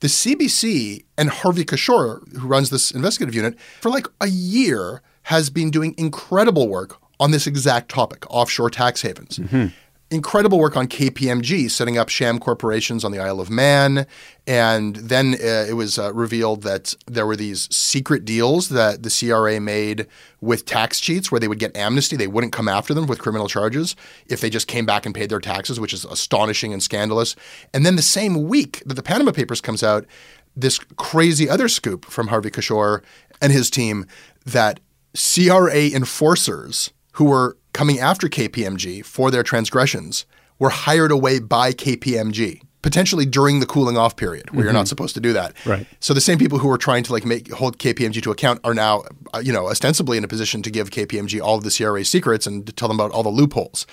The 0.00 0.08
CBC 0.08 1.04
and 1.16 1.30
Harvey 1.30 1.64
Cashore, 1.64 2.22
who 2.38 2.46
runs 2.46 2.70
this 2.70 2.90
investigative 2.90 3.34
unit, 3.34 3.58
for 3.80 3.90
like 3.90 4.06
a 4.20 4.26
year 4.26 5.02
has 5.24 5.48
been 5.50 5.70
doing 5.70 5.94
incredible 5.96 6.68
work 6.68 6.98
on 7.20 7.30
this 7.30 7.46
exact 7.46 7.90
topic 7.90 8.24
offshore 8.28 8.70
tax 8.70 9.02
havens. 9.02 9.38
Mm-hmm. 9.38 9.68
Incredible 10.14 10.60
work 10.60 10.76
on 10.76 10.86
KPMG, 10.86 11.68
setting 11.68 11.98
up 11.98 12.08
sham 12.08 12.38
corporations 12.38 13.04
on 13.04 13.10
the 13.10 13.18
Isle 13.18 13.40
of 13.40 13.50
Man. 13.50 14.06
And 14.46 14.94
then 14.94 15.34
uh, 15.34 15.66
it 15.68 15.74
was 15.74 15.98
uh, 15.98 16.14
revealed 16.14 16.62
that 16.62 16.94
there 17.08 17.26
were 17.26 17.34
these 17.34 17.68
secret 17.74 18.24
deals 18.24 18.68
that 18.68 19.02
the 19.02 19.10
CRA 19.10 19.58
made 19.60 20.06
with 20.40 20.66
tax 20.66 21.00
cheats 21.00 21.32
where 21.32 21.40
they 21.40 21.48
would 21.48 21.58
get 21.58 21.76
amnesty. 21.76 22.14
They 22.14 22.28
wouldn't 22.28 22.52
come 22.52 22.68
after 22.68 22.94
them 22.94 23.08
with 23.08 23.18
criminal 23.18 23.48
charges 23.48 23.96
if 24.26 24.40
they 24.40 24.50
just 24.50 24.68
came 24.68 24.86
back 24.86 25.04
and 25.04 25.12
paid 25.12 25.30
their 25.30 25.40
taxes, 25.40 25.80
which 25.80 25.92
is 25.92 26.04
astonishing 26.04 26.72
and 26.72 26.80
scandalous. 26.80 27.34
And 27.72 27.84
then 27.84 27.96
the 27.96 28.02
same 28.02 28.44
week 28.44 28.84
that 28.86 28.94
the 28.94 29.02
Panama 29.02 29.32
Papers 29.32 29.60
comes 29.60 29.82
out, 29.82 30.06
this 30.54 30.78
crazy 30.94 31.50
other 31.50 31.66
scoop 31.66 32.04
from 32.04 32.28
Harvey 32.28 32.50
Cashore 32.50 33.02
and 33.42 33.52
his 33.52 33.68
team 33.68 34.06
that 34.46 34.78
CRA 35.12 35.88
enforcers 35.88 36.92
who 37.14 37.24
were 37.24 37.56
coming 37.72 37.98
after 37.98 38.28
KPMG 38.28 39.04
for 39.04 39.30
their 39.30 39.42
transgressions 39.42 40.26
were 40.58 40.70
hired 40.70 41.10
away 41.10 41.40
by 41.40 41.72
KPMG 41.72 42.62
potentially 42.84 43.24
during 43.24 43.60
the 43.60 43.66
cooling 43.66 43.96
off 43.96 44.14
period 44.14 44.50
where 44.50 44.64
you're 44.64 44.72
not 44.72 44.86
supposed 44.86 45.14
to 45.14 45.20
do 45.20 45.32
that. 45.32 45.54
Right. 45.64 45.86
So 46.00 46.12
the 46.12 46.20
same 46.20 46.38
people 46.38 46.58
who 46.58 46.68
were 46.68 46.76
trying 46.76 47.02
to 47.04 47.12
like 47.12 47.24
make 47.24 47.50
hold 47.50 47.78
KPMG 47.78 48.22
to 48.22 48.30
account 48.30 48.60
are 48.62 48.74
now 48.74 49.04
uh, 49.32 49.38
you 49.42 49.54
know 49.54 49.68
ostensibly 49.68 50.18
in 50.18 50.24
a 50.24 50.28
position 50.28 50.62
to 50.62 50.70
give 50.70 50.90
KPMG 50.90 51.40
all 51.40 51.56
of 51.56 51.64
the 51.64 51.70
CRA 51.70 52.04
secrets 52.04 52.46
and 52.46 52.66
to 52.66 52.72
tell 52.72 52.88
them 52.88 53.00
about 53.00 53.10
all 53.10 53.22
the 53.22 53.30
loopholes. 53.30 53.86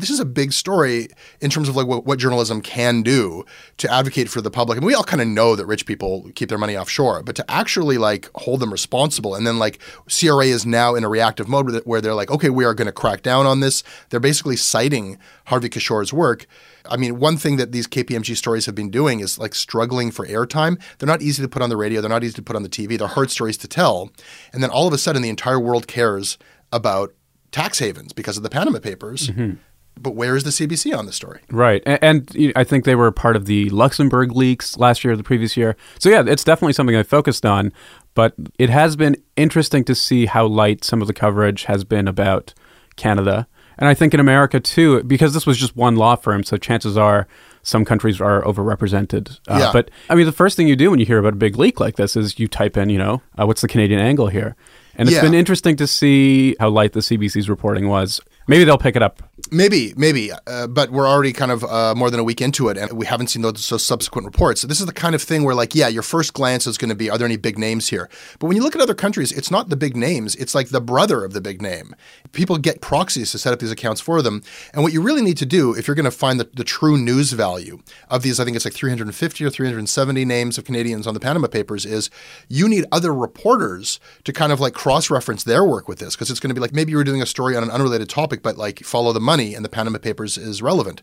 This 0.00 0.10
is 0.10 0.18
a 0.20 0.24
big 0.24 0.52
story 0.52 1.08
in 1.40 1.50
terms 1.50 1.68
of 1.68 1.76
like 1.76 1.86
what, 1.86 2.04
what 2.04 2.18
journalism 2.18 2.60
can 2.60 3.02
do 3.02 3.44
to 3.76 3.92
advocate 3.92 4.28
for 4.28 4.40
the 4.40 4.50
public. 4.50 4.76
And 4.78 4.86
we 4.86 4.94
all 4.94 5.04
kind 5.04 5.22
of 5.22 5.28
know 5.28 5.54
that 5.56 5.66
rich 5.66 5.86
people 5.86 6.30
keep 6.34 6.48
their 6.48 6.58
money 6.58 6.76
offshore, 6.76 7.22
but 7.22 7.36
to 7.36 7.50
actually 7.50 7.98
like 7.98 8.28
hold 8.34 8.60
them 8.60 8.72
responsible 8.72 9.34
and 9.34 9.46
then 9.46 9.58
like 9.58 9.78
CRA 10.08 10.46
is 10.46 10.66
now 10.66 10.94
in 10.94 11.04
a 11.04 11.08
reactive 11.08 11.48
mode 11.48 11.82
where- 11.84 12.00
they're 12.00 12.14
like, 12.14 12.30
okay, 12.30 12.48
we 12.50 12.64
are 12.64 12.72
going 12.74 12.86
to 12.86 12.92
crack 12.92 13.22
down 13.22 13.46
on 13.46 13.60
this. 13.60 13.82
They're 14.08 14.20
basically 14.20 14.56
citing 14.56 15.18
Harvey 15.44 15.68
Cashore's 15.68 16.12
work. 16.12 16.46
I 16.88 16.96
mean, 16.96 17.18
one 17.18 17.36
thing 17.36 17.56
that 17.58 17.72
these 17.72 17.86
KPMG 17.86 18.34
stories 18.36 18.64
have 18.66 18.74
been 18.74 18.90
doing 18.90 19.20
is 19.20 19.38
like 19.38 19.54
struggling 19.54 20.10
for 20.10 20.26
airtime. 20.26 20.80
They're 20.98 21.06
not 21.06 21.20
easy 21.20 21.42
to 21.42 21.48
put 21.48 21.60
on 21.60 21.68
the 21.68 21.76
radio. 21.76 22.00
They're 22.00 22.08
not 22.08 22.24
easy 22.24 22.34
to 22.36 22.42
put 22.42 22.56
on 22.56 22.62
the 22.62 22.70
TV. 22.70 22.98
They're 22.98 23.06
hard 23.06 23.30
stories 23.30 23.58
to 23.58 23.68
tell. 23.68 24.10
And 24.54 24.62
then 24.62 24.70
all 24.70 24.86
of 24.88 24.94
a 24.94 24.98
sudden, 24.98 25.20
the 25.20 25.28
entire 25.28 25.60
world 25.60 25.86
cares 25.86 26.38
about 26.72 27.12
tax 27.52 27.80
havens 27.80 28.12
because 28.14 28.36
of 28.38 28.42
the 28.42 28.48
Panama 28.48 28.78
Papers. 28.78 29.28
Mm-hmm. 29.28 29.56
But 29.98 30.14
where 30.14 30.34
is 30.36 30.44
the 30.44 30.50
CBC 30.50 30.96
on 30.96 31.06
the 31.06 31.12
story? 31.12 31.40
Right. 31.50 31.82
And, 31.84 31.98
and 32.02 32.34
you 32.34 32.46
know, 32.48 32.52
I 32.56 32.64
think 32.64 32.84
they 32.84 32.94
were 32.94 33.10
part 33.12 33.36
of 33.36 33.44
the 33.46 33.68
Luxembourg 33.70 34.32
leaks 34.32 34.78
last 34.78 35.04
year 35.04 35.12
or 35.12 35.16
the 35.16 35.22
previous 35.22 35.56
year. 35.56 35.76
So, 35.98 36.08
yeah, 36.08 36.22
it's 36.26 36.44
definitely 36.44 36.72
something 36.72 36.96
I 36.96 37.02
focused 37.02 37.44
on. 37.44 37.72
But 38.14 38.34
it 38.58 38.70
has 38.70 38.96
been 38.96 39.16
interesting 39.36 39.84
to 39.84 39.94
see 39.94 40.26
how 40.26 40.46
light 40.46 40.84
some 40.84 41.00
of 41.00 41.06
the 41.06 41.12
coverage 41.14 41.64
has 41.64 41.84
been 41.84 42.08
about 42.08 42.54
Canada. 42.96 43.46
And 43.78 43.88
I 43.88 43.94
think 43.94 44.12
in 44.12 44.20
America 44.20 44.58
too, 44.60 45.02
because 45.04 45.32
this 45.32 45.46
was 45.46 45.56
just 45.58 45.76
one 45.76 45.96
law 45.96 46.16
firm, 46.16 46.42
so 46.44 46.56
chances 46.56 46.98
are 46.98 47.26
some 47.62 47.84
countries 47.84 48.20
are 48.20 48.42
overrepresented. 48.42 49.38
Uh, 49.48 49.58
Yeah. 49.60 49.70
But 49.72 49.90
I 50.08 50.14
mean, 50.14 50.26
the 50.26 50.32
first 50.32 50.56
thing 50.56 50.66
you 50.68 50.76
do 50.76 50.90
when 50.90 50.98
you 50.98 51.06
hear 51.06 51.18
about 51.18 51.34
a 51.34 51.36
big 51.36 51.56
leak 51.56 51.78
like 51.80 51.96
this 51.96 52.16
is 52.16 52.38
you 52.38 52.48
type 52.48 52.76
in, 52.76 52.90
you 52.90 52.98
know, 52.98 53.22
uh, 53.38 53.46
what's 53.46 53.60
the 53.60 53.68
Canadian 53.68 54.00
angle 54.00 54.26
here? 54.28 54.56
And 54.96 55.08
it's 55.08 55.16
Yeah. 55.16 55.22
been 55.22 55.34
interesting 55.34 55.76
to 55.76 55.86
see 55.86 56.56
how 56.60 56.68
light 56.68 56.92
the 56.92 57.00
CBC's 57.00 57.48
reporting 57.48 57.88
was. 57.88 58.20
Maybe 58.48 58.64
they'll 58.64 58.76
pick 58.78 58.96
it 58.96 59.02
up 59.02 59.22
Maybe, 59.52 59.94
maybe, 59.96 60.30
uh, 60.46 60.68
but 60.68 60.90
we're 60.90 61.08
already 61.08 61.32
kind 61.32 61.50
of 61.50 61.64
uh, 61.64 61.92
more 61.96 62.08
than 62.08 62.20
a 62.20 62.24
week 62.24 62.40
into 62.40 62.68
it, 62.68 62.78
and 62.78 62.92
we 62.92 63.04
haven't 63.04 63.28
seen 63.28 63.42
those, 63.42 63.68
those 63.68 63.84
subsequent 63.84 64.24
reports. 64.24 64.60
So 64.60 64.68
this 64.68 64.78
is 64.78 64.86
the 64.86 64.92
kind 64.92 65.12
of 65.12 65.20
thing 65.22 65.42
where, 65.42 65.56
like, 65.56 65.74
yeah, 65.74 65.88
your 65.88 66.04
first 66.04 66.34
glance 66.34 66.68
is 66.68 66.78
going 66.78 66.88
to 66.90 66.94
be, 66.94 67.10
are 67.10 67.18
there 67.18 67.26
any 67.26 67.36
big 67.36 67.58
names 67.58 67.88
here? 67.88 68.08
But 68.38 68.46
when 68.46 68.56
you 68.56 68.62
look 68.62 68.76
at 68.76 68.80
other 68.80 68.94
countries, 68.94 69.32
it's 69.32 69.50
not 69.50 69.68
the 69.68 69.76
big 69.76 69.96
names; 69.96 70.36
it's 70.36 70.54
like 70.54 70.68
the 70.68 70.80
brother 70.80 71.24
of 71.24 71.32
the 71.32 71.40
big 71.40 71.60
name. 71.60 71.96
People 72.30 72.58
get 72.58 72.80
proxies 72.80 73.32
to 73.32 73.38
set 73.38 73.52
up 73.52 73.58
these 73.58 73.72
accounts 73.72 74.00
for 74.00 74.22
them, 74.22 74.42
and 74.72 74.84
what 74.84 74.92
you 74.92 75.02
really 75.02 75.22
need 75.22 75.36
to 75.38 75.46
do 75.46 75.74
if 75.74 75.88
you're 75.88 75.96
going 75.96 76.04
to 76.04 76.12
find 76.12 76.38
the, 76.38 76.48
the 76.54 76.62
true 76.62 76.96
news 76.96 77.32
value 77.32 77.80
of 78.08 78.22
these, 78.22 78.38
I 78.38 78.44
think 78.44 78.54
it's 78.54 78.64
like 78.64 78.74
350 78.74 79.44
or 79.44 79.50
370 79.50 80.24
names 80.24 80.58
of 80.58 80.64
Canadians 80.64 81.08
on 81.08 81.14
the 81.14 81.20
Panama 81.20 81.48
Papers, 81.48 81.84
is 81.84 82.08
you 82.48 82.68
need 82.68 82.84
other 82.92 83.12
reporters 83.12 83.98
to 84.22 84.32
kind 84.32 84.52
of 84.52 84.60
like 84.60 84.74
cross-reference 84.74 85.42
their 85.42 85.64
work 85.64 85.88
with 85.88 85.98
this 85.98 86.14
because 86.14 86.30
it's 86.30 86.38
going 86.38 86.50
to 86.50 86.54
be 86.54 86.60
like 86.60 86.72
maybe 86.72 86.92
you're 86.92 87.02
doing 87.02 87.22
a 87.22 87.26
story 87.26 87.56
on 87.56 87.64
an 87.64 87.70
unrelated 87.70 88.08
topic, 88.08 88.42
but 88.42 88.56
like 88.56 88.84
follow 88.84 89.12
the 89.12 89.18
money, 89.20 89.39
and 89.40 89.64
the 89.64 89.68
Panama 89.68 89.98
Papers 89.98 90.36
is 90.36 90.62
relevant. 90.62 91.02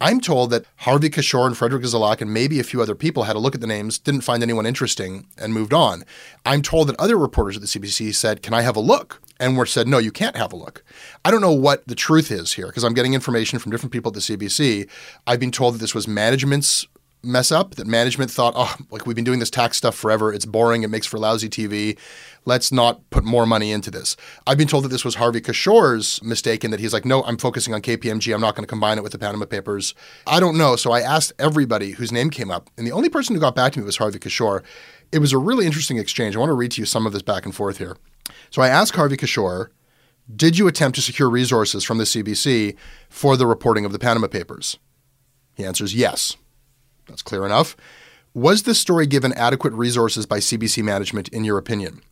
I'm 0.00 0.20
told 0.20 0.50
that 0.50 0.64
Harvey 0.78 1.10
Cashore 1.10 1.46
and 1.46 1.56
Frederick 1.56 1.84
Zalac 1.84 2.20
and 2.20 2.34
maybe 2.34 2.58
a 2.58 2.64
few 2.64 2.82
other 2.82 2.96
people 2.96 3.22
had 3.22 3.36
a 3.36 3.38
look 3.38 3.54
at 3.54 3.60
the 3.60 3.68
names, 3.68 3.98
didn't 3.98 4.22
find 4.22 4.42
anyone 4.42 4.66
interesting, 4.66 5.28
and 5.38 5.54
moved 5.54 5.72
on. 5.72 6.04
I'm 6.44 6.60
told 6.60 6.88
that 6.88 6.98
other 6.98 7.16
reporters 7.16 7.54
at 7.54 7.62
the 7.62 7.68
CBC 7.68 8.12
said, 8.12 8.42
Can 8.42 8.52
I 8.52 8.62
have 8.62 8.74
a 8.74 8.80
look? 8.80 9.22
And 9.38 9.56
were 9.56 9.64
said, 9.64 9.86
No, 9.86 9.98
you 9.98 10.10
can't 10.10 10.36
have 10.36 10.52
a 10.52 10.56
look. 10.56 10.82
I 11.24 11.30
don't 11.30 11.40
know 11.40 11.52
what 11.52 11.86
the 11.86 11.94
truth 11.94 12.32
is 12.32 12.54
here 12.54 12.66
because 12.66 12.82
I'm 12.82 12.94
getting 12.94 13.14
information 13.14 13.60
from 13.60 13.70
different 13.70 13.92
people 13.92 14.10
at 14.10 14.14
the 14.14 14.20
CBC. 14.20 14.88
I've 15.24 15.38
been 15.38 15.52
told 15.52 15.74
that 15.74 15.78
this 15.78 15.94
was 15.94 16.08
management's 16.08 16.86
mess 17.22 17.52
up 17.52 17.76
that 17.76 17.86
management 17.86 18.30
thought, 18.30 18.54
oh, 18.56 18.74
like 18.90 19.06
we've 19.06 19.16
been 19.16 19.24
doing 19.24 19.38
this 19.38 19.50
tax 19.50 19.76
stuff 19.76 19.94
forever. 19.94 20.32
It's 20.32 20.44
boring. 20.44 20.82
It 20.82 20.90
makes 20.90 21.06
for 21.06 21.18
lousy 21.18 21.48
TV. 21.48 21.98
Let's 22.44 22.72
not 22.72 23.08
put 23.10 23.24
more 23.24 23.46
money 23.46 23.70
into 23.70 23.90
this. 23.90 24.16
I've 24.46 24.58
been 24.58 24.66
told 24.66 24.84
that 24.84 24.88
this 24.88 25.04
was 25.04 25.14
Harvey 25.14 25.40
Cashore's 25.40 26.22
mistake 26.22 26.64
and 26.64 26.72
that 26.72 26.80
he's 26.80 26.92
like, 26.92 27.04
no, 27.04 27.22
I'm 27.22 27.38
focusing 27.38 27.72
on 27.72 27.82
KPMG. 27.82 28.34
I'm 28.34 28.40
not 28.40 28.56
going 28.56 28.64
to 28.64 28.68
combine 28.68 28.98
it 28.98 29.02
with 29.02 29.12
the 29.12 29.18
Panama 29.18 29.46
Papers. 29.46 29.94
I 30.26 30.40
don't 30.40 30.58
know. 30.58 30.74
So 30.74 30.90
I 30.90 31.00
asked 31.00 31.32
everybody 31.38 31.92
whose 31.92 32.10
name 32.10 32.30
came 32.30 32.50
up, 32.50 32.70
and 32.76 32.86
the 32.86 32.92
only 32.92 33.08
person 33.08 33.34
who 33.34 33.40
got 33.40 33.54
back 33.54 33.72
to 33.74 33.78
me 33.78 33.84
was 33.86 33.98
Harvey 33.98 34.18
Cashore. 34.18 34.64
It 35.12 35.20
was 35.20 35.32
a 35.32 35.38
really 35.38 35.66
interesting 35.66 35.98
exchange. 35.98 36.34
I 36.34 36.40
want 36.40 36.50
to 36.50 36.54
read 36.54 36.72
to 36.72 36.82
you 36.82 36.86
some 36.86 37.06
of 37.06 37.12
this 37.12 37.22
back 37.22 37.44
and 37.44 37.54
forth 37.54 37.78
here. 37.78 37.96
So 38.50 38.62
I 38.62 38.68
asked 38.68 38.96
Harvey 38.96 39.16
Cashore, 39.16 39.70
did 40.34 40.58
you 40.58 40.66
attempt 40.66 40.96
to 40.96 41.02
secure 41.02 41.28
resources 41.28 41.84
from 41.84 41.98
the 41.98 42.04
CBC 42.04 42.76
for 43.08 43.36
the 43.36 43.46
reporting 43.46 43.84
of 43.84 43.92
the 43.92 43.98
Panama 43.98 44.26
Papers? 44.26 44.78
He 45.54 45.64
answers 45.64 45.94
yes. 45.94 46.36
That's 47.06 47.22
clear 47.22 47.44
enough. 47.44 47.76
Was 48.34 48.62
this 48.62 48.80
story 48.80 49.06
given 49.06 49.32
adequate 49.34 49.74
resources 49.74 50.24
by 50.24 50.38
CBC 50.38 50.82
management, 50.82 51.28
in 51.28 51.44
your 51.44 51.58
opinion? 51.58 52.02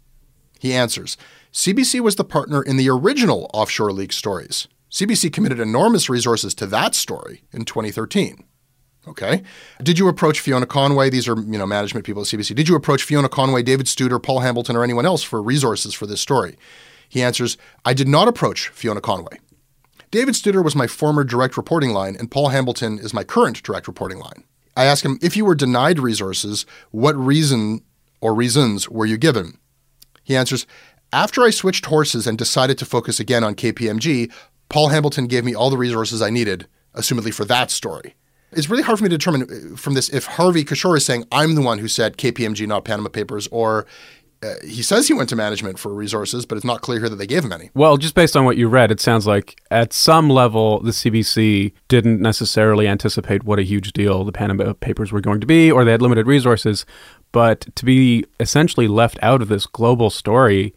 He 0.58 0.74
answers 0.74 1.16
CBC 1.52 2.00
was 2.00 2.16
the 2.16 2.24
partner 2.24 2.62
in 2.62 2.76
the 2.76 2.90
original 2.90 3.50
offshore 3.54 3.92
leak 3.92 4.12
stories. 4.12 4.68
CBC 4.90 5.32
committed 5.32 5.58
enormous 5.58 6.10
resources 6.10 6.54
to 6.56 6.66
that 6.66 6.94
story 6.94 7.42
in 7.52 7.64
2013. 7.64 8.44
Okay. 9.08 9.42
Did 9.82 9.98
you 9.98 10.08
approach 10.08 10.40
Fiona 10.40 10.66
Conway? 10.66 11.08
These 11.08 11.26
are, 11.26 11.40
you 11.40 11.58
know, 11.58 11.66
management 11.66 12.04
people 12.04 12.22
at 12.22 12.28
CBC. 12.28 12.54
Did 12.54 12.68
you 12.68 12.74
approach 12.74 13.02
Fiona 13.02 13.28
Conway, 13.28 13.62
David 13.62 13.86
Studer, 13.86 14.22
Paul 14.22 14.40
Hamilton, 14.40 14.76
or 14.76 14.84
anyone 14.84 15.06
else 15.06 15.22
for 15.22 15.40
resources 15.40 15.94
for 15.94 16.06
this 16.06 16.20
story? 16.20 16.56
He 17.08 17.22
answers, 17.22 17.56
I 17.84 17.94
did 17.94 18.08
not 18.08 18.28
approach 18.28 18.68
Fiona 18.68 19.00
Conway. 19.00 19.38
David 20.10 20.34
Studer 20.34 20.62
was 20.62 20.76
my 20.76 20.86
former 20.86 21.24
direct 21.24 21.56
reporting 21.56 21.90
line, 21.90 22.14
and 22.14 22.30
Paul 22.30 22.48
Hamilton 22.48 22.98
is 22.98 23.14
my 23.14 23.24
current 23.24 23.62
direct 23.62 23.88
reporting 23.88 24.18
line. 24.18 24.44
I 24.76 24.84
asked 24.84 25.04
him, 25.04 25.18
if 25.20 25.36
you 25.36 25.44
were 25.44 25.54
denied 25.54 25.98
resources, 25.98 26.64
what 26.90 27.16
reason 27.16 27.82
or 28.20 28.34
reasons 28.34 28.88
were 28.88 29.06
you 29.06 29.18
given? 29.18 29.58
He 30.22 30.36
answers, 30.36 30.66
after 31.12 31.42
I 31.42 31.50
switched 31.50 31.86
horses 31.86 32.26
and 32.26 32.38
decided 32.38 32.78
to 32.78 32.84
focus 32.84 33.18
again 33.18 33.42
on 33.42 33.54
KPMG, 33.54 34.32
Paul 34.68 34.88
Hamilton 34.88 35.26
gave 35.26 35.44
me 35.44 35.54
all 35.54 35.70
the 35.70 35.76
resources 35.76 36.22
I 36.22 36.30
needed, 36.30 36.68
assumedly 36.94 37.34
for 37.34 37.44
that 37.46 37.70
story. 37.70 38.14
It's 38.52 38.68
really 38.68 38.82
hard 38.82 38.98
for 38.98 39.04
me 39.04 39.10
to 39.10 39.18
determine 39.18 39.42
uh, 39.42 39.76
from 39.76 39.94
this 39.94 40.08
if 40.08 40.26
Harvey 40.26 40.64
Cashore 40.64 40.96
is 40.96 41.04
saying 41.04 41.24
I'm 41.30 41.54
the 41.54 41.62
one 41.62 41.78
who 41.78 41.88
said 41.88 42.16
KPMG, 42.16 42.66
not 42.66 42.84
Panama 42.84 43.08
Papers, 43.08 43.48
or 43.52 43.86
uh, 44.42 44.54
he 44.64 44.82
says 44.82 45.06
he 45.06 45.14
went 45.14 45.28
to 45.28 45.36
management 45.36 45.78
for 45.78 45.92
resources, 45.92 46.46
but 46.46 46.56
it's 46.56 46.64
not 46.64 46.80
clear 46.80 47.00
here 47.00 47.08
that 47.08 47.16
they 47.16 47.26
gave 47.26 47.44
him 47.44 47.52
any. 47.52 47.70
Well, 47.74 47.98
just 47.98 48.14
based 48.14 48.36
on 48.36 48.44
what 48.44 48.56
you 48.56 48.68
read, 48.68 48.90
it 48.90 49.00
sounds 49.00 49.26
like 49.26 49.60
at 49.70 49.92
some 49.92 50.30
level 50.30 50.80
the 50.80 50.92
CBC 50.92 51.72
didn't 51.88 52.20
necessarily 52.20 52.88
anticipate 52.88 53.44
what 53.44 53.58
a 53.58 53.62
huge 53.62 53.92
deal 53.92 54.24
the 54.24 54.32
Panama 54.32 54.72
Papers 54.72 55.12
were 55.12 55.20
going 55.20 55.40
to 55.40 55.46
be, 55.46 55.70
or 55.70 55.84
they 55.84 55.90
had 55.90 56.00
limited 56.00 56.26
resources. 56.26 56.86
But 57.32 57.74
to 57.76 57.84
be 57.84 58.24
essentially 58.38 58.88
left 58.88 59.18
out 59.20 59.42
of 59.42 59.48
this 59.48 59.66
global 59.66 60.08
story 60.08 60.74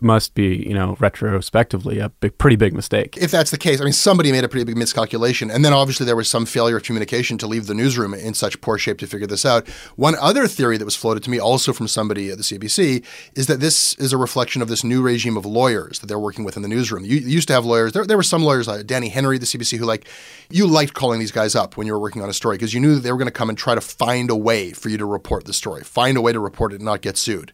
must 0.00 0.34
be, 0.34 0.64
you 0.66 0.72
know, 0.72 0.96
retrospectively 0.98 1.98
a 1.98 2.08
big, 2.08 2.38
pretty 2.38 2.56
big 2.56 2.72
mistake. 2.72 3.16
If 3.18 3.30
that's 3.30 3.50
the 3.50 3.58
case, 3.58 3.80
I 3.80 3.84
mean, 3.84 3.92
somebody 3.92 4.32
made 4.32 4.44
a 4.44 4.48
pretty 4.48 4.64
big 4.64 4.76
miscalculation. 4.76 5.50
And 5.50 5.64
then 5.64 5.72
obviously 5.72 6.06
there 6.06 6.16
was 6.16 6.28
some 6.28 6.46
failure 6.46 6.78
of 6.78 6.82
communication 6.84 7.36
to 7.38 7.46
leave 7.46 7.66
the 7.66 7.74
newsroom 7.74 8.14
in 8.14 8.32
such 8.34 8.60
poor 8.60 8.78
shape 8.78 8.98
to 8.98 9.06
figure 9.06 9.26
this 9.26 9.44
out. 9.44 9.68
One 9.96 10.14
other 10.20 10.46
theory 10.46 10.78
that 10.78 10.84
was 10.84 10.96
floated 10.96 11.22
to 11.24 11.30
me, 11.30 11.38
also 11.38 11.72
from 11.72 11.88
somebody 11.88 12.30
at 12.30 12.38
the 12.38 12.42
CBC, 12.42 13.04
is 13.34 13.46
that 13.46 13.60
this 13.60 13.94
is 13.96 14.12
a 14.12 14.16
reflection 14.16 14.62
of 14.62 14.68
this 14.68 14.84
new 14.84 15.02
regime 15.02 15.36
of 15.36 15.44
lawyers 15.44 15.98
that 15.98 16.06
they're 16.06 16.18
working 16.18 16.44
with 16.44 16.56
in 16.56 16.62
the 16.62 16.68
newsroom. 16.68 17.04
You, 17.04 17.18
you 17.18 17.28
used 17.28 17.48
to 17.48 17.54
have 17.54 17.66
lawyers, 17.66 17.92
there, 17.92 18.06
there 18.06 18.16
were 18.16 18.22
some 18.22 18.42
lawyers, 18.42 18.68
uh, 18.68 18.82
Danny 18.84 19.10
Henry, 19.10 19.38
the 19.38 19.46
CBC, 19.46 19.76
who 19.76 19.84
like, 19.84 20.08
you 20.48 20.66
liked 20.66 20.94
calling 20.94 21.20
these 21.20 21.32
guys 21.32 21.54
up 21.54 21.76
when 21.76 21.86
you 21.86 21.92
were 21.92 22.00
working 22.00 22.22
on 22.22 22.30
a 22.30 22.34
story 22.34 22.56
because 22.56 22.72
you 22.72 22.80
knew 22.80 22.94
that 22.94 23.00
they 23.00 23.12
were 23.12 23.18
going 23.18 23.26
to 23.26 23.32
come 23.32 23.50
and 23.50 23.58
try 23.58 23.74
to 23.74 23.80
find 23.80 24.30
a 24.30 24.36
way 24.36 24.72
for 24.72 24.88
you 24.88 24.96
to 24.96 25.04
report 25.04 25.44
the 25.44 25.52
story, 25.52 25.82
find 25.82 26.16
a 26.16 26.22
way 26.22 26.32
to 26.32 26.40
report 26.40 26.72
it 26.72 26.76
and 26.76 26.84
not 26.84 27.02
get 27.02 27.18
sued. 27.18 27.52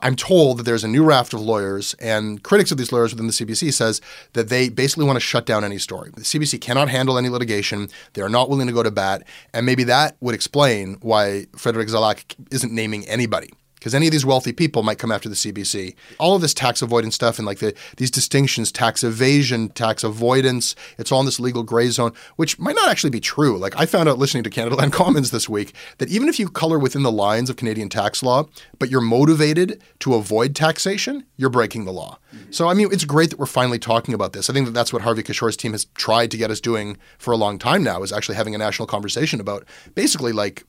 I'm 0.00 0.14
told 0.14 0.58
that 0.58 0.62
there's 0.62 0.84
a 0.84 0.88
new 0.88 1.02
raft 1.02 1.34
of 1.34 1.40
lawyers, 1.40 1.94
and 1.94 2.42
critics 2.42 2.70
of 2.70 2.78
these 2.78 2.92
lawyers 2.92 3.12
within 3.12 3.26
the 3.26 3.32
CBC 3.32 3.72
says 3.72 4.00
that 4.34 4.48
they 4.48 4.68
basically 4.68 5.04
want 5.04 5.16
to 5.16 5.20
shut 5.20 5.44
down 5.44 5.64
any 5.64 5.78
story. 5.78 6.10
The 6.14 6.22
CBC 6.22 6.60
cannot 6.60 6.88
handle 6.88 7.18
any 7.18 7.28
litigation. 7.28 7.88
They 8.12 8.22
are 8.22 8.28
not 8.28 8.48
willing 8.48 8.68
to 8.68 8.72
go 8.72 8.82
to 8.82 8.90
bat, 8.90 9.24
and 9.52 9.66
maybe 9.66 9.84
that 9.84 10.16
would 10.20 10.34
explain 10.34 10.98
why 11.00 11.46
Frederick 11.56 11.88
Zalac 11.88 12.34
isn't 12.50 12.72
naming 12.72 13.06
anybody 13.08 13.50
because 13.78 13.94
any 13.94 14.06
of 14.06 14.12
these 14.12 14.26
wealthy 14.26 14.52
people 14.52 14.82
might 14.82 14.98
come 14.98 15.12
after 15.12 15.28
the 15.28 15.34
CBC. 15.34 15.94
All 16.18 16.34
of 16.34 16.42
this 16.42 16.54
tax 16.54 16.82
avoidance 16.82 17.14
stuff 17.14 17.38
and 17.38 17.46
like 17.46 17.58
the, 17.58 17.74
these 17.96 18.10
distinctions, 18.10 18.72
tax 18.72 19.04
evasion, 19.04 19.68
tax 19.70 20.04
avoidance, 20.04 20.74
it's 20.98 21.12
all 21.12 21.20
in 21.20 21.26
this 21.26 21.40
legal 21.40 21.62
gray 21.62 21.88
zone, 21.88 22.12
which 22.36 22.58
might 22.58 22.76
not 22.76 22.88
actually 22.88 23.10
be 23.10 23.20
true. 23.20 23.56
Like 23.58 23.78
I 23.78 23.86
found 23.86 24.08
out 24.08 24.18
listening 24.18 24.44
to 24.44 24.50
Canada 24.50 24.76
Land 24.76 24.92
Commons 24.98 25.30
this 25.30 25.48
week 25.48 25.74
that 25.98 26.08
even 26.08 26.28
if 26.28 26.38
you 26.38 26.48
color 26.48 26.78
within 26.78 27.02
the 27.02 27.12
lines 27.12 27.50
of 27.50 27.56
Canadian 27.56 27.88
tax 27.88 28.22
law, 28.22 28.46
but 28.78 28.90
you're 28.90 29.00
motivated 29.00 29.82
to 30.00 30.14
avoid 30.14 30.54
taxation, 30.54 31.24
you're 31.36 31.50
breaking 31.50 31.84
the 31.84 31.92
law. 31.92 32.18
So 32.50 32.68
I 32.68 32.74
mean, 32.74 32.88
it's 32.92 33.04
great 33.04 33.30
that 33.30 33.38
we're 33.38 33.46
finally 33.46 33.78
talking 33.78 34.14
about 34.14 34.32
this. 34.32 34.50
I 34.50 34.52
think 34.52 34.66
that 34.66 34.72
that's 34.72 34.92
what 34.92 35.02
Harvey 35.02 35.22
Cashore's 35.22 35.56
team 35.56 35.72
has 35.72 35.86
tried 35.94 36.30
to 36.30 36.36
get 36.36 36.50
us 36.50 36.60
doing 36.60 36.96
for 37.18 37.32
a 37.32 37.36
long 37.36 37.58
time 37.58 37.82
now 37.82 38.02
is 38.02 38.12
actually 38.12 38.36
having 38.36 38.54
a 38.54 38.58
national 38.58 38.86
conversation 38.86 39.40
about 39.40 39.64
basically 39.94 40.32
like 40.32 40.64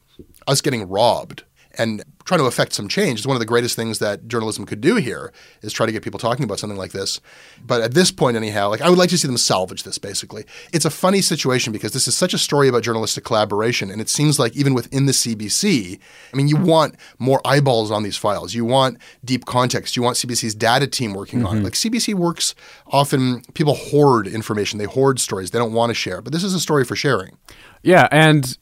us 0.48 0.62
getting 0.62 0.88
robbed 0.88 1.44
and 1.78 2.04
trying 2.26 2.40
to 2.40 2.46
affect 2.46 2.74
some 2.74 2.88
change. 2.88 3.20
Is 3.20 3.28
one 3.28 3.36
of 3.36 3.40
the 3.40 3.46
greatest 3.46 3.76
things 3.76 4.00
that 4.00 4.28
journalism 4.28 4.66
could 4.66 4.82
do 4.82 4.96
here 4.96 5.32
is 5.62 5.74
try 5.74 5.86
to 5.86 5.92
get 5.92 6.04
people 6.04 6.20
talking 6.20 6.44
about 6.44 6.60
something 6.60 6.78
like 6.78 6.92
this. 6.92 7.20
But 7.66 7.82
at 7.82 7.94
this 7.94 8.12
point 8.12 8.38
anyhow 8.38 8.70
like 8.70 8.82
i 8.82 8.90
would 8.90 9.00
like 9.00 9.10
to 9.10 9.18
see 9.18 9.28
them 9.28 9.38
salvage 9.38 9.84
this 9.84 9.98
basically. 9.98 10.46
It's 10.72 10.86
a 10.86 10.90
funny 10.90 11.22
situation 11.22 11.74
because 11.74 11.94
this 11.94 12.08
is 12.08 12.16
such 12.16 12.34
a 12.34 12.38
story 12.38 12.68
about 12.68 12.84
journalistic 12.84 13.24
collaboration 13.24 13.90
and 13.90 14.02
it 14.02 14.10
seems 14.10 14.40
like 14.40 14.56
even 14.56 14.74
within 14.74 15.06
the 15.06 15.12
cbc 15.12 16.00
i 16.34 16.38
mean 16.38 16.48
you 16.48 16.58
want 16.58 16.96
more 17.18 17.42
eyeballs 17.46 17.92
on 17.92 18.04
these 18.04 18.18
files. 18.18 18.54
You 18.54 18.66
want 18.66 18.98
deep 19.24 19.46
context. 19.46 19.96
You 19.96 20.04
want 20.04 20.18
cbc's 20.18 20.56
data 20.56 20.88
team 20.88 21.14
working 21.14 21.46
on 21.46 21.54
it. 21.54 21.56
Mm-hmm. 21.58 21.64
Like 21.66 21.74
cbc 21.74 22.14
works 22.14 22.56
often 22.88 23.42
people 23.54 23.76
hoard 23.76 24.28
information. 24.28 24.80
They 24.80 24.86
hoard 24.86 25.20
stories. 25.20 25.52
They 25.52 25.60
don't 25.60 25.74
want 25.74 25.90
to 25.90 25.94
share. 25.94 26.22
But 26.22 26.34
this 26.34 26.44
is 26.44 26.54
a 26.54 26.60
story 26.60 26.86
for 26.86 26.96
sharing. 26.96 27.38
Yeah, 27.82 28.08
and 28.12 28.58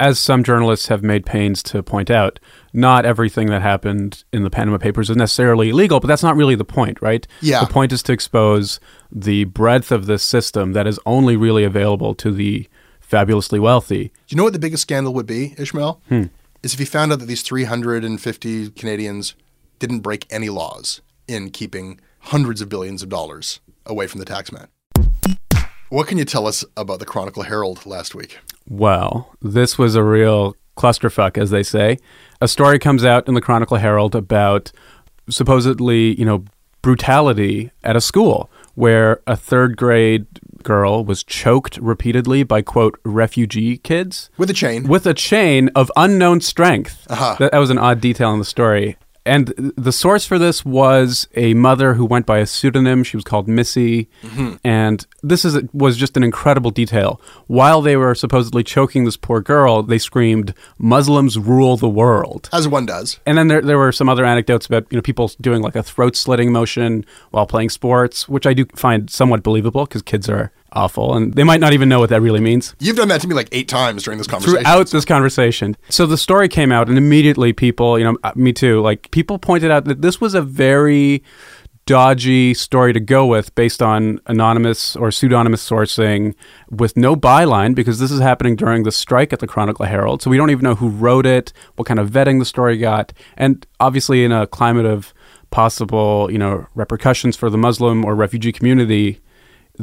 as 0.00 0.18
some 0.18 0.42
journalists 0.42 0.88
have 0.88 1.02
made 1.02 1.26
pains 1.26 1.62
to 1.64 1.82
point 1.82 2.10
out, 2.10 2.40
not 2.72 3.04
everything 3.04 3.48
that 3.48 3.60
happened 3.60 4.24
in 4.32 4.42
the 4.42 4.50
Panama 4.50 4.78
Papers 4.78 5.10
is 5.10 5.16
necessarily 5.16 5.68
illegal, 5.68 6.00
but 6.00 6.08
that's 6.08 6.22
not 6.22 6.36
really 6.36 6.54
the 6.54 6.64
point, 6.64 7.00
right? 7.02 7.26
Yeah. 7.42 7.60
The 7.60 7.72
point 7.72 7.92
is 7.92 8.02
to 8.04 8.12
expose 8.12 8.80
the 9.12 9.44
breadth 9.44 9.92
of 9.92 10.06
this 10.06 10.22
system 10.22 10.72
that 10.72 10.86
is 10.86 10.98
only 11.04 11.36
really 11.36 11.64
available 11.64 12.14
to 12.14 12.32
the 12.32 12.66
fabulously 12.98 13.60
wealthy. 13.60 14.04
Do 14.04 14.12
you 14.28 14.36
know 14.38 14.44
what 14.44 14.54
the 14.54 14.58
biggest 14.58 14.82
scandal 14.82 15.12
would 15.14 15.26
be, 15.26 15.54
Ishmael? 15.58 16.00
Hmm. 16.08 16.24
Is 16.62 16.74
if 16.74 16.80
you 16.80 16.86
found 16.86 17.12
out 17.12 17.18
that 17.18 17.26
these 17.26 17.42
350 17.42 18.70
Canadians 18.70 19.34
didn't 19.78 20.00
break 20.00 20.26
any 20.30 20.48
laws 20.48 21.02
in 21.28 21.50
keeping 21.50 22.00
hundreds 22.20 22.60
of 22.60 22.68
billions 22.68 23.02
of 23.02 23.08
dollars 23.08 23.60
away 23.84 24.06
from 24.06 24.20
the 24.20 24.26
taxman. 24.26 24.68
What 25.90 26.06
can 26.06 26.18
you 26.18 26.24
tell 26.24 26.46
us 26.46 26.64
about 26.76 27.00
the 27.00 27.04
Chronicle 27.04 27.42
Herald 27.42 27.84
last 27.84 28.14
week? 28.14 28.38
Well, 28.68 29.34
this 29.42 29.76
was 29.76 29.96
a 29.96 30.04
real 30.04 30.54
clusterfuck, 30.76 31.36
as 31.36 31.50
they 31.50 31.64
say. 31.64 31.98
A 32.40 32.46
story 32.46 32.78
comes 32.78 33.04
out 33.04 33.26
in 33.26 33.34
the 33.34 33.40
Chronicle 33.40 33.76
Herald 33.76 34.14
about 34.14 34.70
supposedly, 35.28 36.16
you 36.18 36.24
know, 36.24 36.44
brutality 36.80 37.72
at 37.82 37.96
a 37.96 38.00
school 38.00 38.48
where 38.76 39.20
a 39.26 39.36
third 39.36 39.76
grade 39.76 40.26
girl 40.62 41.04
was 41.04 41.24
choked 41.24 41.76
repeatedly 41.78 42.44
by 42.44 42.62
quote 42.62 42.98
refugee 43.04 43.76
kids 43.78 44.30
With 44.38 44.48
a 44.48 44.54
chain. 44.54 44.86
with 44.86 45.06
a 45.06 45.14
chain 45.14 45.70
of 45.74 45.90
unknown 45.96 46.40
strength. 46.40 47.04
Uh-huh. 47.10 47.34
That, 47.40 47.50
that 47.52 47.58
was 47.58 47.70
an 47.70 47.78
odd 47.78 48.00
detail 48.00 48.32
in 48.32 48.38
the 48.38 48.44
story. 48.44 48.96
And 49.26 49.48
the 49.76 49.92
source 49.92 50.24
for 50.24 50.38
this 50.38 50.64
was 50.64 51.28
a 51.36 51.52
mother 51.52 51.92
who 51.94 52.06
went 52.06 52.24
by 52.24 52.38
a 52.38 52.46
pseudonym. 52.46 53.04
She 53.04 53.16
was 53.18 53.24
called 53.24 53.46
Missy, 53.48 54.08
Mm-hmm. 54.22 54.54
and 54.64 55.06
this 55.22 55.44
is 55.44 55.58
was 55.74 55.96
just 55.98 56.16
an 56.16 56.22
incredible 56.24 56.70
detail. 56.70 57.20
While 57.46 57.82
they 57.82 57.96
were 57.96 58.14
supposedly 58.14 58.64
choking 58.64 59.04
this 59.04 59.18
poor 59.18 59.40
girl, 59.42 59.82
they 59.82 59.98
screamed, 59.98 60.54
"Muslims 60.78 61.38
rule 61.38 61.76
the 61.76 61.88
world." 61.88 62.48
As 62.52 62.66
one 62.66 62.86
does. 62.86 63.20
And 63.26 63.36
then 63.36 63.48
there, 63.48 63.60
there 63.60 63.78
were 63.78 63.92
some 63.92 64.08
other 64.08 64.24
anecdotes 64.24 64.64
about 64.66 64.86
you 64.90 64.96
know 64.96 65.02
people 65.02 65.30
doing 65.40 65.60
like 65.60 65.76
a 65.76 65.82
throat 65.82 66.16
slitting 66.16 66.50
motion 66.50 67.04
while 67.30 67.46
playing 67.46 67.68
sports, 67.70 68.28
which 68.28 68.46
I 68.46 68.54
do 68.54 68.64
find 68.74 69.10
somewhat 69.10 69.42
believable 69.42 69.84
because 69.84 70.02
kids 70.02 70.28
are 70.30 70.50
awful 70.72 71.14
and 71.14 71.34
they 71.34 71.44
might 71.44 71.60
not 71.60 71.72
even 71.72 71.88
know 71.88 72.00
what 72.00 72.10
that 72.10 72.20
really 72.20 72.40
means 72.40 72.74
You've 72.78 72.96
done 72.96 73.08
that 73.08 73.20
to 73.22 73.28
me 73.28 73.34
like 73.34 73.48
eight 73.52 73.68
times 73.68 74.02
during 74.04 74.18
this 74.18 74.26
conversation. 74.26 74.62
throughout 74.64 74.90
this 74.90 75.04
conversation. 75.04 75.76
So 75.88 76.06
the 76.06 76.16
story 76.16 76.48
came 76.48 76.72
out, 76.72 76.88
and 76.88 76.96
immediately 76.98 77.52
people, 77.52 77.98
you 77.98 78.04
know, 78.04 78.16
uh, 78.24 78.32
me 78.34 78.52
too, 78.52 78.80
like 78.80 79.10
people 79.10 79.38
pointed 79.38 79.70
out 79.70 79.84
that 79.86 80.02
this 80.02 80.20
was 80.20 80.34
a 80.34 80.42
very 80.42 81.22
dodgy 81.86 82.54
story 82.54 82.92
to 82.92 83.00
go 83.00 83.26
with 83.26 83.52
based 83.54 83.82
on 83.82 84.20
anonymous 84.26 84.94
or 84.94 85.10
pseudonymous 85.10 85.68
sourcing 85.68 86.34
with 86.70 86.96
no 86.96 87.16
byline 87.16 87.74
because 87.74 87.98
this 87.98 88.10
is 88.10 88.20
happening 88.20 88.54
during 88.54 88.84
the 88.84 88.92
strike 88.92 89.32
at 89.32 89.40
the 89.40 89.46
Chronicle 89.46 89.86
Herald. 89.86 90.22
So 90.22 90.30
we 90.30 90.36
don't 90.36 90.50
even 90.50 90.62
know 90.62 90.76
who 90.76 90.88
wrote 90.88 91.26
it, 91.26 91.52
what 91.76 91.88
kind 91.88 91.98
of 91.98 92.10
vetting 92.10 92.38
the 92.38 92.44
story 92.44 92.76
got. 92.78 93.12
And 93.36 93.66
obviously 93.80 94.24
in 94.24 94.30
a 94.30 94.46
climate 94.46 94.86
of 94.86 95.12
possible, 95.50 96.28
you 96.30 96.38
know, 96.38 96.66
repercussions 96.74 97.36
for 97.36 97.50
the 97.50 97.58
Muslim 97.58 98.04
or 98.04 98.14
refugee 98.14 98.52
community, 98.52 99.20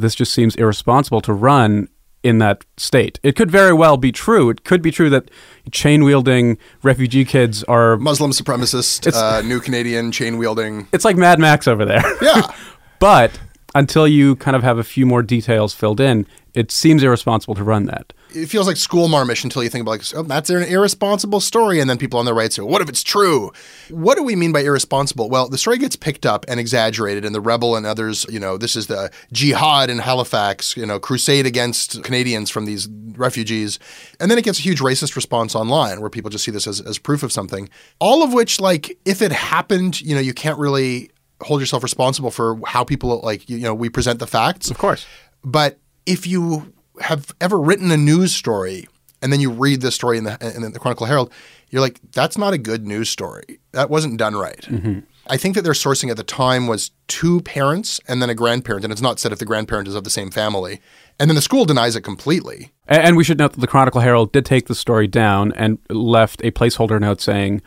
this 0.00 0.14
just 0.14 0.32
seems 0.32 0.54
irresponsible 0.56 1.20
to 1.22 1.32
run 1.32 1.88
in 2.22 2.38
that 2.38 2.64
state. 2.76 3.20
It 3.22 3.36
could 3.36 3.50
very 3.50 3.72
well 3.72 3.96
be 3.96 4.12
true. 4.12 4.50
It 4.50 4.64
could 4.64 4.82
be 4.82 4.90
true 4.90 5.08
that 5.10 5.30
chain 5.70 6.04
wielding 6.04 6.58
refugee 6.82 7.24
kids 7.24 7.64
are. 7.64 7.96
Muslim 7.96 8.32
supremacist, 8.32 9.12
uh, 9.14 9.42
new 9.42 9.60
Canadian 9.60 10.12
chain 10.12 10.38
wielding. 10.38 10.88
It's 10.92 11.04
like 11.04 11.16
Mad 11.16 11.38
Max 11.38 11.68
over 11.68 11.84
there. 11.84 12.02
Yeah. 12.22 12.42
but 12.98 13.38
until 13.74 14.08
you 14.08 14.36
kind 14.36 14.56
of 14.56 14.62
have 14.62 14.78
a 14.78 14.84
few 14.84 15.06
more 15.06 15.22
details 15.22 15.72
filled 15.72 16.00
in, 16.00 16.26
it 16.54 16.72
seems 16.72 17.02
irresponsible 17.02 17.54
to 17.54 17.62
run 17.62 17.86
that. 17.86 18.12
It 18.34 18.46
feels 18.46 18.66
like 18.66 18.76
school 18.76 19.08
marmish 19.08 19.42
until 19.44 19.62
you 19.62 19.70
think 19.70 19.82
about 19.82 19.90
like, 19.92 20.02
oh, 20.14 20.22
that's 20.22 20.50
an 20.50 20.62
irresponsible 20.62 21.40
story, 21.40 21.80
and 21.80 21.88
then 21.88 21.98
people 21.98 22.18
on 22.18 22.24
the 22.24 22.34
right 22.34 22.52
say, 22.52 22.62
"What 22.62 22.82
if 22.82 22.88
it's 22.88 23.02
true?" 23.02 23.52
What 23.90 24.16
do 24.16 24.22
we 24.22 24.36
mean 24.36 24.52
by 24.52 24.60
irresponsible? 24.60 25.30
Well, 25.30 25.48
the 25.48 25.58
story 25.58 25.78
gets 25.78 25.96
picked 25.96 26.26
up 26.26 26.44
and 26.48 26.60
exaggerated, 26.60 27.24
and 27.24 27.34
the 27.34 27.40
rebel 27.40 27.76
and 27.76 27.86
others, 27.86 28.26
you 28.28 28.38
know, 28.38 28.56
this 28.56 28.76
is 28.76 28.86
the 28.86 29.10
jihad 29.32 29.90
in 29.90 29.98
Halifax, 29.98 30.76
you 30.76 30.84
know, 30.84 30.98
crusade 30.98 31.46
against 31.46 32.02
Canadians 32.02 32.50
from 32.50 32.66
these 32.66 32.88
refugees, 33.16 33.78
and 34.20 34.30
then 34.30 34.38
it 34.38 34.44
gets 34.44 34.58
a 34.58 34.62
huge 34.62 34.80
racist 34.80 35.16
response 35.16 35.54
online 35.54 36.00
where 36.00 36.10
people 36.10 36.30
just 36.30 36.44
see 36.44 36.50
this 36.50 36.66
as, 36.66 36.80
as 36.80 36.98
proof 36.98 37.22
of 37.22 37.32
something. 37.32 37.68
All 37.98 38.22
of 38.22 38.32
which, 38.32 38.60
like, 38.60 38.98
if 39.04 39.22
it 39.22 39.32
happened, 39.32 40.00
you 40.00 40.14
know, 40.14 40.20
you 40.20 40.34
can't 40.34 40.58
really 40.58 41.10
hold 41.40 41.60
yourself 41.60 41.82
responsible 41.82 42.30
for 42.30 42.58
how 42.66 42.84
people 42.84 43.20
like 43.20 43.48
you 43.48 43.58
know 43.58 43.74
we 43.74 43.88
present 43.88 44.18
the 44.18 44.26
facts. 44.26 44.70
Of 44.70 44.78
course. 44.78 45.06
But 45.44 45.78
if 46.06 46.26
you 46.26 46.72
have 47.00 47.34
ever 47.40 47.58
written 47.58 47.90
a 47.90 47.96
news 47.96 48.34
story 48.34 48.86
and 49.22 49.32
then 49.32 49.40
you 49.40 49.50
read 49.50 49.80
the 49.80 49.90
story 49.90 50.18
in 50.18 50.24
the 50.24 50.52
in 50.54 50.72
the 50.72 50.78
Chronicle 50.78 51.06
Herald, 51.06 51.32
you're 51.70 51.82
like, 51.82 52.00
that's 52.12 52.38
not 52.38 52.52
a 52.52 52.58
good 52.58 52.86
news 52.86 53.10
story. 53.10 53.60
That 53.72 53.90
wasn't 53.90 54.16
done 54.16 54.34
right. 54.34 54.62
Mm-hmm. 54.62 55.00
I 55.30 55.36
think 55.36 55.54
that 55.56 55.62
their 55.62 55.74
sourcing 55.74 56.10
at 56.10 56.16
the 56.16 56.22
time 56.22 56.66
was 56.66 56.90
two 57.06 57.42
parents 57.42 58.00
and 58.08 58.22
then 58.22 58.30
a 58.30 58.34
grandparent, 58.34 58.84
and 58.84 58.92
it's 58.92 59.02
not 59.02 59.18
said 59.20 59.32
if 59.32 59.38
the 59.38 59.44
grandparent 59.44 59.86
is 59.86 59.94
of 59.94 60.04
the 60.04 60.10
same 60.10 60.30
family. 60.30 60.80
And 61.20 61.28
then 61.28 61.34
the 61.34 61.42
school 61.42 61.66
denies 61.66 61.96
it 61.96 62.00
completely. 62.00 62.72
And, 62.86 63.02
and 63.02 63.16
we 63.16 63.24
should 63.24 63.38
note 63.38 63.52
that 63.52 63.60
the 63.60 63.66
Chronicle 63.66 64.00
Herald 64.00 64.32
did 64.32 64.46
take 64.46 64.68
the 64.68 64.74
story 64.74 65.06
down 65.06 65.52
and 65.52 65.78
left 65.90 66.40
a 66.42 66.50
placeholder 66.50 66.98
note 66.98 67.20
saying, 67.20 67.60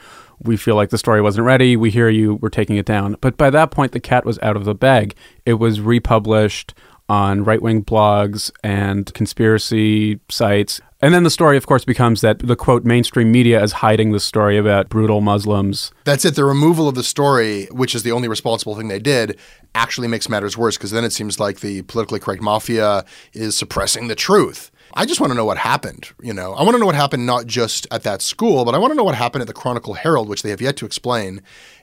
we 0.44 0.58
feel 0.58 0.76
like 0.76 0.90
the 0.90 0.98
story 0.98 1.22
wasn't 1.22 1.46
ready. 1.46 1.78
We 1.78 1.92
hear 1.92 2.10
you. 2.10 2.36
We're 2.36 2.50
taking 2.50 2.78
it 2.78 2.86
down. 2.86 3.16
But 3.22 3.38
by 3.38 3.52
that 3.52 3.70
point, 3.70 3.92
the 3.92 4.00
cat 4.00 4.26
was 4.26 4.40
out 4.42 4.56
of 4.56 4.66
the 4.66 4.74
bag. 4.74 5.14
It 5.46 5.56
was 5.56 5.82
republished 5.82 6.74
on 7.12 7.44
right 7.44 7.62
wing 7.62 7.84
blogs 7.84 8.52
and 8.64 9.14
conspiracy 9.14 10.18
sites. 10.30 10.80
And 11.02 11.14
then 11.14 11.24
the 11.24 11.30
story, 11.30 11.58
of 11.58 11.68
course, 11.68 11.84
becomes 11.84 12.22
that 12.22 12.40
the 12.40 12.56
quote 12.56 12.86
mainstream 12.86 13.34
media 13.34 13.62
is 13.62 13.74
hiding 13.74 14.14
the 14.14 14.20
story 14.20 14.58
about 14.58 14.88
brutal 14.88 15.20
Muslims. 15.20 15.92
That's 16.06 16.24
it. 16.24 16.36
The 16.36 16.46
removal 16.46 16.88
of 16.88 16.96
the 16.96 17.04
story, 17.04 17.66
which 17.66 17.94
is 17.96 18.04
the 18.04 18.14
only 18.14 18.30
responsible 18.30 18.76
thing 18.76 18.88
they 18.88 19.00
did, 19.00 19.38
actually 19.76 20.08
makes 20.08 20.30
matters 20.30 20.58
worse 20.58 20.78
because 20.78 20.92
then 20.92 21.04
it 21.04 21.12
seems 21.12 21.38
like 21.38 21.60
the 21.60 21.82
politically 21.82 22.22
correct 22.22 22.42
mafia 22.42 23.04
is 23.34 23.58
suppressing 23.58 24.08
the 24.08 24.16
truth. 24.16 24.72
I 24.94 25.06
just 25.06 25.20
want 25.20 25.32
to 25.32 25.36
know 25.36 25.46
what 25.46 25.58
happened. 25.58 26.12
You 26.22 26.34
know, 26.34 26.54
I 26.54 26.64
want 26.64 26.76
to 26.76 26.80
know 26.80 26.86
what 26.86 26.96
happened 26.96 27.26
not 27.26 27.46
just 27.46 27.88
at 27.92 28.04
that 28.04 28.22
school, 28.22 28.64
but 28.64 28.74
I 28.74 28.78
want 28.78 28.92
to 28.92 28.96
know 28.96 29.04
what 29.04 29.16
happened 29.16 29.42
at 29.42 29.48
the 29.48 29.54
Chronicle 29.54 29.96
Herald, 29.96 30.30
which 30.30 30.44
they 30.44 30.50
have 30.50 30.62
yet 30.62 30.78
to 30.78 30.86
explain. 30.86 31.42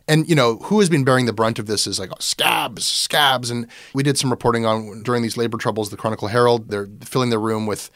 And 0.09 0.29
you 0.29 0.35
know, 0.35 0.57
who 0.57 0.81
has 0.81 0.88
been 0.88 1.05
bearing 1.05 1.27
the 1.27 1.33
brunt 1.33 1.59
of 1.59 1.66
this 1.66 1.87
is 1.87 2.01
like 2.01 2.11
scabs, 2.18 2.87
scabs. 2.87 3.51
And 3.51 3.66
we 3.92 4.03
did 4.03 4.18
some 4.18 4.31
reporting 4.31 4.64
on 4.66 5.03
during 5.03 5.23
these 5.23 5.37
labor 5.37 5.59
troubles. 5.59 5.90
The 5.90 5.97
Chronicle 5.97 6.29
Herald, 6.29 6.71
they're 6.71 6.88
filling 7.05 7.31
their 7.31 7.38
room 7.38 7.66
with 7.66 7.90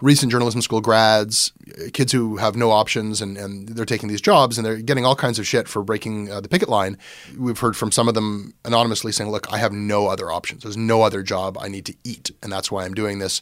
recent 0.00 0.30
journalism 0.30 0.62
school 0.62 0.80
grads, 0.80 1.52
kids 1.92 2.12
who 2.12 2.36
have 2.36 2.56
no 2.56 2.70
options, 2.70 3.20
and, 3.20 3.36
and 3.36 3.68
they're 3.68 3.84
taking 3.84 4.08
these 4.08 4.20
jobs 4.20 4.56
and 4.56 4.64
they're 4.64 4.76
getting 4.76 5.04
all 5.04 5.16
kinds 5.16 5.38
of 5.38 5.46
shit 5.46 5.66
for 5.66 5.82
breaking 5.82 6.30
uh, 6.30 6.40
the 6.40 6.48
picket 6.48 6.68
line. 6.68 6.96
We've 7.36 7.58
heard 7.58 7.76
from 7.76 7.90
some 7.90 8.08
of 8.08 8.14
them 8.14 8.54
anonymously 8.64 9.12
saying, 9.12 9.30
Look, 9.30 9.52
I 9.52 9.58
have 9.58 9.72
no 9.72 10.06
other 10.06 10.30
options. 10.30 10.62
There's 10.62 10.76
no 10.76 11.02
other 11.02 11.22
job. 11.22 11.58
I 11.60 11.68
need 11.68 11.86
to 11.86 11.94
eat, 12.04 12.30
and 12.42 12.52
that's 12.52 12.70
why 12.70 12.84
I'm 12.84 12.94
doing 12.94 13.18
this. 13.18 13.40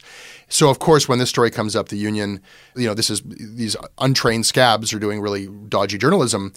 So, 0.49 0.69
of 0.69 0.79
course, 0.79 1.07
when 1.07 1.19
this 1.19 1.29
story 1.29 1.51
comes 1.51 1.75
up, 1.75 1.89
the 1.89 1.97
union, 1.97 2.41
you 2.75 2.87
know, 2.87 2.93
this 2.93 3.09
is 3.09 3.21
these 3.25 3.75
untrained 3.99 4.45
scabs 4.45 4.93
are 4.93 4.99
doing 4.99 5.21
really 5.21 5.47
dodgy 5.69 5.97
journalism 5.97 6.53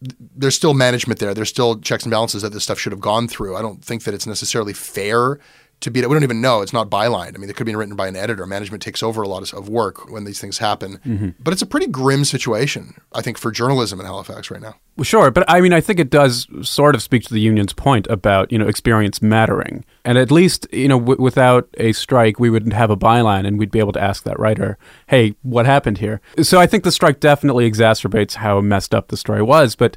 there's 0.00 0.54
still 0.54 0.74
management 0.74 1.20
there. 1.20 1.34
There's 1.34 1.48
still 1.48 1.78
checks 1.80 2.04
and 2.04 2.10
balances 2.10 2.42
that 2.42 2.52
this 2.52 2.64
stuff 2.64 2.78
should 2.78 2.92
have 2.92 3.00
gone 3.00 3.28
through. 3.28 3.56
I 3.56 3.62
don't 3.62 3.84
think 3.84 4.04
that 4.04 4.14
it's 4.14 4.26
necessarily 4.26 4.72
fair 4.72 5.38
to 5.84 5.90
be. 5.90 6.00
We 6.00 6.14
don't 6.14 6.22
even 6.22 6.40
know. 6.40 6.60
It's 6.60 6.72
not 6.72 6.90
bylined. 6.90 7.34
I 7.34 7.38
mean, 7.38 7.48
it 7.48 7.56
could 7.56 7.66
be 7.66 7.74
written 7.74 7.96
by 7.96 8.08
an 8.08 8.16
editor. 8.16 8.44
Management 8.46 8.82
takes 8.82 9.02
over 9.02 9.22
a 9.22 9.28
lot 9.28 9.52
of 9.52 9.68
work 9.68 10.10
when 10.10 10.24
these 10.24 10.40
things 10.40 10.58
happen. 10.58 10.98
Mm-hmm. 10.98 11.28
But 11.38 11.52
it's 11.52 11.62
a 11.62 11.66
pretty 11.66 11.86
grim 11.86 12.24
situation, 12.24 13.00
I 13.12 13.22
think, 13.22 13.38
for 13.38 13.50
journalism 13.50 14.00
in 14.00 14.06
Halifax 14.06 14.50
right 14.50 14.60
now. 14.60 14.74
Well, 14.96 15.04
sure, 15.04 15.30
but 15.30 15.44
I 15.48 15.60
mean, 15.60 15.72
I 15.72 15.80
think 15.80 15.98
it 15.98 16.10
does 16.10 16.46
sort 16.62 16.94
of 16.94 17.02
speak 17.02 17.24
to 17.24 17.34
the 17.34 17.40
union's 17.40 17.72
point 17.72 18.06
about 18.08 18.52
you 18.52 18.58
know 18.58 18.68
experience 18.68 19.20
mattering, 19.20 19.84
and 20.04 20.18
at 20.18 20.30
least 20.30 20.68
you 20.72 20.86
know 20.88 21.00
w- 21.00 21.20
without 21.20 21.68
a 21.78 21.92
strike, 21.92 22.38
we 22.38 22.48
wouldn't 22.48 22.74
have 22.74 22.90
a 22.90 22.96
byline, 22.96 23.46
and 23.46 23.58
we'd 23.58 23.72
be 23.72 23.80
able 23.80 23.92
to 23.92 24.02
ask 24.02 24.22
that 24.22 24.38
writer, 24.38 24.78
"Hey, 25.08 25.34
what 25.42 25.66
happened 25.66 25.98
here?" 25.98 26.20
So 26.42 26.60
I 26.60 26.66
think 26.66 26.84
the 26.84 26.92
strike 26.92 27.18
definitely 27.18 27.68
exacerbates 27.68 28.34
how 28.34 28.60
messed 28.60 28.94
up 28.94 29.08
the 29.08 29.16
story 29.16 29.42
was, 29.42 29.74
but. 29.74 29.96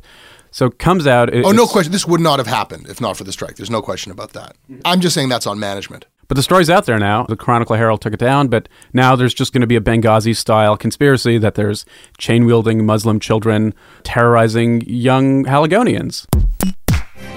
So 0.52 0.68
it 0.68 0.80
comes 0.80 1.08
out. 1.08 1.34
oh, 1.34 1.52
no 1.52 1.68
question. 1.68 1.92
This 1.92 2.08
would 2.08 2.22
not 2.22 2.40
have 2.40 2.48
happened 2.48 2.88
if 2.90 3.00
not 3.02 3.18
for 3.18 3.24
the 3.24 3.32
strike. 3.32 3.56
There's 3.56 3.70
no 3.70 3.82
question 3.82 4.12
about 4.12 4.34
that. 4.34 4.56
Mm-hmm. 4.70 4.82
I'm 4.86 5.02
just 5.02 5.14
saying 5.14 5.30
that's 5.30 5.48
on 5.48 5.60
management. 5.60 6.06
But 6.28 6.36
the 6.36 6.44
story's 6.44 6.70
out 6.70 6.86
there 6.86 7.00
now. 7.00 7.24
The 7.24 7.38
Chronicle 7.38 7.78
Herald 7.78 8.02
took 8.02 8.14
it 8.14 8.20
down, 8.20 8.50
but 8.50 8.68
now 8.92 9.16
there's 9.16 9.34
just 9.34 9.54
going 9.54 9.62
to 9.62 9.68
be 9.68 9.78
a 9.78 9.82
Benghazi 9.82 10.36
style 10.36 10.76
conspiracy 10.76 11.38
that 11.38 11.56
there's 11.56 11.86
chain 12.18 12.46
wielding 12.46 12.86
Muslim 12.86 13.20
children 13.20 13.74
terrorizing 14.04 14.82
young 14.82 15.46
Haligonians. 15.46 16.28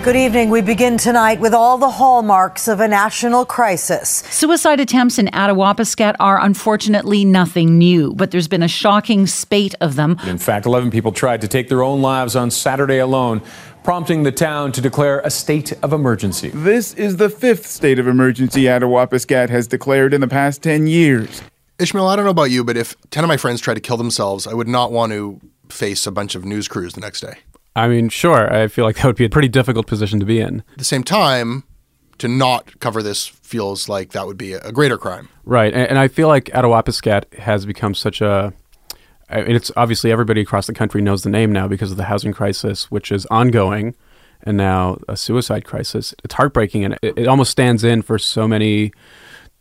Good 0.02 0.16
evening. 0.16 0.48
We 0.48 0.62
begin 0.62 0.96
tonight 0.96 1.40
with 1.40 1.52
all 1.52 1.76
the 1.76 1.90
hallmarks 1.90 2.68
of 2.68 2.80
a 2.80 2.88
national 2.88 3.44
crisis. 3.44 4.24
Suicide 4.30 4.80
attempts 4.80 5.18
in 5.18 5.26
Attawapiskat 5.26 6.16
are 6.18 6.40
unfortunately 6.40 7.22
nothing 7.26 7.76
new, 7.76 8.14
but 8.14 8.30
there's 8.30 8.48
been 8.48 8.62
a 8.62 8.68
shocking 8.68 9.26
spate 9.26 9.74
of 9.82 9.96
them. 9.96 10.16
In 10.26 10.38
fact, 10.38 10.64
11 10.64 10.90
people 10.90 11.12
tried 11.12 11.42
to 11.42 11.48
take 11.48 11.68
their 11.68 11.82
own 11.82 12.00
lives 12.00 12.34
on 12.34 12.50
Saturday 12.50 12.96
alone, 12.96 13.42
prompting 13.84 14.22
the 14.22 14.32
town 14.32 14.72
to 14.72 14.80
declare 14.80 15.20
a 15.20 15.28
state 15.28 15.74
of 15.82 15.92
emergency. 15.92 16.48
This 16.48 16.94
is 16.94 17.18
the 17.18 17.28
fifth 17.28 17.66
state 17.66 17.98
of 17.98 18.08
emergency 18.08 18.62
Attawapiskat 18.62 19.50
has 19.50 19.66
declared 19.66 20.14
in 20.14 20.22
the 20.22 20.28
past 20.28 20.62
10 20.62 20.86
years. 20.86 21.42
Ishmael, 21.78 22.06
I 22.06 22.16
don't 22.16 22.24
know 22.24 22.30
about 22.30 22.50
you, 22.50 22.64
but 22.64 22.78
if 22.78 22.96
10 23.10 23.22
of 23.22 23.28
my 23.28 23.36
friends 23.36 23.60
tried 23.60 23.74
to 23.74 23.80
kill 23.80 23.98
themselves, 23.98 24.46
I 24.46 24.54
would 24.54 24.66
not 24.66 24.92
want 24.92 25.12
to 25.12 25.38
face 25.68 26.06
a 26.06 26.10
bunch 26.10 26.34
of 26.34 26.46
news 26.46 26.68
crews 26.68 26.94
the 26.94 27.02
next 27.02 27.20
day. 27.20 27.34
I 27.76 27.88
mean, 27.88 28.08
sure. 28.08 28.52
I 28.52 28.68
feel 28.68 28.84
like 28.84 28.96
that 28.96 29.06
would 29.06 29.16
be 29.16 29.24
a 29.24 29.30
pretty 29.30 29.48
difficult 29.48 29.86
position 29.86 30.20
to 30.20 30.26
be 30.26 30.40
in. 30.40 30.60
At 30.72 30.78
the 30.78 30.84
same 30.84 31.04
time, 31.04 31.64
to 32.18 32.28
not 32.28 32.78
cover 32.80 33.02
this 33.02 33.26
feels 33.26 33.88
like 33.88 34.12
that 34.12 34.26
would 34.26 34.36
be 34.36 34.52
a 34.52 34.72
greater 34.72 34.98
crime. 34.98 35.28
Right. 35.44 35.72
And, 35.72 35.88
and 35.88 35.98
I 35.98 36.08
feel 36.08 36.28
like 36.28 36.46
Attawapiskat 36.46 37.38
has 37.38 37.66
become 37.66 37.94
such 37.94 38.20
a. 38.20 38.52
I 39.28 39.42
mean, 39.42 39.54
it's 39.54 39.70
obviously 39.76 40.10
everybody 40.10 40.40
across 40.40 40.66
the 40.66 40.74
country 40.74 41.00
knows 41.00 41.22
the 41.22 41.30
name 41.30 41.52
now 41.52 41.68
because 41.68 41.92
of 41.92 41.96
the 41.96 42.04
housing 42.04 42.32
crisis, 42.32 42.90
which 42.90 43.12
is 43.12 43.26
ongoing, 43.26 43.94
and 44.42 44.56
now 44.56 44.98
a 45.08 45.16
suicide 45.16 45.64
crisis. 45.64 46.14
It's 46.24 46.34
heartbreaking, 46.34 46.84
and 46.84 46.98
it, 47.00 47.16
it 47.16 47.28
almost 47.28 47.52
stands 47.52 47.84
in 47.84 48.02
for 48.02 48.18
so 48.18 48.48
many 48.48 48.92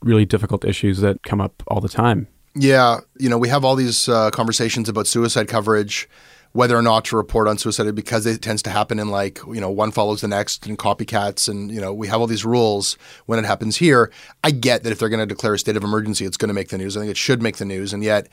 really 0.01 0.25
difficult 0.25 0.65
issues 0.65 0.99
that 1.01 1.21
come 1.23 1.39
up 1.39 1.61
all 1.67 1.81
the 1.81 1.89
time. 1.89 2.27
Yeah. 2.55 3.01
You 3.19 3.29
know, 3.29 3.37
we 3.37 3.49
have 3.49 3.63
all 3.63 3.75
these 3.75 4.09
uh, 4.09 4.31
conversations 4.31 4.89
about 4.89 5.07
suicide 5.07 5.47
coverage 5.47 6.09
whether 6.51 6.75
or 6.75 6.81
not 6.81 7.05
to 7.05 7.15
report 7.15 7.47
on 7.47 7.57
suicide 7.57 7.93
because 7.93 8.25
it 8.25 8.41
tends 8.41 8.61
to 8.63 8.69
happen 8.69 8.99
in 8.99 9.09
like 9.09 9.39
you 9.47 9.61
know 9.61 9.69
one 9.69 9.91
follows 9.91 10.21
the 10.21 10.27
next 10.27 10.65
and 10.65 10.77
copycats 10.77 11.47
and 11.47 11.71
you 11.71 11.79
know 11.79 11.93
we 11.93 12.07
have 12.07 12.19
all 12.19 12.27
these 12.27 12.45
rules 12.45 12.97
when 13.25 13.39
it 13.39 13.45
happens 13.45 13.77
here. 13.77 14.11
I 14.43 14.51
get 14.51 14.83
that 14.83 14.91
if 14.91 14.99
they're 14.99 15.09
going 15.09 15.19
to 15.19 15.25
declare 15.25 15.53
a 15.53 15.59
state 15.59 15.77
of 15.77 15.83
emergency 15.83 16.25
it's 16.25 16.37
going 16.37 16.47
to 16.47 16.53
make 16.53 16.69
the 16.69 16.77
news. 16.77 16.97
I 16.97 17.01
think 17.01 17.11
it 17.11 17.17
should 17.17 17.41
make 17.41 17.57
the 17.57 17.65
news. 17.65 17.93
And 17.93 18.03
yet 18.03 18.29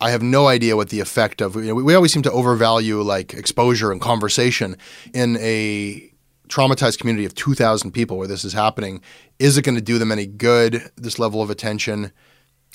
I 0.00 0.10
have 0.10 0.22
no 0.22 0.48
idea 0.48 0.76
what 0.76 0.88
the 0.88 1.00
effect 1.00 1.40
of 1.40 1.54
you 1.56 1.62
know, 1.62 1.74
we 1.74 1.94
always 1.94 2.12
seem 2.12 2.22
to 2.22 2.32
overvalue 2.32 3.00
like 3.02 3.34
exposure 3.34 3.92
and 3.92 4.00
conversation 4.00 4.76
in 5.14 5.36
a 5.38 6.10
traumatized 6.48 6.98
community 6.98 7.24
of 7.24 7.34
2000 7.34 7.92
people 7.92 8.18
where 8.18 8.26
this 8.26 8.44
is 8.44 8.52
happening. 8.52 9.00
Is 9.38 9.56
it 9.56 9.62
going 9.62 9.76
to 9.76 9.80
do 9.80 9.98
them 9.98 10.12
any 10.12 10.26
good 10.26 10.90
this 10.96 11.18
level 11.18 11.40
of 11.40 11.50
attention? 11.50 12.12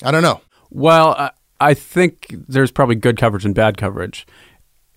I 0.02 0.10
don't 0.10 0.22
know. 0.22 0.40
Well 0.70 1.10
I, 1.10 1.30
I 1.60 1.74
think 1.74 2.26
there's 2.30 2.70
probably 2.70 2.94
good 2.94 3.18
coverage 3.18 3.44
and 3.44 3.54
bad 3.54 3.76
coverage 3.76 4.26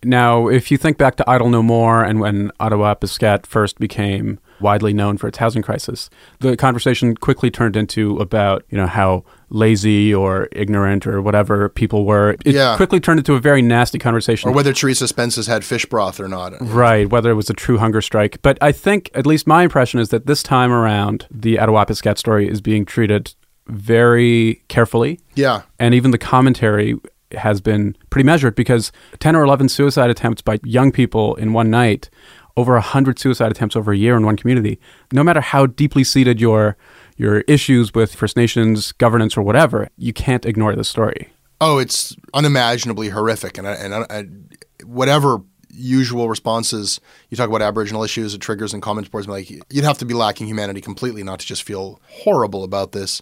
now, 0.04 0.48
if 0.48 0.72
you 0.72 0.78
think 0.78 0.98
back 0.98 1.16
to 1.18 1.30
Idle 1.30 1.50
No 1.50 1.62
More 1.64 2.04
and 2.04 2.20
when 2.20 2.52
Attawapiskat 2.60 3.46
first 3.46 3.80
became 3.80 4.40
widely 4.60 4.94
known 4.94 5.18
for 5.18 5.28
its 5.28 5.38
housing 5.40 5.62
crisis, 5.62 6.10
the 6.40 6.56
conversation 6.56 7.16
quickly 7.16 7.50
turned 7.50 7.76
into 7.76 8.18
about, 8.18 8.64
you 8.70 8.78
know, 8.78 8.88
how 8.88 9.24
lazy 9.50 10.14
or 10.14 10.48
ignorant 10.52 11.06
or 11.08 11.22
whatever 11.22 11.68
people 11.70 12.06
were. 12.06 12.32
It 12.46 12.54
Yeah. 12.56 12.76
quickly 12.78 13.00
turned 13.00 13.20
into 13.20 13.34
a 13.34 13.40
very 13.40 13.62
nasty 13.62 13.98
conversation. 14.00 14.50
or 14.50 14.54
whether 14.54 14.72
Theresa 14.74 15.08
Spence 15.08 15.36
has 15.36 15.48
had 15.48 15.64
fish 15.64 15.86
broth 15.86 16.20
or 16.20 16.28
not 16.28 16.54
Right, 16.62 17.10
whether 17.10 17.32
it 17.32 17.36
was 17.36 17.50
a 17.50 17.54
true 17.54 17.78
hunger 17.80 18.02
strike. 18.02 18.38
But 18.42 18.58
I 18.62 18.72
think, 18.72 19.10
at 19.16 19.26
least 19.26 19.48
my 19.48 19.64
impression 19.64 20.00
is 20.00 20.10
that 20.10 20.26
this 20.28 20.42
time 20.44 20.72
around, 20.72 21.26
the 21.32 21.56
Attawapiskat 21.58 22.18
story 22.18 22.48
is 22.50 22.62
being 22.62 22.86
treated 22.86 23.34
very 23.68 24.62
carefully. 24.68 25.20
Yeah. 25.36 25.62
And 25.80 25.94
even 25.94 26.12
the 26.12 26.18
commentary 26.18 26.96
has 27.34 27.62
been 27.62 27.96
pretty 28.10 28.26
measured 28.26 28.56
because 28.56 28.91
10 29.20 29.36
or 29.36 29.44
11 29.44 29.70
suicide 29.70 30.10
attempts 30.10 30.41
by 30.41 30.60
young 30.63 30.91
people 30.91 31.36
in 31.36 31.54
one 31.54 31.70
night, 31.70 32.10
over 32.58 32.74
100 32.74 33.20
suicide 33.20 33.52
attempts 33.52 33.76
over 33.76 33.91
a 33.91 33.98
year 33.98 34.15
in 34.15 34.26
one 34.26 34.38
community. 34.38 34.80
No 35.12 35.24
matter 35.24 35.41
how 35.41 35.65
deeply 35.65 36.04
seated 36.04 36.39
your 36.39 36.78
your 37.17 37.41
issues 37.41 37.94
with 37.94 38.15
First 38.15 38.36
Nations 38.36 38.94
governance 38.94 39.38
or 39.38 39.44
whatever, 39.44 39.89
you 39.98 40.12
can't 40.12 40.46
ignore 40.46 40.76
the 40.76 40.84
story. 40.84 41.30
Oh, 41.60 41.78
it's 41.78 42.15
unimaginably 42.34 43.10
horrific, 43.10 43.58
and 43.58 43.67
and 43.67 44.58
whatever 44.86 45.41
usual 45.70 46.30
responses. 46.30 47.00
You 47.30 47.38
talk 47.38 47.50
about 47.50 47.62
Aboriginal 47.62 48.04
issues, 48.04 48.34
it 48.34 48.41
triggers 48.41 48.74
and 48.74 48.82
comments 48.82 49.10
boards. 49.10 49.28
Like 49.28 49.50
you'd 49.50 49.86
have 49.86 50.00
to 50.00 50.06
be 50.06 50.13
lacking 50.13 50.48
humanity 50.48 50.82
completely 50.82 51.24
not 51.24 51.39
to 51.39 51.46
just 51.46 51.63
feel 51.63 52.02
horrible 52.08 52.63
about 52.63 52.91
this. 52.91 53.22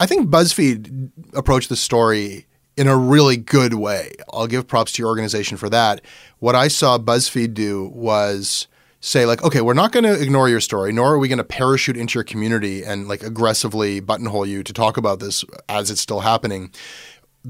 I 0.00 0.06
think 0.06 0.28
BuzzFeed 0.28 1.10
approached 1.34 1.68
the 1.68 1.76
story 1.76 2.46
in 2.78 2.86
a 2.86 2.96
really 2.96 3.36
good 3.36 3.74
way. 3.74 4.12
I'll 4.32 4.46
give 4.46 4.68
props 4.68 4.92
to 4.92 5.02
your 5.02 5.08
organization 5.08 5.56
for 5.56 5.68
that. 5.68 6.00
What 6.38 6.54
I 6.54 6.68
saw 6.68 6.96
BuzzFeed 6.96 7.52
do 7.52 7.90
was 7.92 8.68
say 9.00 9.26
like, 9.26 9.42
okay, 9.42 9.60
we're 9.60 9.74
not 9.74 9.90
going 9.90 10.04
to 10.04 10.20
ignore 10.20 10.48
your 10.48 10.60
story, 10.60 10.92
nor 10.92 11.14
are 11.14 11.18
we 11.18 11.26
going 11.26 11.38
to 11.38 11.44
parachute 11.44 11.96
into 11.96 12.16
your 12.16 12.24
community 12.24 12.84
and 12.84 13.08
like 13.08 13.24
aggressively 13.24 13.98
buttonhole 13.98 14.46
you 14.46 14.62
to 14.62 14.72
talk 14.72 14.96
about 14.96 15.18
this 15.18 15.44
as 15.68 15.90
it's 15.90 16.00
still 16.00 16.20
happening 16.20 16.70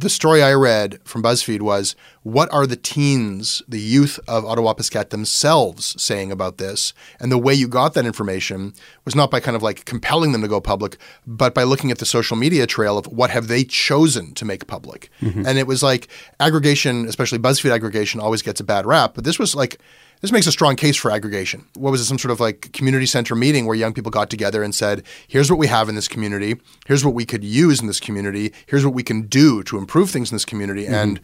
the 0.00 0.08
story 0.08 0.42
I 0.42 0.52
read 0.52 1.00
from 1.04 1.22
BuzzFeed 1.22 1.60
was 1.60 1.96
what 2.22 2.52
are 2.52 2.66
the 2.66 2.76
teens, 2.76 3.62
the 3.66 3.80
youth 3.80 4.20
of 4.28 4.44
Attawapiskat 4.44 5.10
themselves 5.10 6.00
saying 6.00 6.30
about 6.30 6.58
this? 6.58 6.92
And 7.18 7.32
the 7.32 7.38
way 7.38 7.52
you 7.54 7.66
got 7.66 7.94
that 7.94 8.06
information 8.06 8.74
was 9.04 9.16
not 9.16 9.30
by 9.30 9.40
kind 9.40 9.56
of 9.56 9.62
like 9.62 9.84
compelling 9.86 10.32
them 10.32 10.42
to 10.42 10.48
go 10.48 10.60
public, 10.60 10.98
but 11.26 11.52
by 11.54 11.64
looking 11.64 11.90
at 11.90 11.98
the 11.98 12.06
social 12.06 12.36
media 12.36 12.66
trail 12.66 12.96
of 12.96 13.06
what 13.06 13.30
have 13.30 13.48
they 13.48 13.64
chosen 13.64 14.34
to 14.34 14.44
make 14.44 14.68
public. 14.68 15.10
Mm-hmm. 15.20 15.46
And 15.46 15.58
it 15.58 15.66
was 15.66 15.82
like 15.82 16.08
aggregation, 16.38 17.06
especially 17.06 17.38
BuzzFeed 17.38 17.74
aggregation, 17.74 18.20
always 18.20 18.42
gets 18.42 18.60
a 18.60 18.64
bad 18.64 18.86
rap. 18.86 19.14
But 19.14 19.24
this 19.24 19.38
was 19.38 19.56
like 19.56 19.78
this 20.20 20.32
makes 20.32 20.46
a 20.46 20.52
strong 20.52 20.76
case 20.76 20.96
for 20.96 21.10
aggregation. 21.10 21.66
What 21.74 21.90
was 21.90 22.00
it, 22.00 22.04
some 22.04 22.18
sort 22.18 22.32
of 22.32 22.40
like 22.40 22.72
community 22.72 23.06
center 23.06 23.34
meeting 23.34 23.66
where 23.66 23.76
young 23.76 23.94
people 23.94 24.10
got 24.10 24.30
together 24.30 24.62
and 24.62 24.74
said, 24.74 25.04
here's 25.26 25.50
what 25.50 25.58
we 25.58 25.66
have 25.66 25.88
in 25.88 25.94
this 25.94 26.08
community, 26.08 26.56
here's 26.86 27.04
what 27.04 27.14
we 27.14 27.24
could 27.24 27.44
use 27.44 27.80
in 27.80 27.86
this 27.86 28.00
community, 28.00 28.52
here's 28.66 28.84
what 28.84 28.94
we 28.94 29.02
can 29.02 29.22
do 29.22 29.62
to 29.64 29.78
improve 29.78 30.10
things 30.10 30.30
in 30.30 30.34
this 30.34 30.44
community. 30.44 30.84
Mm-hmm. 30.84 30.94
And 30.94 31.20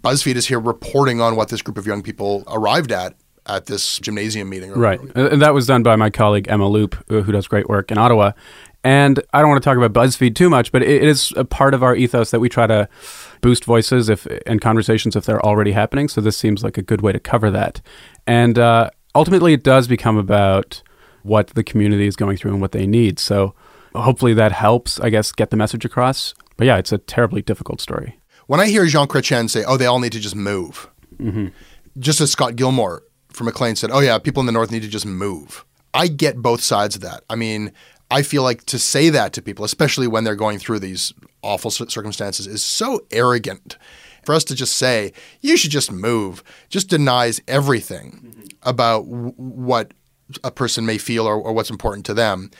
BuzzFeed 0.00 0.36
is 0.36 0.46
here 0.46 0.60
reporting 0.60 1.20
on 1.20 1.36
what 1.36 1.48
this 1.48 1.62
group 1.62 1.78
of 1.78 1.86
young 1.86 2.02
people 2.02 2.44
arrived 2.46 2.92
at 2.92 3.14
at 3.46 3.66
this 3.66 3.98
gymnasium 3.98 4.48
meeting. 4.48 4.72
Right. 4.72 5.00
And 5.14 5.42
that 5.42 5.54
was 5.54 5.66
done 5.66 5.82
by 5.82 5.96
my 5.96 6.10
colleague 6.10 6.46
Emma 6.48 6.68
Loop, 6.68 7.02
who 7.08 7.32
does 7.32 7.48
great 7.48 7.68
work 7.68 7.90
in 7.90 7.98
Ottawa. 7.98 8.32
And 8.82 9.22
I 9.34 9.40
don't 9.40 9.50
want 9.50 9.62
to 9.62 9.68
talk 9.68 9.76
about 9.76 9.92
BuzzFeed 9.92 10.34
too 10.34 10.48
much, 10.48 10.72
but 10.72 10.82
it 10.82 11.02
is 11.02 11.32
a 11.36 11.44
part 11.44 11.74
of 11.74 11.82
our 11.82 11.94
ethos 11.94 12.30
that 12.30 12.40
we 12.40 12.48
try 12.48 12.66
to 12.66 12.88
boost 13.42 13.64
voices 13.64 14.08
if 14.08 14.26
and 14.46 14.60
conversations 14.60 15.16
if 15.16 15.26
they're 15.26 15.44
already 15.44 15.72
happening. 15.72 16.08
So 16.08 16.20
this 16.20 16.36
seems 16.36 16.64
like 16.64 16.78
a 16.78 16.82
good 16.82 17.02
way 17.02 17.12
to 17.12 17.20
cover 17.20 17.50
that. 17.50 17.82
And 18.26 18.58
uh, 18.58 18.90
ultimately, 19.14 19.52
it 19.52 19.62
does 19.62 19.88
become 19.88 20.16
about 20.16 20.82
what 21.22 21.48
the 21.48 21.64
community 21.64 22.06
is 22.06 22.16
going 22.16 22.36
through 22.36 22.52
and 22.52 22.60
what 22.60 22.72
they 22.72 22.86
need. 22.86 23.18
So 23.18 23.54
hopefully 23.94 24.34
that 24.34 24.52
helps, 24.52 25.00
I 25.00 25.10
guess, 25.10 25.32
get 25.32 25.50
the 25.50 25.56
message 25.56 25.84
across. 25.84 26.34
But 26.56 26.66
yeah, 26.66 26.78
it's 26.78 26.92
a 26.92 26.98
terribly 26.98 27.42
difficult 27.42 27.80
story. 27.80 28.18
When 28.46 28.60
I 28.60 28.66
hear 28.66 28.84
Jean 28.86 29.06
Chrétien 29.06 29.48
say, 29.48 29.64
"Oh, 29.64 29.76
they 29.76 29.86
all 29.86 30.00
need 30.00 30.12
to 30.12 30.20
just 30.20 30.34
move," 30.34 30.88
mm-hmm. 31.16 31.48
just 31.98 32.20
as 32.20 32.32
Scott 32.32 32.56
Gilmore 32.56 33.02
from 33.28 33.46
Maclean 33.46 33.76
said, 33.76 33.90
"Oh 33.92 34.00
yeah, 34.00 34.18
people 34.18 34.40
in 34.40 34.46
the 34.46 34.52
north 34.52 34.70
need 34.70 34.82
to 34.82 34.88
just 34.88 35.06
move." 35.06 35.64
I 35.94 36.08
get 36.08 36.36
both 36.36 36.60
sides 36.60 36.96
of 36.96 37.02
that. 37.02 37.24
I 37.30 37.36
mean, 37.36 37.72
I 38.10 38.22
feel 38.22 38.42
like 38.42 38.64
to 38.66 38.78
say 38.78 39.08
that 39.10 39.32
to 39.34 39.42
people, 39.42 39.64
especially 39.64 40.06
when 40.06 40.24
they're 40.24 40.36
going 40.36 40.58
through 40.58 40.80
these 40.80 41.12
awful 41.42 41.70
circumstances, 41.70 42.46
is 42.46 42.62
so 42.62 43.00
arrogant. 43.10 43.76
For 44.24 44.34
us 44.34 44.44
to 44.44 44.54
just 44.54 44.76
say, 44.76 45.12
you 45.40 45.56
should 45.56 45.70
just 45.70 45.90
move, 45.90 46.42
just 46.68 46.88
denies 46.88 47.40
everything 47.48 48.22
mm-hmm. 48.24 48.68
about 48.68 49.04
w- 49.04 49.32
what 49.36 49.92
a 50.44 50.50
person 50.50 50.86
may 50.86 50.98
feel 50.98 51.26
or, 51.26 51.34
or 51.34 51.52
what's 51.52 51.70
important 51.70 52.06
to 52.06 52.14
them. 52.14 52.50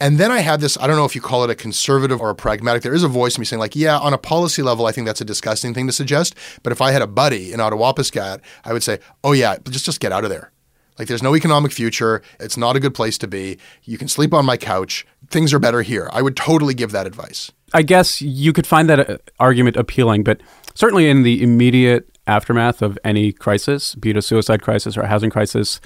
And 0.00 0.18
then 0.18 0.32
I 0.32 0.40
had 0.40 0.60
this, 0.60 0.76
I 0.78 0.86
don't 0.86 0.96
know 0.96 1.04
if 1.04 1.14
you 1.14 1.20
call 1.20 1.44
it 1.44 1.50
a 1.50 1.54
conservative 1.54 2.20
or 2.20 2.28
a 2.28 2.34
pragmatic. 2.34 2.82
There 2.82 2.94
is 2.94 3.04
a 3.04 3.08
voice 3.08 3.36
in 3.36 3.40
me 3.40 3.46
saying, 3.46 3.60
like, 3.60 3.76
yeah, 3.76 3.96
on 3.98 4.12
a 4.12 4.18
policy 4.18 4.60
level, 4.60 4.86
I 4.86 4.92
think 4.92 5.06
that's 5.06 5.20
a 5.20 5.24
disgusting 5.24 5.72
thing 5.72 5.86
to 5.86 5.92
suggest. 5.92 6.34
But 6.62 6.72
if 6.72 6.80
I 6.80 6.90
had 6.90 7.00
a 7.00 7.06
buddy 7.06 7.52
in 7.52 7.60
Attawapiskat, 7.60 8.40
I 8.64 8.72
would 8.72 8.82
say, 8.82 8.98
oh, 9.22 9.32
yeah, 9.32 9.56
just, 9.70 9.84
just 9.84 10.00
get 10.00 10.10
out 10.12 10.24
of 10.24 10.30
there. 10.30 10.50
Like 10.98 11.08
there's 11.08 11.22
no 11.22 11.34
economic 11.34 11.72
future. 11.72 12.22
It's 12.38 12.56
not 12.56 12.76
a 12.76 12.80
good 12.80 12.94
place 12.94 13.18
to 13.18 13.26
be. 13.26 13.58
You 13.82 13.98
can 13.98 14.08
sleep 14.08 14.32
on 14.32 14.46
my 14.46 14.56
couch. 14.56 15.06
Things 15.28 15.52
are 15.52 15.58
better 15.58 15.82
here. 15.82 16.08
I 16.12 16.22
would 16.22 16.36
totally 16.36 16.74
give 16.74 16.92
that 16.92 17.06
advice. 17.06 17.50
I 17.72 17.82
guess 17.82 18.22
you 18.22 18.52
could 18.52 18.66
find 18.66 18.88
that 18.88 19.10
uh, 19.10 19.18
argument 19.40 19.76
appealing, 19.76 20.22
but 20.22 20.40
certainly 20.74 21.08
in 21.08 21.22
the 21.22 21.42
immediate 21.42 22.08
aftermath 22.26 22.82
of 22.82 22.98
any 23.04 23.32
crisis, 23.32 23.94
be 23.94 24.10
it 24.10 24.16
a 24.16 24.22
suicide 24.22 24.62
crisis 24.62 24.96
or 24.96 25.02
a 25.02 25.08
housing 25.08 25.30
crisis, 25.30 25.80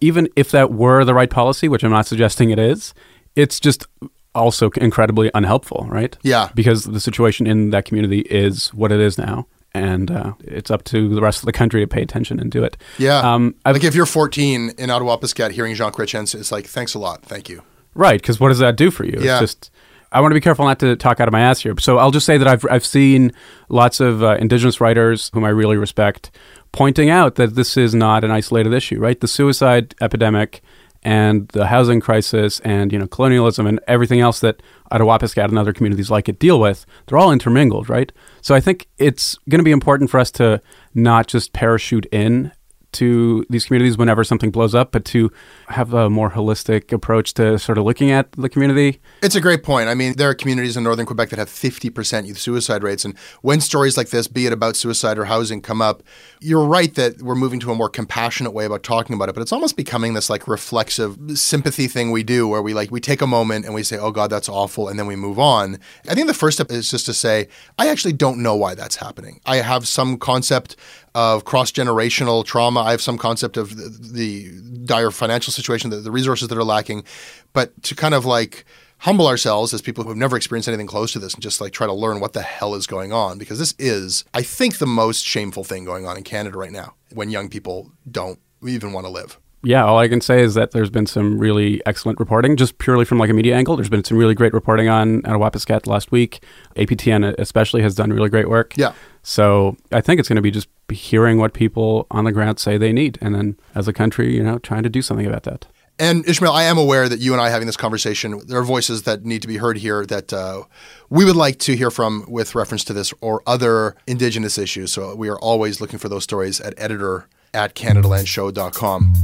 even 0.00 0.28
if 0.36 0.50
that 0.50 0.72
were 0.72 1.04
the 1.04 1.14
right 1.14 1.30
policy, 1.30 1.68
which 1.68 1.84
I'm 1.84 1.90
not 1.90 2.06
suggesting 2.06 2.50
it 2.50 2.58
is, 2.58 2.94
it's 3.36 3.60
just 3.60 3.86
also 4.34 4.70
incredibly 4.76 5.30
unhelpful, 5.34 5.86
right? 5.88 6.16
Yeah. 6.22 6.50
Because 6.54 6.84
the 6.84 7.00
situation 7.00 7.46
in 7.46 7.70
that 7.70 7.84
community 7.84 8.20
is 8.20 8.68
what 8.74 8.92
it 8.92 9.00
is 9.00 9.18
now 9.18 9.46
and 9.74 10.10
uh, 10.10 10.34
it's 10.40 10.70
up 10.70 10.84
to 10.84 11.12
the 11.14 11.20
rest 11.20 11.40
of 11.40 11.46
the 11.46 11.52
country 11.52 11.80
to 11.80 11.86
pay 11.86 12.00
attention 12.00 12.38
and 12.38 12.50
do 12.50 12.62
it. 12.62 12.76
Yeah. 12.96 13.18
Um, 13.18 13.56
like 13.66 13.82
if 13.82 13.94
you're 13.94 14.06
14 14.06 14.70
in 14.78 14.88
Attawapiskat 14.88 15.50
hearing 15.50 15.74
Jean 15.74 15.90
Chrétien, 15.90 16.32
it's 16.32 16.52
like, 16.52 16.66
thanks 16.66 16.94
a 16.94 16.98
lot. 16.98 17.22
Thank 17.22 17.48
you. 17.48 17.62
Right. 17.94 18.20
Because 18.20 18.38
what 18.38 18.48
does 18.48 18.60
that 18.60 18.76
do 18.76 18.90
for 18.90 19.04
you? 19.04 19.18
Yeah. 19.20 19.40
It's 19.40 19.52
just, 19.52 19.70
I 20.14 20.20
want 20.20 20.30
to 20.30 20.34
be 20.34 20.40
careful 20.40 20.64
not 20.64 20.78
to 20.78 20.96
talk 20.96 21.20
out 21.20 21.28
of 21.28 21.32
my 21.32 21.40
ass 21.40 21.60
here. 21.60 21.74
So 21.80 21.98
I'll 21.98 22.12
just 22.12 22.24
say 22.24 22.38
that 22.38 22.46
I've, 22.46 22.64
I've 22.70 22.86
seen 22.86 23.32
lots 23.68 24.00
of 24.00 24.22
uh, 24.22 24.36
Indigenous 24.40 24.80
writers 24.80 25.30
whom 25.34 25.44
I 25.44 25.48
really 25.48 25.76
respect 25.76 26.30
pointing 26.72 27.10
out 27.10 27.34
that 27.34 27.54
this 27.54 27.76
is 27.76 27.94
not 27.94 28.24
an 28.24 28.30
isolated 28.30 28.72
issue, 28.72 28.98
right? 28.98 29.20
The 29.20 29.28
suicide 29.28 29.94
epidemic 30.00 30.62
and 31.02 31.48
the 31.48 31.66
housing 31.66 32.00
crisis 32.00 32.60
and 32.60 32.92
you 32.92 32.98
know 32.98 33.06
colonialism 33.06 33.66
and 33.66 33.78
everything 33.86 34.20
else 34.20 34.40
that 34.40 34.62
Attawapiskat 34.90 35.48
and 35.48 35.58
other 35.58 35.72
communities 35.72 36.10
like 36.10 36.28
it 36.28 36.38
deal 36.38 36.58
with, 36.58 36.86
they're 37.06 37.18
all 37.18 37.32
intermingled, 37.32 37.88
right? 37.88 38.10
So 38.40 38.54
I 38.54 38.60
think 38.60 38.88
it's 38.98 39.36
going 39.48 39.58
to 39.58 39.64
be 39.64 39.72
important 39.72 40.10
for 40.10 40.18
us 40.18 40.30
to 40.32 40.62
not 40.94 41.26
just 41.26 41.52
parachute 41.52 42.06
in 42.06 42.52
to 42.94 43.44
these 43.50 43.66
communities 43.66 43.98
whenever 43.98 44.24
something 44.24 44.50
blows 44.50 44.74
up, 44.74 44.92
but 44.92 45.04
to 45.06 45.30
have 45.68 45.92
a 45.92 46.08
more 46.08 46.30
holistic 46.30 46.92
approach 46.92 47.34
to 47.34 47.58
sort 47.58 47.78
of 47.78 47.84
looking 47.84 48.10
at 48.10 48.32
the 48.32 48.48
community. 48.48 49.00
It's 49.22 49.34
a 49.34 49.40
great 49.40 49.62
point. 49.62 49.88
I 49.88 49.94
mean, 49.94 50.14
there 50.16 50.28
are 50.28 50.34
communities 50.34 50.76
in 50.76 50.84
northern 50.84 51.06
Quebec 51.06 51.30
that 51.30 51.38
have 51.38 51.48
50% 51.48 52.26
youth 52.26 52.38
suicide 52.38 52.82
rates. 52.82 53.04
And 53.04 53.16
when 53.42 53.60
stories 53.60 53.96
like 53.96 54.10
this, 54.10 54.28
be 54.28 54.46
it 54.46 54.52
about 54.52 54.76
suicide 54.76 55.18
or 55.18 55.26
housing, 55.26 55.60
come 55.60 55.82
up, 55.82 56.02
you're 56.40 56.64
right 56.64 56.94
that 56.94 57.22
we're 57.22 57.34
moving 57.34 57.60
to 57.60 57.70
a 57.70 57.74
more 57.74 57.88
compassionate 57.88 58.52
way 58.52 58.64
about 58.64 58.82
talking 58.82 59.14
about 59.14 59.28
it. 59.28 59.34
But 59.34 59.42
it's 59.42 59.52
almost 59.52 59.76
becoming 59.76 60.14
this 60.14 60.30
like 60.30 60.48
reflexive 60.48 61.18
sympathy 61.34 61.86
thing 61.86 62.10
we 62.10 62.22
do 62.22 62.48
where 62.48 62.62
we 62.62 62.74
like, 62.74 62.90
we 62.90 63.00
take 63.00 63.22
a 63.22 63.26
moment 63.26 63.64
and 63.64 63.74
we 63.74 63.82
say, 63.82 63.98
oh 63.98 64.10
God, 64.10 64.30
that's 64.30 64.48
awful. 64.48 64.88
And 64.88 64.98
then 64.98 65.06
we 65.06 65.16
move 65.16 65.38
on. 65.38 65.78
I 66.08 66.14
think 66.14 66.26
the 66.26 66.34
first 66.34 66.56
step 66.56 66.70
is 66.70 66.90
just 66.90 67.06
to 67.06 67.14
say, 67.14 67.48
I 67.78 67.88
actually 67.88 68.12
don't 68.12 68.42
know 68.42 68.54
why 68.54 68.74
that's 68.74 68.96
happening. 68.96 69.40
I 69.46 69.56
have 69.56 69.88
some 69.88 70.18
concept 70.18 70.76
of 71.14 71.44
cross 71.44 71.70
generational 71.70 72.44
trauma. 72.44 72.80
I 72.80 72.90
have 72.90 73.02
some 73.02 73.18
concept 73.18 73.56
of 73.56 73.76
the, 73.76 73.88
the 73.88 74.60
dire 74.84 75.10
financial 75.10 75.52
situation, 75.52 75.90
the, 75.90 75.96
the 75.96 76.10
resources 76.10 76.48
that 76.48 76.58
are 76.58 76.64
lacking. 76.64 77.04
But 77.52 77.82
to 77.84 77.94
kind 77.94 78.14
of 78.14 78.24
like 78.24 78.64
humble 78.98 79.26
ourselves 79.26 79.74
as 79.74 79.82
people 79.82 80.02
who 80.02 80.10
have 80.10 80.18
never 80.18 80.36
experienced 80.36 80.68
anything 80.68 80.86
close 80.86 81.12
to 81.12 81.18
this 81.18 81.34
and 81.34 81.42
just 81.42 81.60
like 81.60 81.72
try 81.72 81.86
to 81.86 81.92
learn 81.92 82.20
what 82.20 82.32
the 82.32 82.42
hell 82.42 82.74
is 82.74 82.86
going 82.86 83.12
on 83.12 83.38
because 83.38 83.58
this 83.58 83.74
is, 83.78 84.24
I 84.32 84.42
think, 84.42 84.78
the 84.78 84.86
most 84.86 85.24
shameful 85.24 85.62
thing 85.62 85.84
going 85.84 86.06
on 86.06 86.16
in 86.16 86.24
Canada 86.24 86.56
right 86.56 86.72
now 86.72 86.94
when 87.12 87.30
young 87.30 87.48
people 87.48 87.92
don't 88.10 88.38
even 88.66 88.92
want 88.92 89.06
to 89.06 89.12
live 89.12 89.38
yeah, 89.64 89.84
all 89.84 89.98
I 89.98 90.08
can 90.08 90.20
say 90.20 90.42
is 90.42 90.54
that 90.54 90.72
there's 90.72 90.90
been 90.90 91.06
some 91.06 91.38
really 91.38 91.80
excellent 91.86 92.20
reporting, 92.20 92.56
just 92.56 92.78
purely 92.78 93.04
from 93.04 93.18
like 93.18 93.30
a 93.30 93.32
media 93.32 93.56
angle. 93.56 93.76
There's 93.76 93.88
been 93.88 94.04
some 94.04 94.18
really 94.18 94.34
great 94.34 94.52
reporting 94.52 94.88
on 94.88 95.22
Attawapiskat 95.22 95.86
last 95.86 96.12
week. 96.12 96.42
APTN 96.76 97.34
especially 97.38 97.82
has 97.82 97.94
done 97.94 98.12
really 98.12 98.28
great 98.28 98.48
work. 98.48 98.76
Yeah. 98.76 98.92
So 99.22 99.76
I 99.90 100.00
think 100.00 100.20
it's 100.20 100.28
going 100.28 100.36
to 100.36 100.42
be 100.42 100.50
just 100.50 100.68
hearing 100.92 101.38
what 101.38 101.54
people 101.54 102.06
on 102.10 102.24
the 102.24 102.32
ground 102.32 102.58
say 102.58 102.76
they 102.76 102.92
need, 102.92 103.18
and 103.20 103.34
then 103.34 103.56
as 103.74 103.88
a 103.88 103.92
country, 103.92 104.34
you 104.34 104.42
know, 104.42 104.58
trying 104.58 104.82
to 104.82 104.90
do 104.90 105.02
something 105.02 105.26
about 105.26 105.44
that. 105.44 105.66
And 105.98 106.28
Ishmael, 106.28 106.52
I 106.52 106.64
am 106.64 106.76
aware 106.76 107.08
that 107.08 107.20
you 107.20 107.32
and 107.32 107.40
I 107.40 107.50
having 107.50 107.66
this 107.66 107.76
conversation, 107.76 108.40
there 108.46 108.58
are 108.58 108.64
voices 108.64 109.04
that 109.04 109.24
need 109.24 109.42
to 109.42 109.48
be 109.48 109.58
heard 109.58 109.78
here 109.78 110.04
that 110.06 110.32
uh, 110.32 110.64
we 111.08 111.24
would 111.24 111.36
like 111.36 111.60
to 111.60 111.76
hear 111.76 111.90
from 111.90 112.24
with 112.26 112.56
reference 112.56 112.82
to 112.84 112.92
this 112.92 113.14
or 113.20 113.42
other 113.46 113.94
Indigenous 114.06 114.58
issues. 114.58 114.92
So 114.92 115.14
we 115.14 115.28
are 115.28 115.38
always 115.38 115.80
looking 115.80 116.00
for 116.00 116.08
those 116.08 116.24
stories 116.24 116.60
at 116.60 116.74
editor 116.78 117.28
at 117.54 117.76
CanadaLandShow.com. 117.76 119.14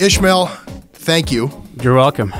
Ishmael, 0.00 0.46
thank 0.94 1.30
you. 1.30 1.50
You're 1.82 1.94
welcome. 1.94 2.30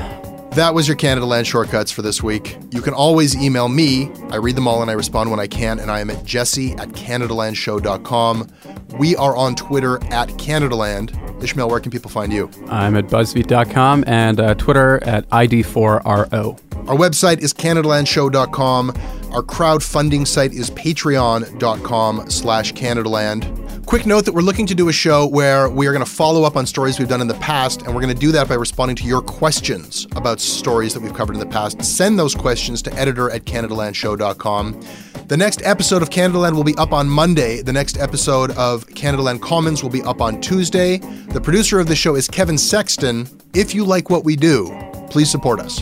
That 0.53 0.73
was 0.73 0.87
your 0.87 0.97
Canada 0.97 1.27
Land 1.27 1.45
Shortcuts 1.45 1.91
for 1.91 2.01
this 2.01 2.23
week. 2.23 2.57
You 2.71 2.81
can 2.81 2.95
always 2.95 3.35
email 3.35 3.69
me. 3.69 4.11
I 4.31 4.37
read 4.37 4.55
them 4.55 4.67
all 4.67 4.81
and 4.81 4.89
I 4.89 4.95
respond 4.95 5.29
when 5.29 5.39
I 5.39 5.45
can, 5.45 5.79
and 5.79 5.91
I 5.91 5.99
am 5.99 6.09
at 6.09 6.25
jesse 6.25 6.73
at 6.73 6.89
CanadaLandShow.com. 6.89 8.51
We 8.97 9.15
are 9.15 9.37
on 9.37 9.53
Twitter 9.55 10.03
at 10.11 10.29
CanadaLand. 10.29 11.43
Ishmael, 11.43 11.69
where 11.69 11.79
can 11.79 11.91
people 11.91 12.09
find 12.09 12.33
you? 12.33 12.49
I'm 12.67 12.97
at 12.97 13.05
BuzzFeed.com 13.07 14.05
and 14.07 14.39
uh, 14.39 14.55
Twitter 14.55 15.01
at 15.03 15.29
ID4RO. 15.29 16.59
Our 16.89 16.95
website 16.95 17.41
is 17.41 17.53
CanadaLandShow.com. 17.53 18.89
Our 19.31 19.43
crowdfunding 19.43 20.27
site 20.27 20.51
is 20.53 20.71
patreon.com 20.71 22.29
slash 22.31 22.73
CanadaLand. 22.73 23.60
Quick 23.85 24.05
note 24.05 24.25
that 24.25 24.33
we're 24.33 24.41
looking 24.41 24.65
to 24.67 24.75
do 24.75 24.87
a 24.87 24.93
show 24.93 25.27
where 25.27 25.69
we 25.69 25.85
are 25.85 25.91
going 25.91 26.05
to 26.05 26.09
follow 26.09 26.43
up 26.43 26.55
on 26.55 26.65
stories 26.65 26.97
we've 26.97 27.09
done 27.09 27.19
in 27.19 27.27
the 27.27 27.33
past, 27.35 27.81
and 27.81 27.93
we're 27.93 28.01
going 28.01 28.13
to 28.13 28.19
do 28.19 28.31
that 28.31 28.47
by 28.47 28.55
responding 28.55 28.95
to 28.95 29.03
your 29.03 29.21
questions 29.21 30.07
about 30.15 30.39
stories 30.39 30.93
that 30.93 31.01
we've 31.01 31.13
covered 31.13 31.33
in 31.33 31.39
the 31.39 31.45
past. 31.45 31.83
Send 31.83 32.17
those 32.17 32.33
questions 32.33 32.81
to 32.83 32.93
editor 32.93 33.29
at 33.29 33.43
CanadaLandShow.com. 33.43 34.81
The 35.27 35.35
next 35.37 35.61
episode 35.63 36.01
of 36.01 36.09
Canadaland 36.09 36.55
will 36.55 36.63
be 36.63 36.75
up 36.75 36.93
on 36.93 37.09
Monday. 37.09 37.61
The 37.61 37.73
next 37.73 37.97
episode 37.97 38.51
of 38.51 38.85
Canadaland 38.87 39.41
Commons 39.41 39.83
will 39.83 39.89
be 39.89 40.03
up 40.03 40.21
on 40.21 40.39
Tuesday. 40.39 40.97
The 40.97 41.41
producer 41.41 41.79
of 41.79 41.87
the 41.87 41.95
show 41.95 42.15
is 42.15 42.27
Kevin 42.27 42.57
Sexton. 42.57 43.27
If 43.53 43.75
you 43.75 43.83
like 43.83 44.09
what 44.09 44.23
we 44.23 44.35
do, 44.35 44.73
please 45.09 45.29
support 45.29 45.59
us. 45.59 45.81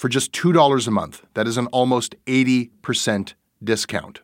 for 0.00 0.08
just 0.08 0.32
$2 0.32 0.88
a 0.88 0.90
month. 0.90 1.26
That 1.34 1.46
is 1.46 1.58
an 1.58 1.66
almost 1.66 2.14
80% 2.24 3.34
discount. 3.62 4.22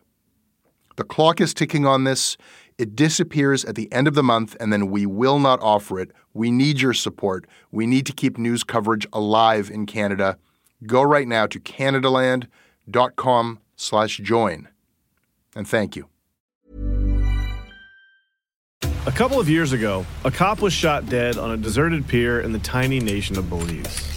The 0.95 1.03
clock 1.03 1.39
is 1.39 1.53
ticking 1.53 1.85
on 1.85 2.03
this. 2.03 2.35
It 2.79 2.95
disappears 2.95 3.63
at 3.63 3.75
the 3.75 3.91
end 3.93 4.07
of 4.07 4.15
the 4.15 4.23
month, 4.23 4.57
and 4.59 4.73
then 4.73 4.89
we 4.89 5.05
will 5.05 5.37
not 5.37 5.61
offer 5.61 5.99
it. 5.99 6.09
We 6.33 6.49
need 6.49 6.81
your 6.81 6.93
support. 6.93 7.45
We 7.71 7.85
need 7.85 8.07
to 8.07 8.13
keep 8.13 8.39
news 8.39 8.63
coverage 8.63 9.05
alive 9.13 9.69
in 9.69 9.85
Canada. 9.85 10.39
Go 10.87 11.03
right 11.03 11.27
now 11.27 11.45
to 11.45 11.59
canadaland.com 11.59 13.59
slash 13.75 14.17
join. 14.17 14.69
And 15.55 15.67
thank 15.67 15.95
you. 15.95 16.07
A 19.05 19.11
couple 19.11 19.39
of 19.39 19.47
years 19.47 19.73
ago, 19.73 20.07
a 20.25 20.31
cop 20.31 20.59
was 20.59 20.73
shot 20.73 21.07
dead 21.07 21.37
on 21.37 21.51
a 21.51 21.57
deserted 21.57 22.07
pier 22.07 22.41
in 22.41 22.51
the 22.51 22.59
tiny 22.59 22.99
nation 22.99 23.37
of 23.37 23.47
Belize. 23.47 24.16